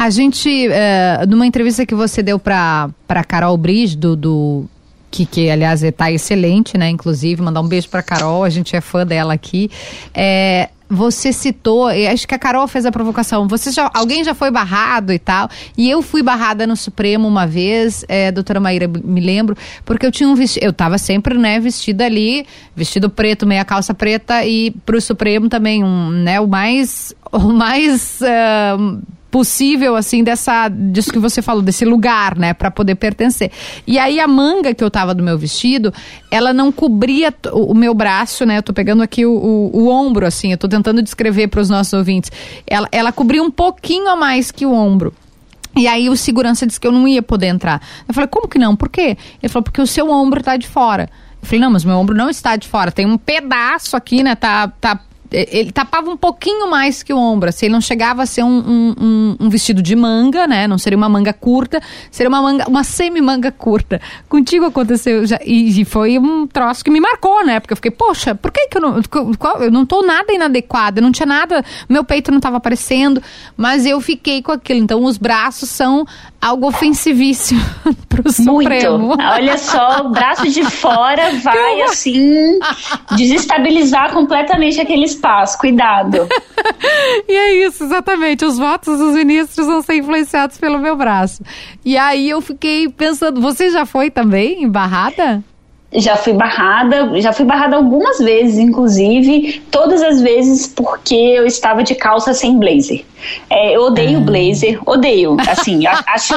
A 0.00 0.08
gente, 0.08 0.66
uh, 0.66 1.26
numa 1.28 1.46
entrevista 1.46 1.84
que 1.84 1.94
você 1.94 2.22
deu 2.22 2.38
para 2.38 2.90
Carol 3.28 3.54
Bris, 3.58 3.94
do, 3.94 4.16
do 4.16 4.64
que, 5.10 5.26
que 5.26 5.50
aliás 5.50 5.82
está 5.82 6.10
excelente, 6.10 6.78
né? 6.78 6.88
Inclusive, 6.88 7.42
mandar 7.42 7.60
um 7.60 7.68
beijo 7.68 7.86
para 7.90 8.02
Carol, 8.02 8.42
a 8.42 8.48
gente 8.48 8.74
é 8.74 8.80
fã 8.80 9.06
dela 9.06 9.34
aqui. 9.34 9.70
É, 10.14 10.70
você 10.88 11.34
citou, 11.34 11.88
acho 11.88 12.26
que 12.26 12.34
a 12.34 12.38
Carol 12.38 12.66
fez 12.66 12.86
a 12.86 12.90
provocação. 12.90 13.46
Você 13.46 13.70
já, 13.70 13.90
alguém 13.92 14.24
já 14.24 14.32
foi 14.34 14.50
barrado 14.50 15.12
e 15.12 15.18
tal. 15.18 15.50
E 15.76 15.90
eu 15.90 16.00
fui 16.00 16.22
barrada 16.22 16.66
no 16.66 16.76
Supremo 16.76 17.28
uma 17.28 17.46
vez, 17.46 18.02
é, 18.08 18.32
doutora 18.32 18.58
Maíra, 18.58 18.88
me 18.88 19.20
lembro, 19.20 19.54
porque 19.84 20.06
eu 20.06 20.10
tinha 20.10 20.30
um 20.30 20.34
vestido. 20.34 20.64
Eu 20.64 20.72
tava 20.72 20.96
sempre, 20.96 21.36
né, 21.36 21.60
vestida 21.60 22.06
ali, 22.06 22.46
vestido 22.74 23.10
preto, 23.10 23.46
meia 23.46 23.66
calça 23.66 23.92
preta, 23.92 24.46
e 24.46 24.70
pro 24.86 24.98
Supremo 24.98 25.50
também, 25.50 25.84
um, 25.84 26.08
né, 26.08 26.40
o 26.40 26.48
mais. 26.48 27.14
O 27.30 27.52
mais. 27.52 28.18
Uh, 28.22 29.19
possível, 29.30 29.94
assim, 29.94 30.24
dessa, 30.24 30.68
disso 30.68 31.12
que 31.12 31.18
você 31.18 31.40
falou, 31.40 31.62
desse 31.62 31.84
lugar, 31.84 32.36
né, 32.36 32.52
para 32.52 32.70
poder 32.70 32.96
pertencer. 32.96 33.50
E 33.86 33.98
aí 33.98 34.18
a 34.18 34.26
manga 34.26 34.74
que 34.74 34.82
eu 34.82 34.90
tava 34.90 35.14
do 35.14 35.22
meu 35.22 35.38
vestido, 35.38 35.92
ela 36.30 36.52
não 36.52 36.72
cobria 36.72 37.32
o, 37.52 37.74
meu 37.74 37.94
braço, 37.94 38.44
né, 38.44 38.58
eu 38.58 38.62
tô 38.62 38.72
pegando 38.72 39.02
aqui 39.02 39.24
o, 39.24 39.32
o, 39.32 39.84
o 39.84 39.88
ombro, 39.88 40.26
assim, 40.26 40.52
eu 40.52 40.58
tô 40.58 40.68
tentando 40.68 41.00
descrever 41.00 41.48
para 41.48 41.60
os 41.60 41.70
nossos 41.70 41.92
ouvintes. 41.92 42.30
Ela, 42.66 42.88
ela 42.90 43.12
cobria 43.12 43.42
um 43.42 43.50
pouquinho 43.50 44.08
a 44.08 44.16
mais 44.16 44.50
que 44.50 44.66
o 44.66 44.72
ombro. 44.72 45.14
E 45.76 45.86
aí 45.86 46.10
o 46.10 46.16
segurança 46.16 46.66
disse 46.66 46.80
que 46.80 46.86
eu 46.86 46.92
não 46.92 47.06
ia 47.06 47.22
poder 47.22 47.46
entrar. 47.46 47.80
Eu 48.08 48.12
falei, 48.12 48.28
como 48.28 48.48
que 48.48 48.58
não? 48.58 48.74
Por 48.74 48.88
quê? 48.88 49.16
Ele 49.40 49.48
falou, 49.52 49.62
porque 49.62 49.80
o 49.80 49.86
seu 49.86 50.10
ombro 50.10 50.42
tá 50.42 50.56
de 50.56 50.66
fora. 50.66 51.08
Eu 51.40 51.46
falei, 51.46 51.60
não, 51.60 51.70
mas 51.70 51.84
meu 51.84 51.96
ombro 51.96 52.16
não 52.16 52.28
está 52.28 52.56
de 52.56 52.66
fora. 52.66 52.90
Tem 52.90 53.06
um 53.06 53.16
pedaço 53.16 53.96
aqui, 53.96 54.22
né? 54.22 54.34
Tá, 54.34 54.68
tá 54.80 55.00
ele 55.30 55.70
tapava 55.70 56.10
um 56.10 56.16
pouquinho 56.16 56.68
mais 56.68 57.02
que 57.02 57.12
o 57.12 57.18
ombro, 57.18 57.48
assim, 57.48 57.66
ele 57.66 57.72
não 57.72 57.80
chegava 57.80 58.22
a 58.22 58.26
ser 58.26 58.42
um, 58.42 58.94
um, 59.00 59.36
um, 59.40 59.48
vestido 59.48 59.80
de 59.80 59.94
manga, 59.94 60.46
né? 60.46 60.66
Não 60.66 60.78
seria 60.78 60.96
uma 60.96 61.08
manga 61.08 61.32
curta, 61.32 61.80
seria 62.10 62.28
uma 62.28 62.42
manga, 62.42 62.68
uma 62.68 62.82
semi-manga 62.82 63.52
curta. 63.52 64.00
Contigo 64.28 64.64
aconteceu 64.64 65.24
já, 65.26 65.38
e, 65.44 65.80
e, 65.80 65.84
foi 65.84 66.18
um 66.18 66.46
troço 66.46 66.84
que 66.84 66.90
me 66.90 67.00
marcou, 67.00 67.44
né? 67.44 67.60
Porque 67.60 67.72
eu 67.72 67.76
fiquei, 67.76 67.90
poxa, 67.90 68.34
por 68.34 68.50
que, 68.50 68.68
que 68.68 68.78
eu 68.78 68.80
não. 68.80 69.00
Eu 69.60 69.70
não 69.70 69.86
tô 69.86 70.02
nada 70.02 70.32
inadequada, 70.32 71.00
não 71.00 71.12
tinha 71.12 71.26
nada, 71.26 71.64
meu 71.88 72.04
peito 72.04 72.30
não 72.30 72.38
estava 72.38 72.56
aparecendo, 72.56 73.22
mas 73.56 73.86
eu 73.86 74.00
fiquei 74.00 74.42
com 74.42 74.52
aquilo. 74.52 74.80
Então 74.80 75.04
os 75.04 75.16
braços 75.16 75.68
são 75.68 76.06
algo 76.40 76.68
ofensivíssimo 76.68 77.60
pro 78.08 78.32
Supremo. 78.32 78.98
Muito. 78.98 79.22
Olha 79.22 79.58
só, 79.58 80.06
o 80.06 80.10
braço 80.10 80.48
de 80.48 80.64
fora 80.64 81.32
vai 81.42 81.82
assim 81.82 82.58
desestabilizar 83.16 84.12
completamente 84.12 84.80
aquele 84.80 85.04
espaço. 85.04 85.58
Cuidado. 85.58 86.26
e 87.28 87.32
é 87.32 87.66
isso, 87.66 87.84
exatamente. 87.84 88.44
Os 88.44 88.56
votos 88.58 88.98
dos 88.98 89.14
ministros 89.14 89.66
vão 89.66 89.82
ser 89.82 89.96
influenciados 89.96 90.56
pelo 90.58 90.78
meu 90.78 90.96
braço. 90.96 91.42
E 91.84 91.96
aí 91.96 92.28
eu 92.28 92.40
fiquei 92.40 92.88
pensando, 92.88 93.40
você 93.40 93.70
já 93.70 93.84
foi 93.84 94.10
também 94.10 94.62
embarrada? 94.62 95.44
Já 95.92 96.16
fui 96.16 96.32
barrada, 96.32 97.20
já 97.20 97.32
fui 97.32 97.44
barrada 97.44 97.76
algumas 97.76 98.18
vezes, 98.18 98.58
inclusive, 98.58 99.60
todas 99.70 100.02
as 100.02 100.20
vezes 100.20 100.68
porque 100.68 101.14
eu 101.14 101.46
estava 101.46 101.82
de 101.82 101.94
calça 101.94 102.32
sem 102.32 102.58
blazer. 102.58 103.04
É, 103.50 103.76
eu 103.76 103.82
odeio 103.82 104.18
ah. 104.18 104.22
blazer, 104.22 104.80
odeio. 104.86 105.36
Assim, 105.48 105.86
acho, 105.86 106.34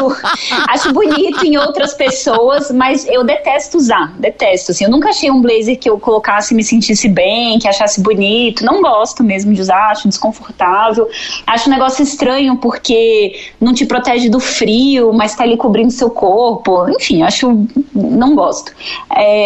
acho 0.67 0.91
bonito 0.91 1.45
em 1.45 1.57
outras 1.57 1.93
pessoas, 1.93 2.71
mas 2.71 3.07
eu 3.07 3.23
detesto 3.23 3.77
usar, 3.77 4.13
detesto. 4.17 4.71
Assim, 4.71 4.85
eu 4.85 4.89
nunca 4.89 5.09
achei 5.09 5.31
um 5.31 5.41
blazer 5.41 5.77
que 5.77 5.89
eu 5.89 5.99
colocasse 5.99 6.53
e 6.53 6.57
me 6.57 6.63
sentisse 6.63 7.07
bem, 7.07 7.57
que 7.59 7.67
achasse 7.67 8.01
bonito. 8.01 8.65
Não 8.65 8.81
gosto 8.81 9.23
mesmo 9.23 9.53
de 9.53 9.61
usar, 9.61 9.91
acho 9.91 10.07
desconfortável. 10.07 11.07
Acho 11.47 11.69
um 11.69 11.73
negócio 11.73 12.03
estranho 12.03 12.57
porque 12.57 13.39
não 13.61 13.73
te 13.73 13.85
protege 13.85 14.29
do 14.29 14.39
frio, 14.39 15.13
mas 15.13 15.35
tá 15.35 15.43
ali 15.43 15.55
cobrindo 15.55 15.91
seu 15.91 16.09
corpo. 16.09 16.89
Enfim, 16.89 17.21
acho. 17.21 17.65
Não 17.93 18.35
gosto. 18.35 18.73
É, 19.15 19.42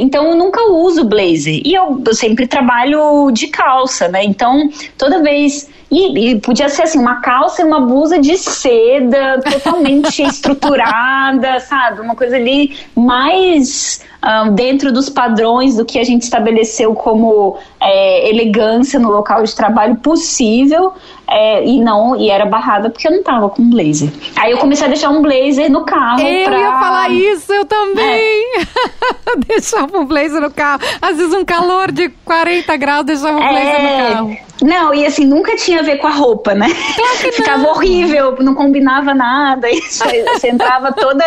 então 0.00 0.30
eu 0.30 0.36
nunca 0.36 0.70
uso 0.70 1.04
blazer. 1.04 1.60
E 1.64 1.74
eu, 1.74 2.02
eu 2.06 2.14
sempre 2.14 2.46
trabalho 2.46 3.30
de 3.30 3.48
calça, 3.48 4.08
né? 4.08 4.24
Então 4.24 4.68
toda 4.96 5.22
vez 5.22 5.68
e, 5.90 6.30
e, 6.30 6.40
podia 6.40 6.68
ser 6.68 6.82
assim, 6.82 7.00
uma 7.00 7.20
calça 7.20 7.62
e 7.62 7.64
uma 7.64 7.80
blusa 7.80 8.18
de 8.18 8.36
seda, 8.36 9.40
totalmente 9.40 10.22
estruturada, 10.22 11.58
sabe? 11.58 12.00
Uma 12.00 12.14
coisa 12.14 12.36
ali 12.36 12.76
mais 12.94 14.00
um, 14.22 14.54
dentro 14.54 14.92
dos 14.92 15.08
padrões 15.08 15.76
do 15.76 15.84
que 15.84 15.98
a 15.98 16.04
gente 16.04 16.22
estabeleceu 16.22 16.94
como 16.94 17.56
é, 17.80 18.28
elegância 18.28 18.98
no 18.98 19.10
local 19.10 19.42
de 19.42 19.54
trabalho 19.54 19.96
possível. 19.96 20.92
É, 21.32 21.64
e 21.64 21.80
não, 21.80 22.16
e 22.16 22.28
era 22.28 22.44
barrada 22.44 22.90
porque 22.90 23.06
eu 23.06 23.12
não 23.12 23.22
tava 23.22 23.48
com 23.48 23.70
blazer. 23.70 24.10
Aí 24.36 24.50
eu 24.50 24.58
comecei 24.58 24.86
a 24.86 24.88
deixar 24.88 25.10
um 25.10 25.22
blazer 25.22 25.70
no 25.70 25.84
carro. 25.84 26.20
Eu 26.20 26.44
pra... 26.44 26.58
ia 26.58 26.72
falar 26.72 27.08
isso, 27.10 27.52
eu 27.52 27.64
também. 27.64 28.44
É. 28.56 29.36
deixava 29.46 29.96
um 29.96 30.04
blazer 30.04 30.40
no 30.40 30.50
carro. 30.50 30.80
Às 31.00 31.16
vezes 31.16 31.32
um 31.32 31.44
calor 31.44 31.92
de 31.92 32.08
40 32.24 32.76
graus, 32.76 33.06
deixava 33.06 33.38
um 33.38 33.48
blazer 33.48 33.82
no 33.82 33.88
é. 33.88 34.10
carro. 34.12 34.36
Não, 34.62 34.92
e 34.92 35.06
assim, 35.06 35.24
nunca 35.24 35.56
tinha 35.56 35.80
a 35.80 35.82
ver 35.82 35.96
com 35.98 36.06
a 36.06 36.10
roupa, 36.10 36.54
né? 36.54 36.66
Claro 36.96 37.32
Ficava 37.32 37.68
horrível, 37.68 38.36
não 38.40 38.54
combinava 38.54 39.14
nada. 39.14 39.68
Você 39.88 40.48
entrava 40.48 40.92
toda 40.92 41.24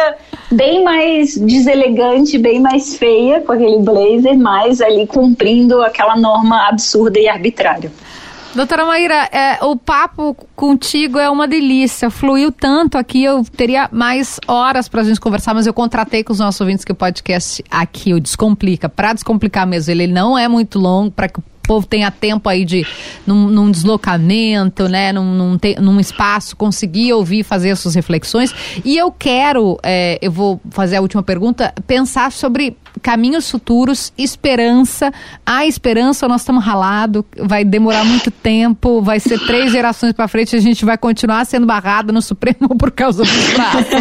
bem 0.54 0.84
mais 0.84 1.38
deselegante, 1.38 2.38
bem 2.38 2.60
mais 2.60 2.96
feia 2.96 3.42
com 3.42 3.52
aquele 3.52 3.80
blazer, 3.80 4.38
mas 4.38 4.82
ali 4.82 5.06
cumprindo 5.08 5.82
aquela 5.82 6.16
norma 6.16 6.68
absurda 6.68 7.20
e 7.20 7.28
arbitrária. 7.28 7.92
Doutora 8.56 8.86
Maíra, 8.86 9.28
é, 9.32 9.66
o 9.66 9.76
papo 9.76 10.38
contigo 10.56 11.18
é 11.18 11.28
uma 11.28 11.48
delícia. 11.48 12.12
Fluiu 12.12 12.52
tanto 12.52 13.00
aqui, 13.00 13.24
eu 13.24 13.44
teria 13.44 13.90
mais 13.92 14.40
horas 14.48 14.88
para 14.88 15.02
a 15.02 15.04
gente 15.04 15.20
conversar, 15.20 15.56
mas 15.56 15.66
eu 15.66 15.74
contratei 15.74 16.24
com 16.24 16.32
os 16.32 16.38
nossos 16.38 16.62
ouvintes 16.62 16.86
que 16.86 16.92
o 16.92 16.96
podcast 16.96 17.64
aqui, 17.72 18.14
o 18.14 18.20
Descomplica, 18.20 18.88
para 18.88 19.14
descomplicar 19.14 19.66
mesmo. 19.66 19.92
Ele 19.92 20.06
não 20.06 20.38
é 20.38 20.48
muito 20.48 20.78
longo, 20.78 21.10
para 21.10 21.28
que 21.28 21.40
o 21.40 21.44
povo 21.64 21.88
tenha 21.88 22.12
tempo 22.12 22.48
aí 22.50 22.66
de, 22.66 22.86
num, 23.26 23.48
num 23.48 23.72
deslocamento, 23.72 24.88
né, 24.88 25.12
num, 25.12 25.34
num, 25.34 25.58
te, 25.58 25.76
num, 25.80 26.00
espaço, 26.00 26.56
conseguir 26.56 27.14
ouvir, 27.14 27.44
fazer 27.44 27.72
as 27.72 27.80
suas 27.80 27.96
reflexões. 27.96 28.54
E 28.84 28.98
eu 28.98 29.12
quero, 29.12 29.80
é, 29.82 30.20
eu 30.22 30.32
vou 30.32 30.62
fazer 30.72 30.98
a 30.98 31.02
última 31.02 31.24
pergunta, 31.24 31.74
pensar 31.88 32.32
sobre 32.32 32.78
caminhos 33.02 33.50
futuros, 33.50 34.14
esperança. 34.18 35.12
A 35.46 35.66
esperança, 35.66 36.28
nós 36.28 36.42
estamos 36.42 36.64
ralados, 36.64 37.24
vai 37.38 37.64
demorar 37.64 38.04
muito 38.04 38.30
tempo, 38.30 39.02
vai 39.02 39.20
ser 39.20 39.40
três 39.40 39.72
gerações 39.74 40.14
para 40.14 40.28
frente, 40.28 40.56
a 40.56 40.60
gente 40.60 40.86
vai 40.86 40.98
continuar 40.98 41.46
sendo 41.46 41.66
barrado 41.66 42.12
no 42.14 42.22
Supremo 42.22 42.70
por 42.78 42.92
causa 42.92 43.24
dos 43.24 43.54
braços. 43.54 43.94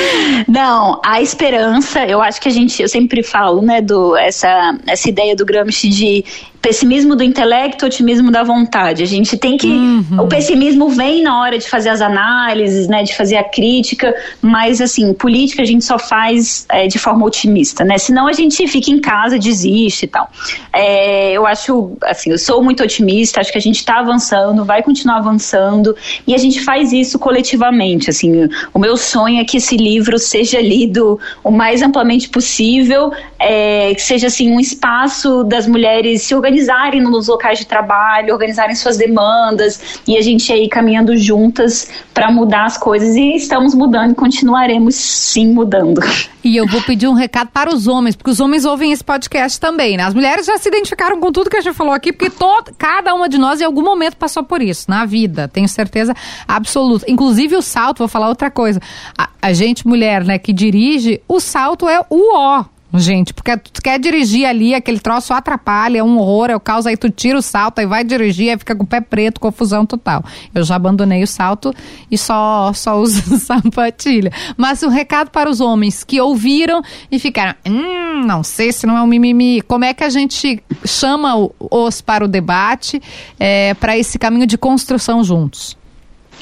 Não, 0.48 1.00
a 1.04 1.20
esperança, 1.20 2.04
eu 2.06 2.22
acho 2.22 2.40
que 2.40 2.48
a 2.48 2.52
gente, 2.52 2.80
eu 2.82 2.88
sempre 2.88 3.22
falo, 3.22 3.60
né, 3.62 3.80
do 3.80 4.16
essa 4.16 4.78
essa 4.86 5.08
ideia 5.08 5.36
do 5.36 5.44
Gramsci 5.44 5.88
de 5.88 6.24
pessimismo 6.60 7.16
do 7.16 7.22
intelecto, 7.22 7.86
otimismo 7.86 8.30
da 8.30 8.42
vontade. 8.42 9.02
A 9.02 9.06
gente 9.06 9.36
tem 9.36 9.56
que. 9.56 9.66
Uhum. 9.66 10.20
O 10.20 10.26
pessimismo 10.26 10.88
vem 10.90 11.22
na 11.22 11.40
hora 11.40 11.58
de 11.58 11.68
fazer 11.68 11.88
as 11.88 12.00
análises, 12.00 12.86
né, 12.86 13.02
de 13.02 13.16
fazer 13.16 13.36
a 13.36 13.44
crítica, 13.44 14.14
mas, 14.42 14.80
assim, 14.80 15.12
política 15.14 15.62
a 15.62 15.64
gente 15.64 15.84
só 15.84 15.98
faz 15.98 16.66
é, 16.68 16.86
de 16.86 16.98
forma 16.98 17.24
otimista, 17.24 17.84
né? 17.84 17.96
Senão 17.96 18.26
a 18.26 18.32
gente 18.32 18.66
fica 18.66 18.90
em 18.90 19.00
casa, 19.00 19.38
desiste 19.38 20.04
e 20.04 20.08
tal. 20.08 20.30
É, 20.72 21.32
eu 21.32 21.46
acho, 21.46 21.96
assim, 22.02 22.30
eu 22.30 22.38
sou 22.38 22.62
muito 22.62 22.82
otimista, 22.82 23.40
acho 23.40 23.50
que 23.50 23.58
a 23.58 23.62
gente 23.62 23.76
está 23.76 23.98
avançando, 24.00 24.64
vai 24.64 24.82
continuar 24.82 25.16
avançando, 25.16 25.96
e 26.26 26.34
a 26.34 26.38
gente 26.38 26.60
faz 26.60 26.92
isso 26.92 27.18
coletivamente. 27.18 28.10
Assim, 28.10 28.48
o 28.74 28.78
meu 28.78 28.96
sonho 28.96 29.40
é 29.40 29.44
que 29.44 29.56
esse 29.56 29.76
livro 29.76 30.18
seja 30.18 30.60
lido 30.60 31.18
o 31.42 31.50
mais 31.50 31.80
amplamente 31.80 32.28
possível, 32.28 33.10
é, 33.38 33.94
que 33.94 34.02
seja, 34.02 34.26
assim, 34.26 34.52
um 34.52 34.60
espaço 34.60 35.42
das 35.44 35.66
mulheres 35.66 36.22
se 36.22 36.34
organizarem 36.34 36.49
organizarem 36.50 37.00
nos 37.00 37.28
locais 37.28 37.60
de 37.60 37.64
trabalho, 37.64 38.32
organizarem 38.32 38.74
suas 38.74 38.96
demandas 38.96 40.00
e 40.06 40.16
a 40.16 40.20
gente 40.20 40.52
aí 40.52 40.68
caminhando 40.68 41.16
juntas 41.16 41.88
para 42.12 42.30
mudar 42.30 42.64
as 42.64 42.76
coisas 42.76 43.14
e 43.14 43.36
estamos 43.36 43.74
mudando 43.74 44.12
e 44.12 44.14
continuaremos 44.14 44.96
sim 44.96 45.52
mudando. 45.52 46.00
E 46.42 46.56
eu 46.56 46.66
vou 46.66 46.82
pedir 46.82 47.06
um 47.06 47.12
recado 47.12 47.50
para 47.52 47.72
os 47.72 47.86
homens, 47.86 48.16
porque 48.16 48.30
os 48.30 48.40
homens 48.40 48.64
ouvem 48.64 48.90
esse 48.90 49.04
podcast 49.04 49.60
também, 49.60 49.96
né? 49.96 50.02
As 50.04 50.14
mulheres 50.14 50.46
já 50.46 50.58
se 50.58 50.68
identificaram 50.68 51.20
com 51.20 51.30
tudo 51.30 51.48
que 51.48 51.56
a 51.56 51.60
gente 51.60 51.74
falou 51.74 51.92
aqui, 51.92 52.12
porque 52.12 52.30
todo, 52.30 52.72
cada 52.76 53.14
uma 53.14 53.28
de 53.28 53.38
nós 53.38 53.60
em 53.60 53.64
algum 53.64 53.82
momento 53.82 54.16
passou 54.16 54.42
por 54.42 54.60
isso, 54.60 54.86
na 54.88 55.04
vida, 55.04 55.46
tenho 55.46 55.68
certeza 55.68 56.14
absoluta. 56.48 57.04
Inclusive 57.08 57.54
o 57.56 57.62
salto, 57.62 57.98
vou 57.98 58.08
falar 58.08 58.28
outra 58.28 58.50
coisa. 58.50 58.80
A, 59.16 59.28
a 59.40 59.52
gente, 59.52 59.86
mulher, 59.86 60.24
né, 60.24 60.38
que 60.38 60.52
dirige, 60.52 61.20
o 61.28 61.38
salto 61.38 61.88
é 61.88 62.00
o 62.10 62.34
ó 62.34 62.64
Gente, 62.94 63.32
porque 63.32 63.56
tu 63.56 63.80
quer 63.80 64.00
dirigir 64.00 64.44
ali, 64.46 64.74
aquele 64.74 64.98
troço 64.98 65.32
atrapalha, 65.32 65.98
é 65.98 66.02
um 66.02 66.18
horror, 66.18 66.50
é 66.50 66.56
o 66.56 66.60
caos, 66.60 66.86
aí 66.86 66.96
tu 66.96 67.08
tira 67.08 67.38
o 67.38 67.42
salto, 67.42 67.78
aí 67.78 67.86
vai 67.86 68.02
dirigir, 68.02 68.50
aí 68.50 68.58
fica 68.58 68.74
com 68.74 68.82
o 68.82 68.86
pé 68.86 69.00
preto, 69.00 69.40
confusão 69.40 69.86
total. 69.86 70.24
Eu 70.52 70.64
já 70.64 70.74
abandonei 70.74 71.22
o 71.22 71.26
salto 71.26 71.72
e 72.10 72.18
só, 72.18 72.72
só 72.72 73.00
uso 73.00 73.22
sapatilha. 73.38 74.32
Mas 74.56 74.82
um 74.82 74.88
recado 74.88 75.30
para 75.30 75.48
os 75.48 75.60
homens 75.60 76.02
que 76.02 76.20
ouviram 76.20 76.82
e 77.10 77.18
ficaram, 77.18 77.54
hum, 77.64 78.26
não 78.26 78.42
sei 78.42 78.72
se 78.72 78.86
não 78.86 78.96
é 78.96 79.02
um 79.02 79.06
mimimi. 79.06 79.62
Como 79.62 79.84
é 79.84 79.94
que 79.94 80.02
a 80.02 80.10
gente 80.10 80.60
chama 80.84 81.34
os 81.58 82.00
para 82.00 82.24
o 82.24 82.28
debate, 82.28 83.00
é, 83.38 83.72
para 83.74 83.96
esse 83.96 84.18
caminho 84.18 84.46
de 84.46 84.58
construção 84.58 85.22
juntos? 85.22 85.79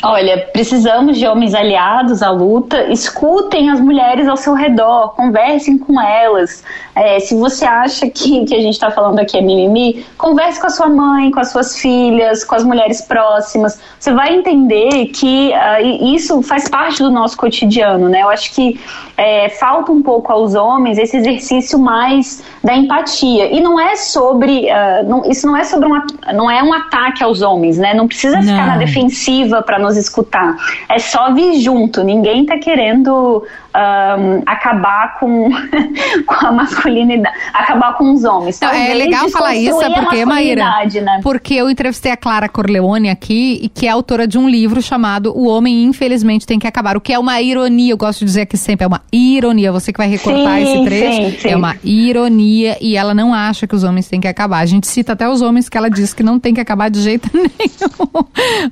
Olha, 0.02 0.38
precisamos 0.52 1.18
de 1.18 1.26
homens 1.26 1.54
aliados 1.54 2.22
à 2.22 2.30
luta. 2.30 2.84
Escutem 2.84 3.68
as 3.68 3.80
mulheres 3.80 4.28
ao 4.28 4.36
seu 4.36 4.54
redor, 4.54 5.14
conversem 5.14 5.76
com 5.76 6.00
elas. 6.00 6.62
É, 6.94 7.18
se 7.18 7.34
você 7.34 7.64
acha 7.64 8.08
que 8.08 8.44
que 8.44 8.54
a 8.54 8.60
gente 8.60 8.74
está 8.74 8.90
falando 8.90 9.18
aqui 9.18 9.36
é 9.36 9.40
mimimi, 9.40 10.04
converse 10.16 10.60
com 10.60 10.66
a 10.66 10.70
sua 10.70 10.88
mãe, 10.88 11.30
com 11.30 11.40
as 11.40 11.50
suas 11.50 11.78
filhas, 11.78 12.44
com 12.44 12.54
as 12.54 12.64
mulheres 12.64 13.02
próximas. 13.02 13.80
Você 13.98 14.12
vai 14.12 14.34
entender 14.34 15.06
que 15.06 15.52
uh, 15.52 16.14
isso 16.14 16.42
faz 16.42 16.68
parte 16.68 17.02
do 17.02 17.10
nosso 17.10 17.36
cotidiano, 17.36 18.08
né? 18.08 18.22
Eu 18.22 18.28
acho 18.28 18.54
que 18.54 18.80
é, 19.16 19.48
falta 19.48 19.90
um 19.90 20.02
pouco 20.02 20.32
aos 20.32 20.54
homens 20.54 20.98
esse 20.98 21.16
exercício 21.16 21.78
mais 21.78 22.42
da 22.62 22.76
empatia. 22.76 23.52
E 23.52 23.60
não 23.60 23.78
é 23.80 23.96
sobre, 23.96 24.66
uh, 24.66 25.08
não, 25.08 25.24
isso 25.28 25.46
não 25.46 25.56
é 25.56 25.64
sobre 25.64 25.88
um, 25.88 26.00
não 26.34 26.50
é 26.50 26.62
um 26.62 26.72
ataque 26.72 27.22
aos 27.22 27.42
homens, 27.42 27.78
né? 27.78 27.94
Não 27.94 28.06
precisa 28.06 28.36
não. 28.36 28.42
ficar 28.42 28.66
na 28.66 28.76
defensiva 28.76 29.60
para 29.62 29.78
nos 29.88 29.96
escutar. 29.96 30.56
É 30.88 30.98
só 30.98 31.32
vir 31.32 31.60
junto. 31.60 32.04
Ninguém 32.04 32.42
está 32.42 32.58
querendo 32.58 33.44
um, 33.74 34.42
acabar 34.46 35.18
com, 35.18 35.50
com 36.26 36.46
a 36.46 36.52
masculinidade, 36.52 37.36
acabar 37.52 37.96
com 37.96 38.12
os 38.12 38.24
homens. 38.24 38.60
Não, 38.60 38.70
é 38.70 38.94
legal 38.94 39.28
falar 39.28 39.54
isso, 39.54 39.78
porque, 39.94 40.24
Maíra, 40.24 40.64
né? 41.02 41.20
porque 41.22 41.54
eu 41.54 41.70
entrevistei 41.70 42.12
a 42.12 42.16
Clara 42.16 42.48
Corleone 42.48 43.10
aqui, 43.10 43.70
que 43.74 43.86
é 43.86 43.90
autora 43.90 44.26
de 44.26 44.38
um 44.38 44.48
livro 44.48 44.82
chamado 44.82 45.32
O 45.36 45.46
Homem 45.46 45.84
Infelizmente 45.84 46.46
Tem 46.46 46.58
Que 46.58 46.66
Acabar, 46.66 46.96
o 46.96 47.00
que 47.00 47.12
é 47.12 47.18
uma 47.18 47.40
ironia, 47.40 47.92
eu 47.92 47.96
gosto 47.96 48.20
de 48.20 48.26
dizer 48.26 48.42
aqui 48.42 48.56
sempre, 48.56 48.84
é 48.84 48.86
uma 48.86 49.02
ironia, 49.12 49.72
você 49.72 49.92
que 49.92 49.98
vai 49.98 50.08
recortar 50.08 50.58
sim, 50.58 50.62
esse 50.62 50.84
trecho, 50.84 51.30
sim, 51.30 51.38
sim. 51.38 51.48
é 51.48 51.56
uma 51.56 51.76
ironia 51.82 52.76
e 52.80 52.96
ela 52.96 53.14
não 53.14 53.32
acha 53.32 53.66
que 53.66 53.74
os 53.74 53.84
homens 53.84 54.08
têm 54.08 54.20
que 54.20 54.28
acabar. 54.28 54.58
A 54.58 54.66
gente 54.66 54.86
cita 54.86 55.12
até 55.12 55.28
os 55.28 55.40
homens 55.40 55.68
que 55.68 55.76
ela 55.76 55.88
diz 55.88 56.12
que 56.12 56.22
não 56.22 56.38
tem 56.38 56.52
que 56.52 56.60
acabar 56.60 56.90
de 56.90 57.00
jeito 57.00 57.30
nenhum, 57.34 58.24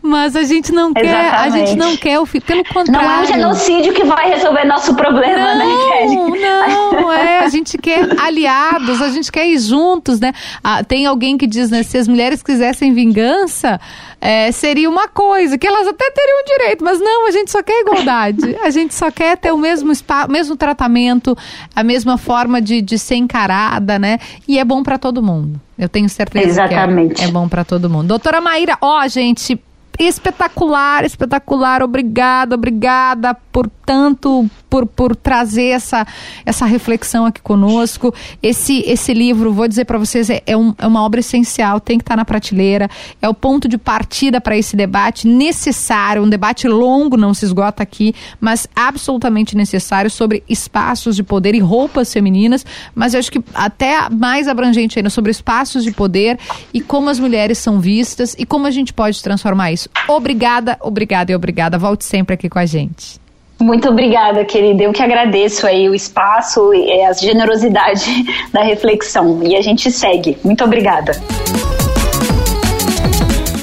mas 0.02 0.36
a 0.36 0.42
gente 0.42 0.72
não 0.72 0.90
Exatamente. 0.90 1.05
Quer, 1.06 1.34
a 1.34 1.48
gente 1.48 1.76
não 1.76 1.96
quer 1.96 2.20
o 2.20 2.26
pelo 2.26 2.64
contrário. 2.64 2.90
Não 2.90 3.00
é 3.00 3.22
um 3.22 3.26
genocídio 3.26 3.92
que 3.92 4.04
vai 4.04 4.30
resolver 4.30 4.64
nosso 4.64 4.94
problema, 4.94 5.54
né, 5.54 5.64
não, 5.64 5.88
né, 5.88 5.98
Kelly? 5.98 6.40
Não, 6.40 7.12
é, 7.12 7.38
a 7.38 7.48
gente 7.48 7.78
quer 7.78 8.20
aliados, 8.20 9.00
a 9.00 9.08
gente 9.08 9.30
quer 9.30 9.46
ir 9.46 9.58
juntos, 9.58 10.20
né? 10.20 10.32
Ah, 10.62 10.84
tem 10.84 11.06
alguém 11.06 11.38
que 11.38 11.46
diz, 11.46 11.70
né, 11.70 11.82
se 11.82 11.96
as 11.96 12.08
mulheres 12.08 12.42
quisessem 12.42 12.92
vingança, 12.92 13.80
é, 14.20 14.50
seria 14.50 14.88
uma 14.88 15.08
coisa, 15.08 15.58
que 15.58 15.66
elas 15.66 15.86
até 15.86 16.10
teriam 16.10 16.44
direito, 16.46 16.84
mas 16.84 16.98
não, 17.00 17.28
a 17.28 17.30
gente 17.30 17.50
só 17.50 17.62
quer 17.62 17.80
igualdade. 17.82 18.56
A 18.62 18.70
gente 18.70 18.94
só 18.94 19.10
quer 19.10 19.36
ter 19.36 19.52
o 19.52 19.58
mesmo, 19.58 19.94
spa, 19.94 20.26
mesmo 20.26 20.56
tratamento, 20.56 21.36
a 21.74 21.82
mesma 21.82 22.18
forma 22.18 22.60
de, 22.60 22.80
de 22.82 22.98
ser 22.98 23.16
encarada, 23.16 23.98
né? 23.98 24.18
E 24.48 24.58
é 24.58 24.64
bom 24.64 24.82
para 24.82 24.98
todo 24.98 25.22
mundo. 25.22 25.60
Eu 25.78 25.88
tenho 25.88 26.08
certeza 26.08 26.46
Exatamente. 26.46 27.16
que 27.16 27.22
é, 27.22 27.26
é 27.26 27.30
bom 27.30 27.48
para 27.48 27.64
todo 27.64 27.90
mundo. 27.90 28.08
Doutora 28.08 28.40
Maíra, 28.40 28.78
ó, 28.80 29.06
gente, 29.06 29.60
espetacular, 29.98 31.04
espetacular. 31.04 31.82
Obrigada, 31.82 32.54
obrigada 32.54 33.34
por 33.50 33.70
tanto 33.86 34.50
por, 34.68 34.84
por 34.84 35.14
trazer 35.14 35.68
essa, 35.68 36.04
essa 36.44 36.66
reflexão 36.66 37.24
aqui 37.24 37.40
conosco. 37.40 38.12
Esse, 38.42 38.80
esse 38.80 39.14
livro, 39.14 39.52
vou 39.52 39.68
dizer 39.68 39.84
para 39.84 39.96
vocês, 39.96 40.28
é, 40.28 40.42
é, 40.44 40.56
um, 40.56 40.74
é, 40.76 40.86
uma 40.86 41.04
obra 41.04 41.20
essencial, 41.20 41.78
tem 41.78 41.96
que 41.96 42.02
estar 42.02 42.14
tá 42.14 42.16
na 42.16 42.24
prateleira, 42.24 42.90
é 43.22 43.28
o 43.28 43.32
ponto 43.32 43.68
de 43.68 43.78
partida 43.78 44.40
para 44.40 44.56
esse 44.56 44.76
debate 44.76 45.28
necessário, 45.28 46.22
um 46.22 46.28
debate 46.28 46.66
longo, 46.66 47.16
não 47.16 47.32
se 47.32 47.44
esgota 47.44 47.82
aqui, 47.82 48.12
mas 48.40 48.66
absolutamente 48.74 49.56
necessário 49.56 50.10
sobre 50.10 50.42
espaços 50.48 51.14
de 51.14 51.22
poder 51.22 51.54
e 51.54 51.60
roupas 51.60 52.12
femininas, 52.12 52.66
mas 52.94 53.14
eu 53.14 53.20
acho 53.20 53.30
que 53.30 53.42
até 53.54 54.10
mais 54.10 54.48
abrangente 54.48 54.98
ainda 54.98 55.10
sobre 55.10 55.30
espaços 55.30 55.84
de 55.84 55.92
poder 55.92 56.38
e 56.74 56.80
como 56.80 57.08
as 57.08 57.20
mulheres 57.20 57.58
são 57.58 57.78
vistas 57.78 58.34
e 58.36 58.44
como 58.44 58.66
a 58.66 58.70
gente 58.70 58.92
pode 58.92 59.22
transformar 59.22 59.70
isso. 59.70 59.88
Obrigada, 60.08 60.76
obrigada 60.80 61.30
e 61.30 61.36
obrigada. 61.36 61.78
Volte 61.78 62.04
sempre 62.04 62.34
aqui 62.34 62.48
com 62.48 62.58
a 62.58 62.66
gente. 62.66 63.25
Muito 63.66 63.88
obrigada, 63.88 64.44
querida. 64.44 64.84
Eu 64.84 64.92
que 64.92 65.02
agradeço 65.02 65.66
aí 65.66 65.88
o 65.88 65.94
espaço 65.94 66.72
e 66.72 67.02
a 67.02 67.12
generosidade 67.12 68.04
da 68.54 68.62
reflexão. 68.62 69.42
E 69.42 69.56
a 69.56 69.60
gente 69.60 69.90
segue. 69.90 70.38
Muito 70.44 70.62
obrigada. 70.62 71.10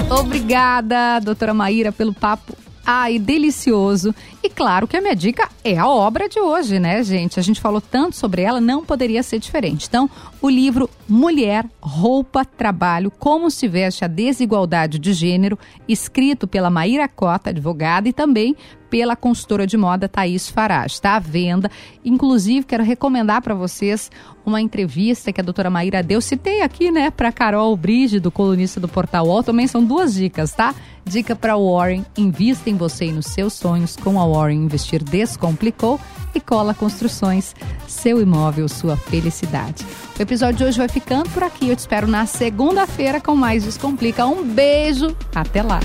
Obrigada, 0.10 1.22
doutora 1.22 1.54
Maíra, 1.54 1.94
pelo 1.94 2.14
papo 2.14 2.54
ai, 2.86 3.18
delicioso. 3.18 4.14
E 4.44 4.50
claro 4.50 4.90
que 4.90 4.98
a 4.98 5.02
minha 5.02 5.16
dica 5.16 5.48
é 5.64 5.78
a 5.78 5.88
obra 5.88 6.28
de 6.28 6.38
hoje, 6.38 6.80
né, 6.80 7.02
gente? 7.02 7.40
A 7.40 7.44
gente 7.44 7.62
falou 7.62 7.80
tanto 7.80 8.18
sobre 8.18 8.42
ela, 8.42 8.60
não 8.60 8.84
poderia 8.84 9.24
ser 9.24 9.40
diferente. 9.40 9.86
Então, 9.88 10.10
o 10.44 10.50
livro 10.50 10.90
Mulher, 11.08 11.66
Roupa, 11.82 12.44
Trabalho, 12.44 13.10
Como 13.10 13.50
se 13.50 13.66
veste 13.66 14.04
a 14.04 14.10
desigualdade 14.10 15.00
de 15.00 15.14
gênero, 15.14 15.58
escrito 15.88 16.46
pela 16.46 16.70
Maíra 16.70 17.08
Cota, 17.08 17.50
advogada, 17.50 18.10
e 18.10 18.14
também 18.14 18.54
pela 18.90 19.16
consultora 19.16 19.66
de 19.66 19.78
moda 19.78 20.10
Thaís 20.10 20.50
Farage. 20.50 20.96
Está 20.96 21.16
à 21.16 21.20
venda. 21.20 21.72
Inclusive, 22.04 22.66
quero 22.66 22.84
recomendar 22.84 23.42
para 23.42 23.56
vocês 23.56 24.12
uma 24.46 24.60
entrevista 24.60 25.32
que 25.32 25.40
a 25.40 25.44
doutora 25.44 25.70
Maíra 25.70 26.04
deu. 26.04 26.20
Citei 26.20 26.62
aqui, 26.62 26.92
né, 26.92 27.10
para 27.10 27.32
Carol 27.32 27.76
Brígido, 27.78 28.30
colunista 28.30 28.82
do 28.82 28.90
Portal 28.90 29.26
UOL. 29.28 29.44
Também 29.44 29.66
são 29.66 29.82
duas 29.82 30.14
dicas, 30.14 30.52
tá? 30.52 30.76
Dica 31.06 31.38
para 31.38 31.56
Warren: 31.58 32.06
invista 32.18 32.70
em 32.70 32.76
você 32.76 33.06
e 33.06 33.14
nos 33.14 33.28
seus 33.28 33.54
sonhos. 33.54 33.96
Com 33.96 34.20
a 34.20 34.28
Warren 34.28 34.66
Investir 34.66 35.02
Descomplicou. 35.02 36.02
E 36.36 36.40
Cola 36.40 36.74
Construções, 36.74 37.56
seu 37.88 38.22
imóvel, 38.22 38.68
sua 38.68 38.98
felicidade. 38.98 39.86
O 40.18 40.22
episódio 40.22 40.58
de 40.58 40.64
hoje 40.66 40.78
vai 40.78 40.90
ficando 40.90 41.30
por 41.30 41.44
aqui. 41.44 41.70
Eu 41.70 41.76
te 41.76 41.80
espero 41.80 42.08
na 42.08 42.26
segunda-feira 42.26 43.22
com 43.22 43.36
mais 43.36 43.64
Descomplica. 43.64 44.26
Um 44.26 44.44
beijo, 44.44 45.16
até 45.36 45.62
lá! 45.62 45.80